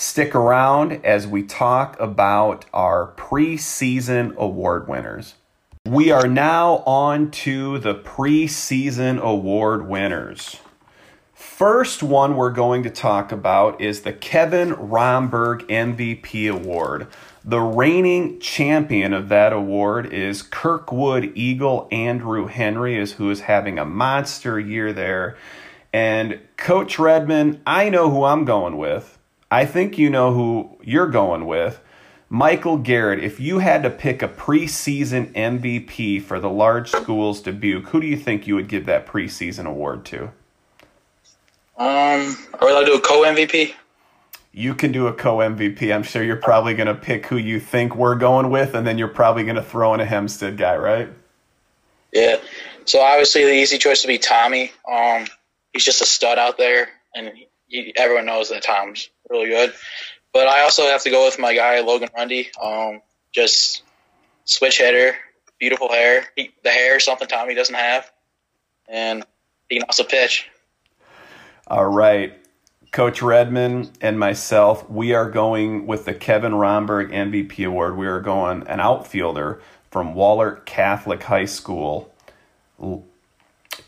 Stick 0.00 0.32
around 0.32 1.04
as 1.04 1.26
we 1.26 1.42
talk 1.42 1.98
about 1.98 2.64
our 2.72 3.14
preseason 3.16 4.32
award 4.36 4.86
winners. 4.86 5.34
We 5.84 6.12
are 6.12 6.28
now 6.28 6.84
on 6.86 7.32
to 7.32 7.80
the 7.80 7.96
preseason 7.96 9.18
award 9.20 9.88
winners. 9.88 10.58
First 11.34 12.04
one 12.04 12.36
we're 12.36 12.52
going 12.52 12.84
to 12.84 12.90
talk 12.90 13.32
about 13.32 13.80
is 13.80 14.02
the 14.02 14.12
Kevin 14.12 14.74
Romberg 14.74 15.66
MVP 15.66 16.48
Award. 16.48 17.08
The 17.44 17.60
reigning 17.60 18.38
champion 18.38 19.12
of 19.12 19.28
that 19.30 19.52
award 19.52 20.12
is 20.12 20.42
Kirkwood 20.42 21.32
Eagle 21.34 21.88
Andrew 21.90 22.46
Henry, 22.46 22.96
is 22.96 23.14
who 23.14 23.32
is 23.32 23.40
having 23.40 23.80
a 23.80 23.84
monster 23.84 24.60
year 24.60 24.92
there. 24.92 25.36
And 25.92 26.38
Coach 26.56 27.00
Redmond, 27.00 27.62
I 27.66 27.88
know 27.88 28.10
who 28.10 28.22
I'm 28.22 28.44
going 28.44 28.76
with. 28.76 29.17
I 29.50 29.64
think 29.64 29.98
you 29.98 30.10
know 30.10 30.32
who 30.32 30.78
you're 30.82 31.08
going 31.08 31.46
with. 31.46 31.80
Michael 32.30 32.76
Garrett, 32.76 33.24
if 33.24 33.40
you 33.40 33.60
had 33.60 33.82
to 33.82 33.90
pick 33.90 34.22
a 34.22 34.28
preseason 34.28 35.32
MVP 35.32 36.22
for 36.22 36.38
the 36.38 36.50
large 36.50 36.90
schools 36.90 37.40
Dubuque, 37.40 37.88
who 37.88 38.00
do 38.00 38.06
you 38.06 38.18
think 38.18 38.46
you 38.46 38.54
would 38.54 38.68
give 38.68 38.84
that 38.84 39.06
preseason 39.06 39.64
award 39.64 40.04
to? 40.06 40.24
Um, 41.78 42.36
are 42.54 42.66
we 42.66 42.70
allowed 42.70 42.80
to 42.80 42.86
do 42.86 42.94
a 42.96 43.00
co 43.00 43.22
MVP? 43.22 43.72
You 44.52 44.74
can 44.74 44.92
do 44.92 45.06
a 45.06 45.12
co 45.12 45.38
MVP. 45.38 45.94
I'm 45.94 46.02
sure 46.02 46.22
you're 46.22 46.36
probably 46.36 46.74
going 46.74 46.88
to 46.88 46.94
pick 46.94 47.26
who 47.26 47.38
you 47.38 47.60
think 47.60 47.96
we're 47.96 48.16
going 48.16 48.50
with, 48.50 48.74
and 48.74 48.86
then 48.86 48.98
you're 48.98 49.08
probably 49.08 49.44
going 49.44 49.56
to 49.56 49.62
throw 49.62 49.94
in 49.94 50.00
a 50.00 50.04
Hempstead 50.04 50.58
guy, 50.58 50.76
right? 50.76 51.08
Yeah. 52.12 52.36
So 52.84 53.00
obviously 53.00 53.44
the 53.44 53.54
easy 53.54 53.78
choice 53.78 54.04
would 54.04 54.08
be 54.08 54.18
Tommy. 54.18 54.72
Um, 54.90 55.26
he's 55.72 55.84
just 55.84 56.02
a 56.02 56.06
stud 56.06 56.38
out 56.38 56.58
there, 56.58 56.88
and 57.14 57.32
everyone 57.96 58.26
knows 58.26 58.50
that 58.50 58.62
Tom's 58.62 59.10
really 59.30 59.48
good. 59.48 59.72
But 60.32 60.46
I 60.46 60.62
also 60.62 60.84
have 60.84 61.02
to 61.02 61.10
go 61.10 61.24
with 61.24 61.38
my 61.38 61.54
guy 61.54 61.80
Logan 61.80 62.08
Rundy. 62.16 62.50
Um, 62.62 63.00
just 63.32 63.82
switch 64.44 64.78
hitter, 64.78 65.16
beautiful 65.58 65.88
hair. 65.88 66.26
He, 66.36 66.50
the 66.62 66.70
hair 66.70 66.96
is 66.96 67.04
something 67.04 67.28
Tommy 67.28 67.54
doesn't 67.54 67.74
have, 67.74 68.10
and 68.88 69.24
he 69.68 69.76
can 69.76 69.84
also 69.84 70.04
pitch. 70.04 70.48
All 71.66 71.86
right. 71.86 72.34
Coach 72.90 73.20
Redmond 73.20 73.90
and 74.00 74.18
myself, 74.18 74.88
we 74.88 75.12
are 75.12 75.30
going 75.30 75.86
with 75.86 76.06
the 76.06 76.14
Kevin 76.14 76.54
Romberg 76.54 77.10
MVP 77.10 77.66
award. 77.66 77.98
We 77.98 78.06
are 78.06 78.20
going 78.20 78.66
an 78.66 78.80
outfielder 78.80 79.60
from 79.90 80.14
Wahlert 80.14 80.64
Catholic 80.64 81.22
High 81.24 81.44
School, 81.44 82.14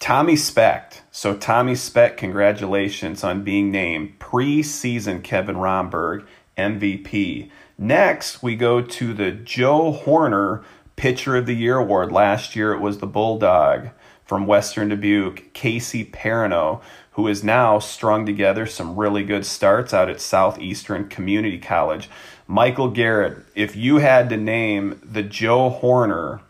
Tommy 0.01 0.35
Specht. 0.35 1.03
So, 1.11 1.37
Tommy 1.37 1.75
Specht, 1.75 2.17
congratulations 2.17 3.23
on 3.23 3.45
being 3.45 3.71
named 3.71 4.19
preseason 4.19 5.23
Kevin 5.23 5.59
Romberg 5.59 6.25
MVP. 6.57 7.51
Next, 7.77 8.43
we 8.43 8.57
go 8.57 8.81
to 8.81 9.13
the 9.13 9.31
Joe 9.31 9.93
Horner 9.93 10.65
Pitcher 10.97 11.37
of 11.37 11.45
the 11.45 11.55
Year 11.55 11.77
Award. 11.77 12.11
Last 12.13 12.57
year, 12.57 12.73
it 12.73 12.81
was 12.81 12.99
the 12.99 13.07
Bulldog 13.07 13.91
from 14.25 14.47
Western 14.47 14.89
Dubuque, 14.89 15.53
Casey 15.53 16.07
Perino, 16.07 16.81
who 17.13 17.27
has 17.27 17.45
now 17.45 17.79
strung 17.79 18.25
together 18.25 18.65
some 18.65 18.97
really 18.97 19.23
good 19.23 19.45
starts 19.45 19.93
out 19.93 20.09
at 20.09 20.23
Southeastern 20.23 21.09
Community 21.11 21.59
College. 21.59 22.09
Michael 22.47 22.89
Garrett, 22.89 23.45
if 23.55 23.77
you 23.77 23.99
had 23.99 24.31
to 24.31 24.39
name 24.39 24.99
the 25.05 25.23
Joe 25.23 25.69
Horner 25.69 26.41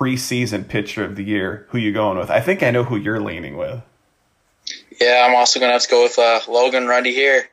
preseason 0.00 0.66
pitcher 0.66 1.04
of 1.04 1.16
the 1.16 1.22
year, 1.22 1.66
who 1.68 1.78
you 1.78 1.92
going 1.92 2.18
with? 2.18 2.30
I 2.30 2.40
think 2.40 2.62
I 2.62 2.70
know 2.70 2.84
who 2.84 2.96
you're 2.96 3.20
leaning 3.20 3.56
with. 3.56 3.82
Yeah, 5.00 5.26
I'm 5.28 5.34
also 5.34 5.60
gonna 5.60 5.72
have 5.72 5.82
to 5.82 5.88
go 5.88 6.02
with 6.02 6.18
uh, 6.18 6.40
Logan 6.48 6.86
Rundy 6.86 7.12
here. 7.12 7.48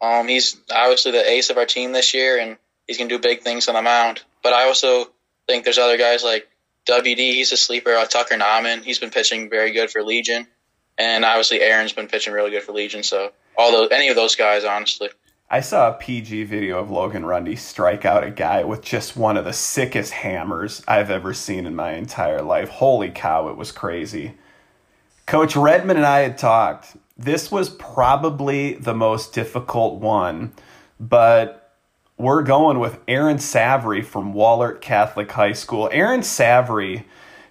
Um, 0.00 0.26
he's 0.26 0.56
obviously 0.72 1.12
the 1.12 1.28
ace 1.28 1.50
of 1.50 1.58
our 1.58 1.66
team 1.66 1.92
this 1.92 2.12
year, 2.12 2.38
and 2.38 2.56
he's 2.86 2.98
gonna 2.98 3.08
do 3.08 3.18
big 3.18 3.42
things 3.42 3.68
on 3.68 3.74
the 3.74 3.82
mound. 3.82 4.22
But 4.42 4.52
I 4.52 4.64
also 4.64 5.06
think 5.46 5.64
there's 5.64 5.78
other 5.78 5.96
guys 5.96 6.24
like 6.24 6.48
WD. 6.86 7.16
He's 7.16 7.52
a 7.52 7.56
sleeper. 7.56 7.94
Uh, 7.94 8.06
Tucker 8.06 8.34
Nauman. 8.34 8.82
He's 8.82 8.98
been 8.98 9.10
pitching 9.10 9.48
very 9.48 9.72
good 9.72 9.90
for 9.90 10.02
Legion, 10.02 10.46
and 10.98 11.24
obviously 11.24 11.60
Aaron's 11.60 11.92
been 11.92 12.08
pitching 12.08 12.32
really 12.32 12.50
good 12.50 12.62
for 12.62 12.72
Legion. 12.72 13.04
So 13.04 13.32
all 13.56 13.70
those, 13.70 13.90
any 13.92 14.08
of 14.08 14.16
those 14.16 14.34
guys, 14.34 14.64
honestly. 14.64 15.08
I 15.54 15.60
saw 15.60 15.90
a 15.90 15.92
PG 15.92 16.44
video 16.44 16.78
of 16.78 16.90
Logan 16.90 17.26
Rundy 17.26 17.56
strike 17.56 18.06
out 18.06 18.24
a 18.24 18.30
guy 18.30 18.64
with 18.64 18.80
just 18.80 19.18
one 19.18 19.36
of 19.36 19.44
the 19.44 19.52
sickest 19.52 20.10
hammers 20.10 20.82
I've 20.88 21.10
ever 21.10 21.34
seen 21.34 21.66
in 21.66 21.76
my 21.76 21.92
entire 21.92 22.40
life. 22.40 22.70
Holy 22.70 23.10
cow, 23.10 23.48
it 23.48 23.58
was 23.58 23.70
crazy. 23.70 24.32
Coach 25.26 25.54
Redmond 25.54 25.98
and 25.98 26.06
I 26.06 26.20
had 26.20 26.38
talked. 26.38 26.96
This 27.18 27.52
was 27.52 27.68
probably 27.68 28.76
the 28.76 28.94
most 28.94 29.34
difficult 29.34 30.00
one, 30.00 30.54
but 30.98 31.76
we're 32.16 32.42
going 32.42 32.78
with 32.78 32.98
Aaron 33.06 33.38
Savary 33.38 34.00
from 34.00 34.32
Wahlert 34.32 34.80
Catholic 34.80 35.30
High 35.30 35.52
School. 35.52 35.90
Aaron 35.92 36.22
Savary, 36.22 37.04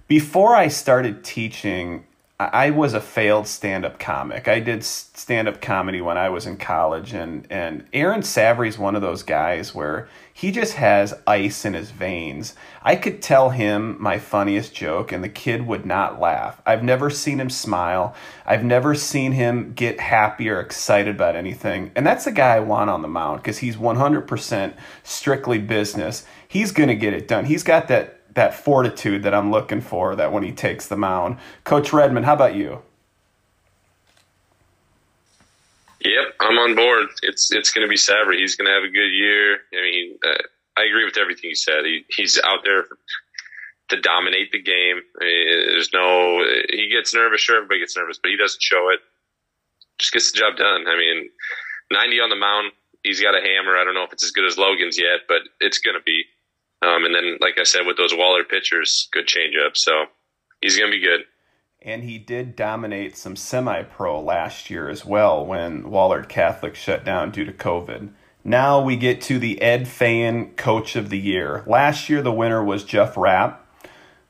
before 0.07 0.55
I 0.55 0.69
started 0.69 1.23
teaching, 1.23 2.07
I 2.51 2.69
was 2.71 2.93
a 2.93 3.01
failed 3.01 3.47
stand-up 3.47 3.99
comic. 3.99 4.47
I 4.47 4.59
did 4.59 4.83
stand-up 4.83 5.61
comedy 5.61 6.01
when 6.01 6.17
I 6.17 6.29
was 6.29 6.45
in 6.45 6.57
college, 6.57 7.13
and 7.13 7.45
and 7.49 7.85
Aaron 7.93 8.23
Savary 8.23 8.69
is 8.69 8.77
one 8.77 8.95
of 8.95 9.01
those 9.01 9.23
guys 9.23 9.75
where 9.75 10.07
he 10.33 10.51
just 10.51 10.73
has 10.73 11.13
ice 11.27 11.65
in 11.65 11.73
his 11.73 11.91
veins. 11.91 12.55
I 12.81 12.95
could 12.95 13.21
tell 13.21 13.49
him 13.49 13.97
my 13.99 14.17
funniest 14.17 14.73
joke, 14.73 15.11
and 15.11 15.23
the 15.23 15.29
kid 15.29 15.67
would 15.67 15.85
not 15.85 16.19
laugh. 16.19 16.61
I've 16.65 16.83
never 16.83 17.09
seen 17.09 17.39
him 17.39 17.49
smile. 17.49 18.15
I've 18.45 18.63
never 18.63 18.95
seen 18.95 19.33
him 19.33 19.73
get 19.73 19.99
happy 19.99 20.49
or 20.49 20.59
excited 20.59 21.15
about 21.15 21.35
anything, 21.35 21.91
and 21.95 22.07
that's 22.07 22.25
the 22.25 22.31
guy 22.31 22.55
I 22.55 22.59
want 22.61 22.89
on 22.89 23.01
the 23.01 23.07
mound 23.07 23.41
because 23.41 23.59
he's 23.59 23.77
one 23.77 23.97
hundred 23.97 24.27
percent 24.27 24.75
strictly 25.03 25.59
business. 25.59 26.25
He's 26.47 26.71
gonna 26.71 26.95
get 26.95 27.13
it 27.13 27.27
done. 27.27 27.45
He's 27.45 27.63
got 27.63 27.87
that 27.89 28.20
that 28.33 28.53
fortitude 28.53 29.23
that 29.23 29.33
I'm 29.33 29.51
looking 29.51 29.81
for 29.81 30.15
that 30.15 30.31
when 30.31 30.43
he 30.43 30.51
takes 30.51 30.87
the 30.87 30.97
mound. 30.97 31.37
Coach 31.63 31.91
Redmond, 31.91 32.25
how 32.25 32.33
about 32.33 32.55
you? 32.55 32.81
Yep, 36.03 36.35
I'm 36.39 36.57
on 36.57 36.75
board. 36.75 37.09
It's 37.21 37.51
it's 37.51 37.71
going 37.71 37.85
to 37.85 37.89
be 37.89 37.97
Savary. 37.97 38.39
He's 38.39 38.55
going 38.55 38.65
to 38.65 38.73
have 38.73 38.83
a 38.83 38.89
good 38.89 39.11
year. 39.11 39.59
I 39.73 39.81
mean, 39.81 40.17
uh, 40.25 40.41
I 40.75 40.85
agree 40.85 41.05
with 41.05 41.17
everything 41.17 41.49
you 41.51 41.55
said. 41.55 41.85
He, 41.85 42.05
he's 42.09 42.39
out 42.43 42.63
there 42.63 42.85
to 43.89 44.01
dominate 44.01 44.51
the 44.51 44.61
game. 44.61 45.01
I 45.21 45.23
mean, 45.23 45.47
there's 45.67 45.93
no 45.93 46.43
he 46.69 46.89
gets 46.89 47.13
nervous. 47.13 47.41
Sure, 47.41 47.57
everybody 47.57 47.81
gets 47.81 47.95
nervous, 47.95 48.17
but 48.17 48.31
he 48.31 48.37
doesn't 48.37 48.61
show 48.63 48.89
it. 48.89 48.99
Just 49.99 50.13
gets 50.13 50.31
the 50.31 50.39
job 50.39 50.57
done. 50.57 50.87
I 50.87 50.97
mean, 50.97 51.29
90 51.91 52.19
on 52.21 52.29
the 52.29 52.35
mound. 52.35 52.71
He's 53.03 53.21
got 53.21 53.35
a 53.35 53.41
hammer. 53.41 53.77
I 53.77 53.83
don't 53.83 53.93
know 53.93 54.03
if 54.03 54.13
it's 54.13 54.23
as 54.23 54.31
good 54.31 54.45
as 54.45 54.57
Logan's 54.57 54.97
yet, 54.97 55.21
but 55.27 55.41
it's 55.59 55.79
going 55.79 55.95
to 55.95 56.03
be. 56.03 56.23
Um, 56.81 57.05
and 57.05 57.13
then, 57.13 57.37
like 57.39 57.59
I 57.59 57.63
said, 57.63 57.85
with 57.85 57.97
those 57.97 58.13
Wahlert 58.13 58.49
pitchers, 58.49 59.07
good 59.11 59.27
changeup. 59.27 59.75
So 59.75 60.05
he's 60.61 60.77
going 60.77 60.91
to 60.91 60.97
be 60.97 61.03
good. 61.03 61.21
And 61.83 62.03
he 62.03 62.17
did 62.19 62.55
dominate 62.55 63.17
some 63.17 63.35
semi 63.35 63.83
pro 63.83 64.21
last 64.21 64.69
year 64.69 64.89
as 64.89 65.03
well 65.03 65.45
when 65.45 65.83
Wahlert 65.83 66.29
Catholic 66.29 66.75
shut 66.75 67.03
down 67.03 67.31
due 67.31 67.45
to 67.45 67.51
COVID. 67.51 68.11
Now 68.43 68.81
we 68.81 68.95
get 68.95 69.21
to 69.21 69.37
the 69.37 69.61
Ed 69.61 69.87
Fan 69.87 70.51
Coach 70.55 70.95
of 70.95 71.09
the 71.09 71.19
Year. 71.19 71.63
Last 71.67 72.09
year, 72.09 72.21
the 72.21 72.31
winner 72.31 72.63
was 72.63 72.83
Jeff 72.83 73.15
Rapp, 73.15 73.67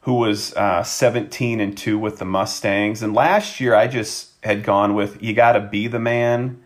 who 0.01 0.15
was 0.15 0.53
uh, 0.55 0.83
17 0.83 1.59
and 1.61 1.77
2 1.77 1.97
with 1.97 2.19
the 2.19 2.25
Mustangs. 2.25 3.01
And 3.01 3.13
last 3.13 3.59
year, 3.59 3.75
I 3.75 3.87
just 3.87 4.31
had 4.43 4.63
gone 4.63 4.95
with 4.95 5.21
you 5.21 5.33
got 5.33 5.53
to 5.53 5.61
be 5.61 5.87
the 5.87 5.99
man 5.99 6.60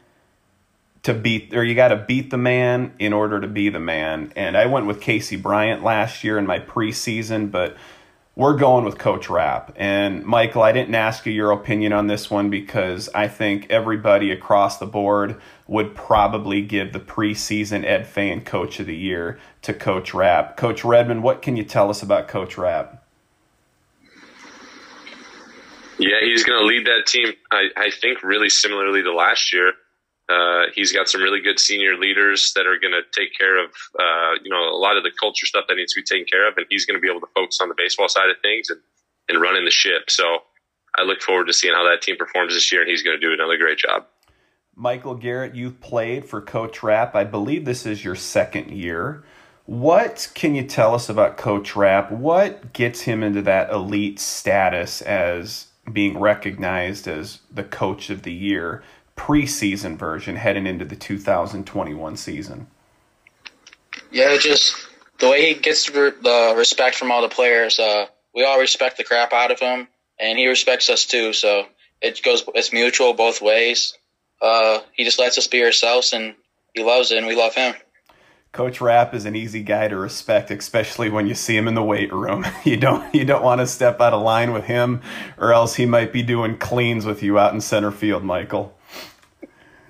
to 1.06 1.14
beat 1.14 1.54
or 1.54 1.64
you 1.64 1.76
got 1.76 1.90
to 1.90 1.96
beat 1.96 2.32
the 2.32 2.38
man 2.38 2.92
in 2.98 3.14
order 3.14 3.40
to 3.40 3.48
be 3.48 3.70
the 3.70 3.80
man. 3.80 4.34
And 4.36 4.58
I 4.58 4.66
went 4.66 4.88
with 4.88 5.00
Casey 5.00 5.36
Bryant 5.36 5.84
last 5.84 6.24
year 6.24 6.40
in 6.40 6.48
my 6.48 6.60
preseason, 6.60 7.52
but 7.52 7.78
we're 8.36 8.58
going 8.58 8.86
with 8.86 8.98
Coach 8.98 9.30
Rapp. 9.30 9.72
And 9.76 10.26
Michael, 10.26 10.64
I 10.64 10.72
didn't 10.72 10.96
ask 10.96 11.24
you 11.28 11.32
your 11.32 11.52
opinion 11.52 11.94
on 11.94 12.08
this 12.08 12.32
one 12.32 12.50
because 12.50 13.08
I 13.14 13.28
think 13.28 13.68
everybody 13.70 14.32
across 14.32 14.80
the 14.80 14.88
board 14.88 15.40
would 15.68 15.94
probably 15.94 16.64
give 16.64 16.92
the 16.92 17.00
preseason 17.00 17.86
Ed 17.86 18.08
Fan 18.08 18.42
Coach 18.42 18.80
of 18.80 18.88
the 18.88 18.96
Year 18.96 19.40
to 19.62 19.76
Coach 19.76 20.12
Rapp. 20.16 20.58
Coach 20.58 20.84
Redmond, 20.84 21.22
what 21.22 21.44
can 21.44 21.56
you 21.56 21.64
tell 21.64 21.92
us 21.92 22.02
about 22.02 22.28
Coach 22.28 22.58
Rapp? 22.58 23.04
Yeah, 26.00 26.20
he's 26.22 26.44
going 26.44 26.60
to 26.60 26.66
lead 26.66 26.88
that 26.88 27.06
team. 27.06 27.32
I, 27.52 27.68
I 27.78 27.92
think 27.92 28.24
really 28.24 28.50
similarly 28.50 29.04
to 29.04 29.14
last 29.14 29.54
year. 29.54 29.74
Uh, 30.28 30.64
he's 30.74 30.92
got 30.92 31.08
some 31.08 31.22
really 31.22 31.40
good 31.40 31.60
senior 31.60 31.96
leaders 31.98 32.52
that 32.56 32.66
are 32.66 32.80
going 32.80 32.94
to 32.94 33.04
take 33.14 33.30
care 33.38 33.64
of, 33.64 33.70
uh, 34.00 34.34
you 34.44 34.50
know, 34.50 34.70
a 34.70 34.80
lot 34.80 34.98
of 34.98 35.04
the 35.04 35.12
culture 35.20 35.46
stuff 35.46 35.66
that 35.68 35.76
needs 35.76 35.94
to 35.94 36.02
be 36.02 36.04
taken 36.04 36.26
care 36.26 36.48
of, 36.48 36.58
and 36.58 36.66
he's 36.70 36.86
going 36.86 36.98
to 36.98 37.02
be 37.02 37.10
able 37.10 37.22
to 37.22 37.32
focus 37.36 37.60
on 37.62 37.70
the 37.70 37.76
baseball 37.78 38.10
side 38.10 38.30
of 38.30 38.38
things 38.42 38.70
and, 38.70 38.80
and 39.30 39.40
running 39.40 39.66
the 39.66 39.72
ship. 39.72 40.10
So 40.10 40.40
I 40.98 41.04
look 41.04 41.22
forward 41.22 41.46
to 41.48 41.54
seeing 41.54 41.76
how 41.76 41.84
that 41.84 42.02
team 42.02 42.18
performs 42.18 42.54
this 42.54 42.72
year, 42.72 42.82
and 42.82 42.90
he's 42.90 43.04
going 43.04 43.20
to 43.20 43.26
do 43.26 43.34
another 43.34 43.58
great 43.58 43.78
job. 43.78 44.08
Michael 44.76 45.16
Garrett, 45.16 45.56
you've 45.56 45.80
played 45.80 46.26
for 46.26 46.42
Coach 46.42 46.84
Rapp. 46.84 47.16
I 47.16 47.24
believe 47.24 47.64
this 47.64 47.86
is 47.86 48.04
your 48.04 48.16
second 48.16 48.72
year. 48.72 49.24
What 49.66 50.30
can 50.36 50.54
you 50.54 50.64
tell 50.64 50.94
us 50.94 51.08
about 51.08 51.38
Coach 51.38 51.76
Rapp? 51.76 52.12
What 52.12 52.74
gets 52.74 53.02
him 53.02 53.24
into 53.24 53.42
that 53.44 53.72
elite 53.72 54.20
status 54.20 55.02
as 55.02 55.68
being 55.92 56.20
recognized 56.20 57.08
as 57.08 57.40
the 57.50 57.64
coach 57.64 58.10
of 58.10 58.24
the 58.24 58.34
year? 58.34 58.84
Preseason 59.16 59.98
version 59.98 60.36
heading 60.36 60.68
into 60.68 60.86
the 60.86 60.96
2021 60.96 62.18
season? 62.18 62.68
Yeah, 64.12 64.38
just 64.38 64.76
the 65.20 65.30
way 65.30 65.54
he 65.54 65.60
gets 65.60 65.90
the 65.90 66.54
respect 66.58 66.96
from 66.96 67.12
all 67.12 67.22
the 67.22 67.30
players. 67.30 67.80
Uh, 67.80 68.08
we 68.34 68.44
all 68.44 68.60
respect 68.60 68.98
the 68.98 69.04
crap 69.04 69.34
out 69.34 69.52
of 69.52 69.60
him, 69.60 69.88
and 70.20 70.38
he 70.38 70.48
respects 70.48 70.90
us 70.90 71.06
too. 71.06 71.34
So 71.34 71.66
it 72.02 72.22
goes, 72.24 72.44
it's 72.54 72.74
mutual 72.74 73.14
both 73.14 73.42
ways. 73.42 73.98
Uh, 74.42 74.80
he 74.94 75.04
just 75.06 75.20
lets 75.20 75.38
us 75.38 75.48
be 75.48 75.64
ourselves, 75.64 76.14
and 76.14 76.36
he 76.74 76.84
loves 76.84 77.12
it, 77.12 77.18
and 77.18 77.28
we 77.28 77.36
love 77.36 77.56
him. 77.56 77.74
Coach 78.52 78.80
Rapp 78.80 79.14
is 79.14 79.26
an 79.26 79.36
easy 79.36 79.64
guy 79.64 79.90
to 79.90 79.98
respect, 79.98 80.50
especially 80.50 81.10
when 81.10 81.28
you 81.28 81.36
see 81.36 81.58
him 81.58 81.68
in 81.68 81.74
the 81.76 81.84
weight 81.84 82.14
room. 82.14 82.46
You 82.64 82.78
don't 82.78 83.14
you 83.14 83.26
don't 83.26 83.44
want 83.44 83.62
to 83.62 83.68
step 83.68 84.02
out 84.02 84.14
of 84.14 84.22
line 84.22 84.54
with 84.54 84.66
him, 84.66 85.02
or 85.38 85.54
else 85.54 85.76
he 85.76 85.86
might 85.86 86.12
be 86.12 86.24
doing 86.24 86.58
cleans 86.58 87.06
with 87.06 87.22
you 87.22 87.38
out 87.38 87.54
in 87.54 87.62
center 87.62 87.92
field, 87.92 88.24
Michael. 88.24 88.75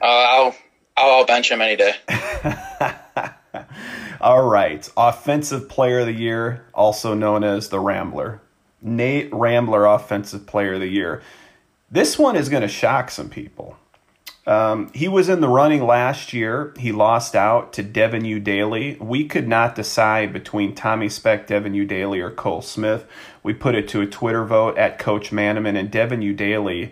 Uh, 0.06 0.28
I'll 0.30 0.56
I'll 0.96 1.26
bench 1.26 1.50
him 1.50 1.62
any 1.62 1.76
day. 1.76 1.96
All 4.22 4.48
right, 4.48 4.88
offensive 4.96 5.68
player 5.68 6.02
of 6.02 6.06
the 6.06 6.14
year, 6.14 6.64
also 6.76 7.16
known 7.16 7.44
as 7.44 7.70
the 7.70 7.80
Rambler, 7.80 8.40
Nate 8.84 9.34
Rambler, 9.34 9.88
offensive 9.88 10.46
player 10.46 10.76
of 10.76 10.82
the 10.82 10.88
year. 10.88 11.24
This 11.90 12.20
one 12.20 12.36
is 12.36 12.50
going 12.50 12.62
to 12.62 12.68
shock 12.68 13.10
some 13.10 13.30
people. 13.30 13.78
Um, 14.46 14.92
he 14.94 15.08
was 15.08 15.28
in 15.28 15.42
the 15.42 15.50
running 15.50 15.84
last 15.84 16.34
year. 16.34 16.72
He 16.78 16.92
lost 16.92 17.36
out 17.36 17.74
to 17.74 17.82
Devin 17.82 18.22
Udaly. 18.22 19.00
We 19.00 19.28
could 19.28 19.48
not 19.48 19.74
decide 19.74 20.32
between 20.32 20.76
Tommy 20.76 21.10
Specht, 21.10 21.48
Devin 21.48 21.74
Udaly, 21.74 22.22
or 22.22 22.30
Cole 22.30 22.62
Smith. 22.62 23.08
We 23.42 23.56
put 23.56 23.74
it 23.74 23.88
to 23.90 24.02
a 24.02 24.06
Twitter 24.06 24.46
vote 24.46 24.78
at 24.78 25.00
Coach 25.00 25.32
Manaman, 25.32 25.76
and 25.76 25.90
Devin 25.90 26.22
Udaly 26.22 26.92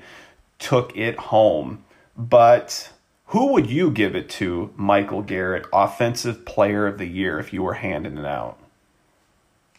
took 0.57 0.97
it 0.97 1.19
home. 1.19 1.85
But 2.17 2.89
who 3.27 3.53
would 3.53 3.69
you 3.69 3.89
give 3.89 4.15
it 4.15 4.29
to, 4.31 4.73
Michael 4.75 5.21
Garrett, 5.21 5.65
Offensive 5.73 6.45
Player 6.45 6.85
of 6.87 6.97
the 6.97 7.07
Year, 7.07 7.39
if 7.39 7.53
you 7.53 7.63
were 7.63 7.73
handing 7.73 8.17
it 8.17 8.25
out? 8.25 8.59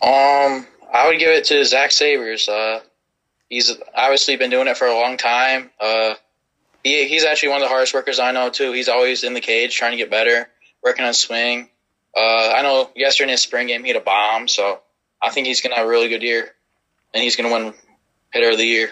Um, 0.02 0.66
I 0.92 1.06
would 1.06 1.18
give 1.18 1.30
it 1.30 1.44
to 1.46 1.64
Zach 1.64 1.92
Sabers. 1.92 2.48
Uh, 2.48 2.80
he's 3.48 3.72
obviously 3.94 4.36
been 4.36 4.50
doing 4.50 4.68
it 4.68 4.76
for 4.76 4.86
a 4.86 4.94
long 4.94 5.16
time. 5.16 5.70
Uh, 5.80 6.14
he, 6.82 7.08
he's 7.08 7.24
actually 7.24 7.50
one 7.50 7.62
of 7.62 7.62
the 7.62 7.68
hardest 7.68 7.94
workers 7.94 8.18
I 8.18 8.32
know 8.32 8.50
too. 8.50 8.72
He's 8.72 8.88
always 8.88 9.24
in 9.24 9.34
the 9.34 9.40
cage 9.40 9.74
trying 9.74 9.92
to 9.92 9.96
get 9.96 10.10
better, 10.10 10.48
working 10.82 11.04
on 11.04 11.14
swing. 11.14 11.68
Uh, 12.16 12.52
I 12.56 12.62
know 12.62 12.90
yesterday 12.94 13.24
in 13.24 13.30
his 13.30 13.42
spring 13.42 13.66
game 13.66 13.82
he 13.82 13.88
had 13.88 13.96
a 13.96 14.04
bomb, 14.04 14.46
so 14.46 14.80
I 15.20 15.30
think 15.30 15.46
he's 15.46 15.62
gonna 15.62 15.74
have 15.76 15.86
a 15.86 15.88
really 15.88 16.08
good 16.08 16.22
year, 16.22 16.48
and 17.12 17.22
he's 17.22 17.36
gonna 17.36 17.52
win 17.52 17.74
hitter 18.32 18.50
of 18.50 18.58
the 18.58 18.66
year. 18.66 18.90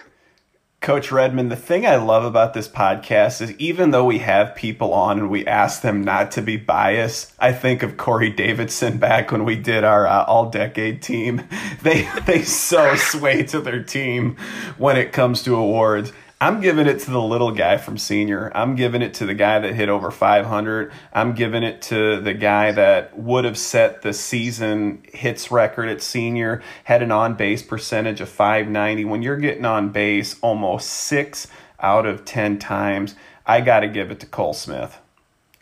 Coach 0.83 1.13
Redmond, 1.13 1.53
the 1.53 1.55
thing 1.55 1.87
I 1.87 1.95
love 1.95 2.25
about 2.25 2.55
this 2.55 2.67
podcast 2.67 3.41
is 3.41 3.53
even 3.53 3.93
though 3.93 4.05
we 4.05 4.19
have 4.19 4.57
people 4.57 4.93
on 4.93 5.17
and 5.17 5.31
we 5.31 5.47
ask 5.47 5.81
them 5.81 6.03
not 6.03 6.33
to 6.33 6.43
be 6.43 6.57
biased, 6.57 7.33
I 7.39 7.53
think 7.53 7.85
of 7.85 7.97
Corey 7.97 8.31
Davidson 8.31 8.99
back 8.99 9.31
when 9.31 9.45
we 9.45 9.55
did 9.55 9.85
our 9.85 10.09
uh, 10.09 10.25
all 10.25 10.51
decade 10.51 11.01
team. 11.01 11.47
They 11.83 12.09
they 12.27 12.43
so 12.43 12.95
sway 12.95 13.43
to 13.45 13.61
their 13.61 13.83
team 13.83 14.37
when 14.77 14.97
it 14.97 15.13
comes 15.13 15.43
to 15.45 15.57
awards. 15.57 16.13
I'm 16.43 16.61
giving 16.61 16.89
it 16.89 16.99
to 17.03 17.13
the 17.13 17.23
little 17.23 17.53
guy 17.53 17.77
from 17.77 17.97
senior. 17.97 18.51
I'm 18.53 18.75
giving 18.75 19.01
it 19.01 19.15
to 19.15 19.27
the 19.27 19.33
guy 19.33 19.61
that 19.61 19.77
hit 19.77 19.89
over 19.89 20.11
500. 20.11 20.91
I'm 21.13 21.35
giving 21.35 21.63
it 21.63 21.81
to 21.83 22.21
the 22.21 22.35
guy 22.35 22.73
that 22.73 23.17
would 23.17 23.45
have 23.45 23.57
set 23.57 24.03
the 24.03 24.13
season 24.13 25.05
hits 25.13 25.53
record 25.53 25.89
at 25.89 26.03
senior, 26.03 26.61
had 26.83 27.01
an 27.01 27.13
on 27.13 27.35
base 27.35 27.63
percentage 27.63 28.21
of 28.21 28.29
590. 28.29 29.05
When 29.05 29.23
you're 29.23 29.37
getting 29.37 29.65
on 29.65 29.91
base 29.91 30.35
almost 30.41 30.89
six 30.89 31.47
out 31.79 32.07
of 32.07 32.25
10 32.25 32.59
times, 32.59 33.15
I 33.47 33.61
got 33.61 33.81
to 33.81 33.87
give 33.87 34.11
it 34.11 34.19
to 34.19 34.27
Cole 34.27 34.53
Smith. 34.53 34.99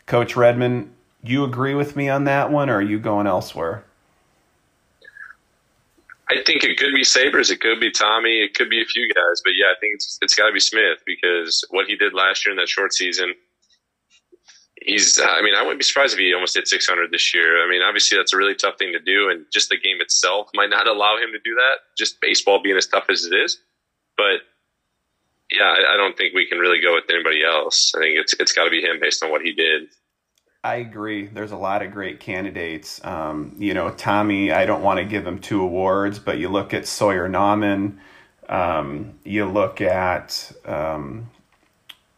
Coach 0.07 0.35
Redmond, 0.35 0.91
you 1.21 1.43
agree 1.43 1.75
with 1.75 1.95
me 1.95 2.09
on 2.09 2.23
that 2.23 2.51
one, 2.51 2.71
or 2.71 2.77
are 2.77 2.81
you 2.81 2.97
going 2.97 3.27
elsewhere? 3.27 3.85
I 6.31 6.43
think 6.43 6.63
it 6.63 6.77
could 6.77 6.93
be 6.93 7.03
Sabers, 7.03 7.51
it 7.51 7.59
could 7.59 7.79
be 7.79 7.91
Tommy, 7.91 8.41
it 8.41 8.53
could 8.53 8.69
be 8.69 8.81
a 8.81 8.85
few 8.85 9.07
guys, 9.13 9.41
but 9.43 9.51
yeah, 9.55 9.67
I 9.67 9.79
think 9.79 9.95
it's 9.95 10.17
it's 10.21 10.35
got 10.35 10.47
to 10.47 10.53
be 10.53 10.59
Smith 10.59 10.99
because 11.05 11.65
what 11.71 11.87
he 11.87 11.95
did 11.95 12.13
last 12.13 12.45
year 12.45 12.51
in 12.51 12.57
that 12.57 12.69
short 12.69 12.93
season. 12.93 13.33
He's, 14.83 15.19
I 15.19 15.43
mean, 15.43 15.53
I 15.53 15.61
wouldn't 15.61 15.79
be 15.79 15.83
surprised 15.83 16.13
if 16.13 16.19
he 16.19 16.33
almost 16.33 16.55
hit 16.55 16.67
600 16.67 17.11
this 17.11 17.35
year. 17.35 17.63
I 17.63 17.69
mean, 17.69 17.83
obviously 17.83 18.17
that's 18.17 18.33
a 18.33 18.37
really 18.37 18.55
tough 18.55 18.79
thing 18.79 18.93
to 18.93 18.99
do, 18.99 19.29
and 19.29 19.45
just 19.51 19.69
the 19.69 19.77
game 19.77 20.01
itself 20.01 20.49
might 20.55 20.71
not 20.71 20.87
allow 20.87 21.17
him 21.17 21.31
to 21.33 21.39
do 21.43 21.53
that. 21.53 21.85
Just 21.97 22.19
baseball 22.19 22.63
being 22.63 22.77
as 22.77 22.87
tough 22.87 23.05
as 23.09 23.25
it 23.25 23.35
is, 23.35 23.59
but 24.17 24.41
yeah, 25.51 25.65
I, 25.65 25.93
I 25.93 25.97
don't 25.97 26.17
think 26.17 26.33
we 26.33 26.47
can 26.47 26.59
really 26.59 26.81
go 26.81 26.95
with 26.95 27.03
anybody 27.09 27.43
else. 27.43 27.93
I 27.95 27.99
think 27.99 28.17
it's 28.17 28.33
it's 28.39 28.53
got 28.53 28.65
to 28.65 28.71
be 28.71 28.81
him 28.81 28.99
based 28.99 29.23
on 29.23 29.29
what 29.29 29.41
he 29.41 29.51
did. 29.51 29.89
I 30.63 30.75
agree. 30.75 31.25
There's 31.25 31.51
a 31.51 31.57
lot 31.57 31.81
of 31.81 31.91
great 31.91 32.19
candidates. 32.19 33.03
Um, 33.03 33.55
you 33.57 33.73
know, 33.73 33.89
Tommy, 33.89 34.51
I 34.51 34.67
don't 34.67 34.83
want 34.83 34.99
to 34.99 35.05
give 35.05 35.25
him 35.25 35.39
two 35.39 35.61
awards, 35.61 36.19
but 36.19 36.37
you 36.37 36.49
look 36.49 36.73
at 36.73 36.85
Sawyer 36.87 37.27
Nauman, 37.27 37.97
Um, 38.47 39.13
you 39.23 39.45
look 39.45 39.81
at 39.81 40.51
um, 40.65 41.29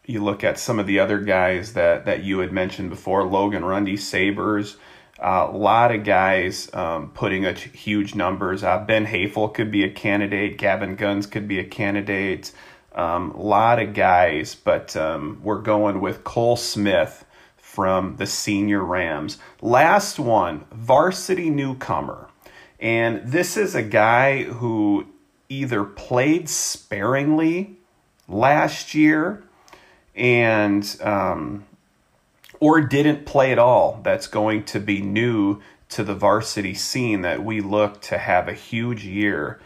you 0.05 0.21
look 0.23 0.43
at 0.43 0.59
some 0.59 0.79
of 0.79 0.87
the 0.87 0.99
other 0.99 1.19
guys 1.19 1.73
that 1.73 2.05
that 2.05 2.23
you 2.23 2.39
had 2.39 2.51
mentioned 2.51 2.89
before, 2.89 3.23
Logan 3.23 3.63
Rundy, 3.63 3.95
Sabres. 3.97 4.77
A 5.19 5.25
uh, 5.25 5.51
lot 5.53 5.93
of 5.95 6.03
guys 6.03 6.69
um, 6.73 7.11
putting 7.11 7.45
a 7.45 7.53
huge 7.53 8.15
numbers. 8.15 8.63
Uh, 8.63 8.79
ben 8.79 9.05
Hafel 9.05 9.53
could 9.53 9.71
be 9.71 9.83
a 9.85 9.89
candidate. 9.89 10.57
Gavin 10.57 10.95
Guns 10.95 11.27
could 11.27 11.47
be 11.47 11.59
a 11.59 11.63
candidate. 11.63 12.51
A 12.93 13.03
um, 13.03 13.33
lot 13.37 13.79
of 13.79 13.93
guys, 13.93 14.55
but 14.55 14.97
um, 14.97 15.39
we're 15.43 15.61
going 15.61 16.01
with 16.01 16.23
Cole 16.25 16.57
Smith 16.57 17.23
from 17.73 18.17
the 18.17 18.27
senior 18.27 18.83
Rams. 18.83 19.39
Last 19.59 20.19
one, 20.19 20.65
varsity 20.71 21.49
newcomer. 21.49 22.29
And 22.79 23.23
this 23.25 23.57
is 23.57 23.73
a 23.73 23.81
guy 23.81 24.43
who 24.43 25.07
either 25.49 25.83
played 25.83 26.47
sparingly 26.49 27.77
last 28.27 28.93
year 28.93 29.43
and 30.13 30.95
um, 31.01 31.65
or 32.59 32.79
didn't 32.81 33.25
play 33.25 33.51
at 33.51 33.57
all. 33.57 33.99
That's 34.03 34.27
going 34.27 34.65
to 34.65 34.79
be 34.79 35.01
new 35.01 35.59
to 35.89 36.03
the 36.03 36.13
varsity 36.13 36.75
scene 36.75 37.21
that 37.21 37.43
we 37.43 37.59
look 37.59 38.01
to 38.01 38.19
have 38.19 38.47
a 38.47 38.53
huge 38.53 39.03
year. 39.03 39.59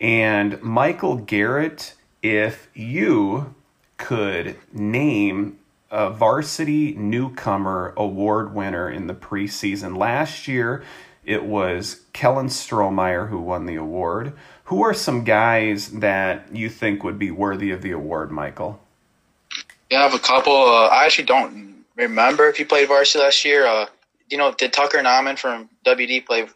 And 0.00 0.62
Michael 0.62 1.16
Garrett, 1.16 1.94
if 2.22 2.68
you 2.72 3.56
could 3.96 4.56
name 4.72 5.58
a 5.90 6.10
varsity 6.10 6.94
newcomer 6.94 7.94
award 7.96 8.54
winner 8.54 8.90
in 8.90 9.06
the 9.06 9.14
preseason. 9.14 9.96
Last 9.96 10.46
year, 10.46 10.82
it 11.24 11.44
was 11.44 12.02
Kellen 12.12 12.46
Strohmeyer 12.46 13.28
who 13.28 13.38
won 13.38 13.66
the 13.66 13.76
award. 13.76 14.32
Who 14.64 14.82
are 14.82 14.94
some 14.94 15.24
guys 15.24 15.88
that 15.92 16.54
you 16.54 16.68
think 16.68 17.02
would 17.02 17.18
be 17.18 17.30
worthy 17.30 17.70
of 17.70 17.82
the 17.82 17.92
award, 17.92 18.30
Michael? 18.30 18.80
Yeah, 19.90 20.00
I 20.00 20.02
have 20.02 20.14
a 20.14 20.18
couple. 20.18 20.52
Uh, 20.52 20.88
I 20.88 21.04
actually 21.04 21.24
don't 21.24 21.84
remember 21.96 22.48
if 22.48 22.56
he 22.56 22.64
played 22.64 22.88
varsity 22.88 23.24
last 23.24 23.44
year. 23.44 23.66
Uh, 23.66 23.86
you 24.28 24.36
know, 24.36 24.52
did 24.52 24.72
Tucker 24.72 24.98
Nauman 24.98 25.38
from 25.38 25.70
WD 25.86 26.26
play 26.26 26.46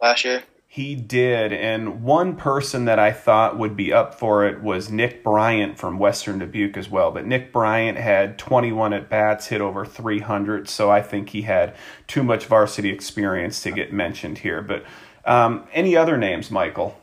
last 0.00 0.24
year? 0.24 0.42
He 0.72 0.94
did, 0.94 1.52
and 1.52 2.04
one 2.04 2.36
person 2.36 2.84
that 2.84 3.00
I 3.00 3.10
thought 3.10 3.58
would 3.58 3.76
be 3.76 3.92
up 3.92 4.14
for 4.14 4.46
it 4.46 4.62
was 4.62 4.88
Nick 4.88 5.24
Bryant 5.24 5.76
from 5.76 5.98
Western 5.98 6.38
Dubuque 6.38 6.76
as 6.76 6.88
well. 6.88 7.10
But 7.10 7.26
Nick 7.26 7.52
Bryant 7.52 7.98
had 7.98 8.38
21 8.38 8.92
at 8.92 9.08
bats, 9.08 9.48
hit 9.48 9.60
over 9.60 9.84
300, 9.84 10.68
so 10.68 10.88
I 10.88 11.02
think 11.02 11.30
he 11.30 11.42
had 11.42 11.74
too 12.06 12.22
much 12.22 12.46
varsity 12.46 12.90
experience 12.90 13.60
to 13.62 13.72
get 13.72 13.92
mentioned 13.92 14.38
here. 14.38 14.62
But 14.62 14.84
um, 15.24 15.66
any 15.72 15.96
other 15.96 16.16
names, 16.16 16.52
Michael? 16.52 16.96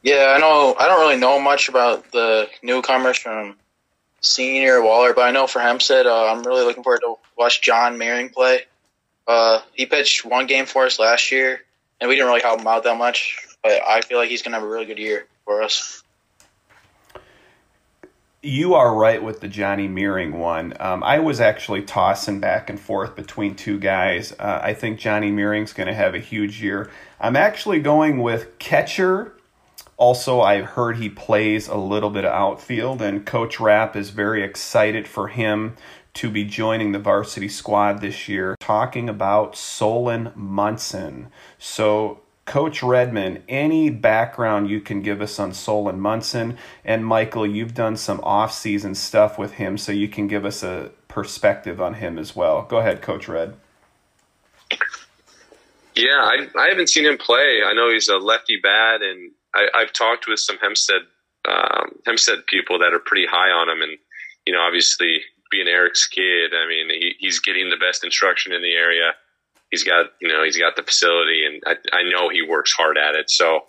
Yeah, 0.00 0.32
I 0.34 0.40
know. 0.40 0.74
I 0.78 0.88
don't 0.88 1.00
really 1.00 1.20
know 1.20 1.38
much 1.38 1.68
about 1.68 2.10
the 2.12 2.48
newcomers 2.62 3.18
from 3.18 3.58
senior 4.22 4.78
Wahlert, 4.78 5.16
but 5.16 5.24
I 5.24 5.32
know 5.32 5.46
for 5.46 5.60
Hempstead, 5.60 6.06
uh, 6.06 6.32
I'm 6.32 6.42
really 6.44 6.64
looking 6.64 6.82
forward 6.82 7.00
to 7.00 7.16
watch 7.36 7.60
John 7.60 7.98
Meering 7.98 8.30
play. 8.30 8.62
Uh, 9.28 9.60
he 9.74 9.84
pitched 9.84 10.24
one 10.24 10.46
game 10.46 10.64
for 10.64 10.86
us 10.86 10.98
last 10.98 11.30
year 11.30 11.60
and 12.00 12.08
we 12.08 12.16
didn't 12.16 12.28
really 12.28 12.40
help 12.40 12.60
him 12.60 12.66
out 12.66 12.84
that 12.84 12.96
much. 12.96 13.36
But 13.62 13.82
I 13.86 14.00
feel 14.00 14.18
like 14.18 14.30
he's 14.30 14.42
going 14.42 14.52
to 14.52 14.58
have 14.58 14.66
a 14.66 14.70
really 14.70 14.86
good 14.86 14.98
year 14.98 15.26
for 15.44 15.62
us. 15.62 16.02
You 18.42 18.72
are 18.72 18.94
right 18.94 19.22
with 19.22 19.40
the 19.40 19.48
Johnny 19.48 19.86
Meering 19.86 20.38
one. 20.38 20.74
Um, 20.80 21.04
I 21.04 21.18
was 21.18 21.42
actually 21.42 21.82
tossing 21.82 22.40
back 22.40 22.70
and 22.70 22.80
forth 22.80 23.14
between 23.14 23.54
two 23.54 23.78
guys. 23.78 24.32
Uh, 24.32 24.60
I 24.62 24.72
think 24.72 24.98
Johnny 24.98 25.30
Meering's 25.30 25.74
going 25.74 25.88
to 25.88 25.94
have 25.94 26.14
a 26.14 26.20
huge 26.20 26.62
year. 26.62 26.90
I'm 27.20 27.36
actually 27.36 27.80
going 27.80 28.22
with 28.22 28.58
catcher. 28.58 29.34
Also, 29.98 30.40
I've 30.40 30.64
heard 30.64 30.96
he 30.96 31.10
plays 31.10 31.68
a 31.68 31.76
little 31.76 32.08
bit 32.08 32.24
of 32.24 32.32
outfield, 32.32 33.02
and 33.02 33.26
Coach 33.26 33.60
Rapp 33.60 33.94
is 33.94 34.08
very 34.08 34.42
excited 34.42 35.06
for 35.06 35.28
him 35.28 35.76
to 36.14 36.30
be 36.30 36.44
joining 36.44 36.92
the 36.92 36.98
varsity 36.98 37.48
squad 37.48 38.00
this 38.00 38.28
year, 38.28 38.56
talking 38.60 39.08
about 39.08 39.56
Solon 39.56 40.32
Munson. 40.34 41.28
So, 41.58 42.20
Coach 42.46 42.82
Redmond, 42.82 43.42
any 43.48 43.90
background 43.90 44.68
you 44.68 44.80
can 44.80 45.02
give 45.02 45.20
us 45.20 45.38
on 45.38 45.52
Solon 45.52 46.00
Munson? 46.00 46.58
And 46.84 47.06
Michael, 47.06 47.46
you've 47.46 47.74
done 47.74 47.96
some 47.96 48.20
off-season 48.22 48.94
stuff 48.96 49.38
with 49.38 49.52
him, 49.52 49.78
so 49.78 49.92
you 49.92 50.08
can 50.08 50.26
give 50.26 50.44
us 50.44 50.62
a 50.62 50.90
perspective 51.06 51.80
on 51.80 51.94
him 51.94 52.18
as 52.18 52.34
well. 52.34 52.62
Go 52.62 52.78
ahead, 52.78 53.02
Coach 53.02 53.28
Red. 53.28 53.54
Yeah, 55.94 56.18
I, 56.22 56.46
I 56.58 56.68
haven't 56.68 56.88
seen 56.88 57.04
him 57.04 57.18
play. 57.18 57.60
I 57.64 57.72
know 57.72 57.92
he's 57.92 58.08
a 58.08 58.16
lefty 58.16 58.58
bat, 58.62 59.02
and 59.02 59.32
I, 59.54 59.80
have 59.80 59.92
talked 59.92 60.26
with 60.28 60.38
some 60.38 60.56
Hempstead 60.58 61.02
um, 61.48 61.98
Hempstead 62.06 62.46
people 62.46 62.78
that 62.78 62.92
are 62.92 62.98
pretty 62.98 63.26
high 63.26 63.50
on 63.50 63.68
him, 63.68 63.82
and 63.82 63.98
you 64.46 64.52
know, 64.52 64.60
obviously 64.60 65.20
being 65.50 65.68
Eric's 65.68 66.06
kid, 66.06 66.52
I 66.54 66.66
mean, 66.68 66.88
he, 66.90 67.14
he's 67.18 67.40
getting 67.40 67.70
the 67.70 67.76
best 67.76 68.04
instruction 68.04 68.52
in 68.52 68.62
the 68.62 68.72
area. 68.72 69.12
He's 69.70 69.84
got, 69.84 70.06
you 70.20 70.28
know, 70.28 70.42
he's 70.42 70.56
got 70.56 70.76
the 70.76 70.82
facility, 70.82 71.44
and 71.46 71.62
I, 71.66 71.96
I 71.96 72.02
know 72.02 72.28
he 72.28 72.42
works 72.42 72.72
hard 72.72 72.98
at 72.98 73.14
it. 73.14 73.30
So 73.30 73.64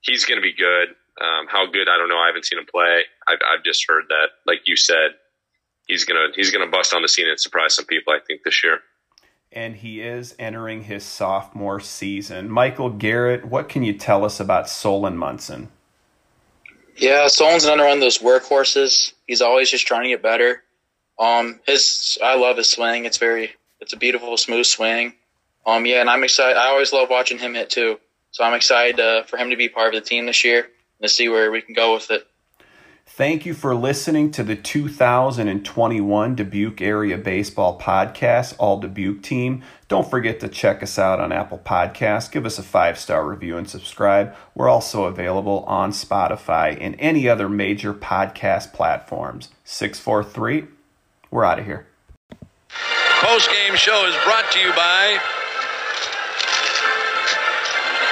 he's 0.00 0.24
going 0.24 0.38
to 0.38 0.42
be 0.42 0.54
good. 0.54 0.88
Um, 1.20 1.46
how 1.46 1.66
good, 1.66 1.88
I 1.88 1.98
don't 1.98 2.08
know. 2.08 2.18
I 2.18 2.26
haven't 2.26 2.46
seen 2.46 2.58
him 2.58 2.66
play. 2.70 3.02
I've, 3.28 3.38
I've 3.46 3.64
just 3.64 3.84
heard 3.86 4.04
that, 4.08 4.28
like 4.46 4.62
you 4.66 4.76
said, 4.76 5.10
he's 5.86 6.04
gonna 6.04 6.28
he's 6.34 6.50
gonna 6.50 6.70
bust 6.70 6.94
on 6.94 7.02
the 7.02 7.08
scene 7.08 7.28
and 7.28 7.38
surprise 7.38 7.74
some 7.74 7.84
people. 7.84 8.12
I 8.12 8.18
think 8.26 8.42
this 8.44 8.64
year. 8.64 8.80
And 9.52 9.76
he 9.76 10.00
is 10.00 10.34
entering 10.38 10.84
his 10.84 11.04
sophomore 11.04 11.80
season. 11.80 12.48
Michael 12.48 12.88
Garrett, 12.88 13.44
what 13.44 13.68
can 13.68 13.82
you 13.82 13.92
tell 13.92 14.24
us 14.24 14.40
about 14.40 14.70
Solon 14.70 15.18
Munson? 15.18 15.68
Yeah, 16.96 17.26
Solon's 17.26 17.64
another 17.64 17.84
one 17.84 17.98
of 17.98 18.00
those 18.00 18.18
workhorses. 18.18 19.12
He's 19.26 19.42
always 19.42 19.70
just 19.70 19.86
trying 19.86 20.04
to 20.04 20.08
get 20.08 20.22
better. 20.22 20.62
Um, 21.22 21.60
his 21.66 22.18
I 22.22 22.34
love 22.34 22.56
his 22.56 22.68
swing. 22.68 23.04
It's 23.04 23.18
very 23.18 23.52
it's 23.80 23.92
a 23.92 23.96
beautiful 23.96 24.36
smooth 24.36 24.66
swing. 24.66 25.14
Um, 25.64 25.86
yeah, 25.86 26.00
and 26.00 26.10
I'm 26.10 26.24
excited. 26.24 26.56
I 26.56 26.66
always 26.66 26.92
love 26.92 27.08
watching 27.10 27.38
him 27.38 27.54
hit 27.54 27.70
too. 27.70 28.00
So 28.32 28.42
I'm 28.42 28.54
excited 28.54 28.98
uh, 28.98 29.22
for 29.22 29.36
him 29.36 29.50
to 29.50 29.56
be 29.56 29.68
part 29.68 29.94
of 29.94 30.02
the 30.02 30.08
team 30.08 30.26
this 30.26 30.42
year 30.42 30.62
and 30.62 31.02
to 31.02 31.08
see 31.08 31.28
where 31.28 31.52
we 31.52 31.62
can 31.62 31.74
go 31.74 31.94
with 31.94 32.10
it. 32.10 32.26
Thank 33.06 33.44
you 33.46 33.52
for 33.52 33.74
listening 33.74 34.30
to 34.32 34.42
the 34.42 34.56
2021 34.56 36.34
Dubuque 36.34 36.80
Area 36.80 37.18
Baseball 37.18 37.78
Podcast, 37.78 38.54
All 38.58 38.80
Dubuque 38.80 39.22
Team. 39.22 39.62
Don't 39.86 40.08
forget 40.08 40.40
to 40.40 40.48
check 40.48 40.82
us 40.82 40.98
out 40.98 41.20
on 41.20 41.30
Apple 41.30 41.60
Podcasts. 41.64 42.32
Give 42.32 42.46
us 42.46 42.58
a 42.58 42.62
five 42.62 42.98
star 42.98 43.28
review 43.28 43.56
and 43.58 43.68
subscribe. 43.68 44.34
We're 44.56 44.70
also 44.70 45.04
available 45.04 45.62
on 45.68 45.92
Spotify 45.92 46.76
and 46.80 46.96
any 46.98 47.28
other 47.28 47.48
major 47.48 47.92
podcast 47.92 48.72
platforms. 48.72 49.50
643 49.64 50.66
we're 51.32 51.44
out 51.44 51.58
of 51.58 51.64
here. 51.64 51.86
Post 53.20 53.50
game 53.50 53.74
show 53.74 54.06
is 54.06 54.14
brought 54.24 54.50
to 54.52 54.60
you 54.60 54.70
by 54.74 55.18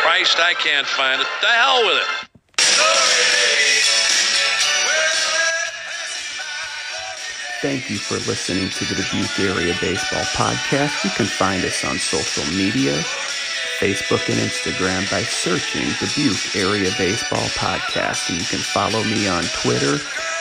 Christ. 0.02 0.38
I 0.40 0.54
can't 0.54 0.86
find 0.86 1.20
it. 1.20 1.26
The 1.40 1.46
hell 1.46 1.86
with 1.86 1.96
it. 1.98 2.26
Thank 7.60 7.90
you 7.90 7.98
for 7.98 8.14
listening 8.26 8.70
to 8.70 8.84
the 8.86 8.94
Dubuque 8.94 9.38
Area 9.38 9.74
Baseball 9.82 10.24
Podcast. 10.32 11.04
You 11.04 11.10
can 11.10 11.26
find 11.26 11.62
us 11.62 11.84
on 11.84 11.98
social 11.98 12.44
media, 12.56 12.94
Facebook 13.80 14.26
and 14.30 14.40
Instagram 14.40 15.10
by 15.10 15.20
searching 15.24 15.84
Dubuque 16.00 16.56
Area 16.56 16.90
Baseball 16.96 17.46
Podcast. 17.60 18.30
And 18.30 18.38
you 18.38 18.46
can 18.46 18.60
follow 18.60 19.04
me 19.04 19.28
on 19.28 19.42
Twitter 19.62 19.98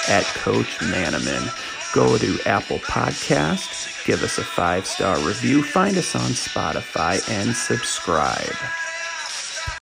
at 0.08 0.24
Coach 0.36 0.78
Manaman 0.80 1.52
go 1.94 2.18
to 2.18 2.40
Apple 2.46 2.80
Podcasts, 2.80 4.06
give 4.06 4.24
us 4.24 4.38
a 4.38 4.44
five 4.44 4.86
star 4.86 5.18
review, 5.20 5.64
find 5.64 5.98
us 5.98 6.16
on 6.16 6.32
Spotify, 6.32 7.28
and 7.30 7.56
subscribe. 7.56 8.56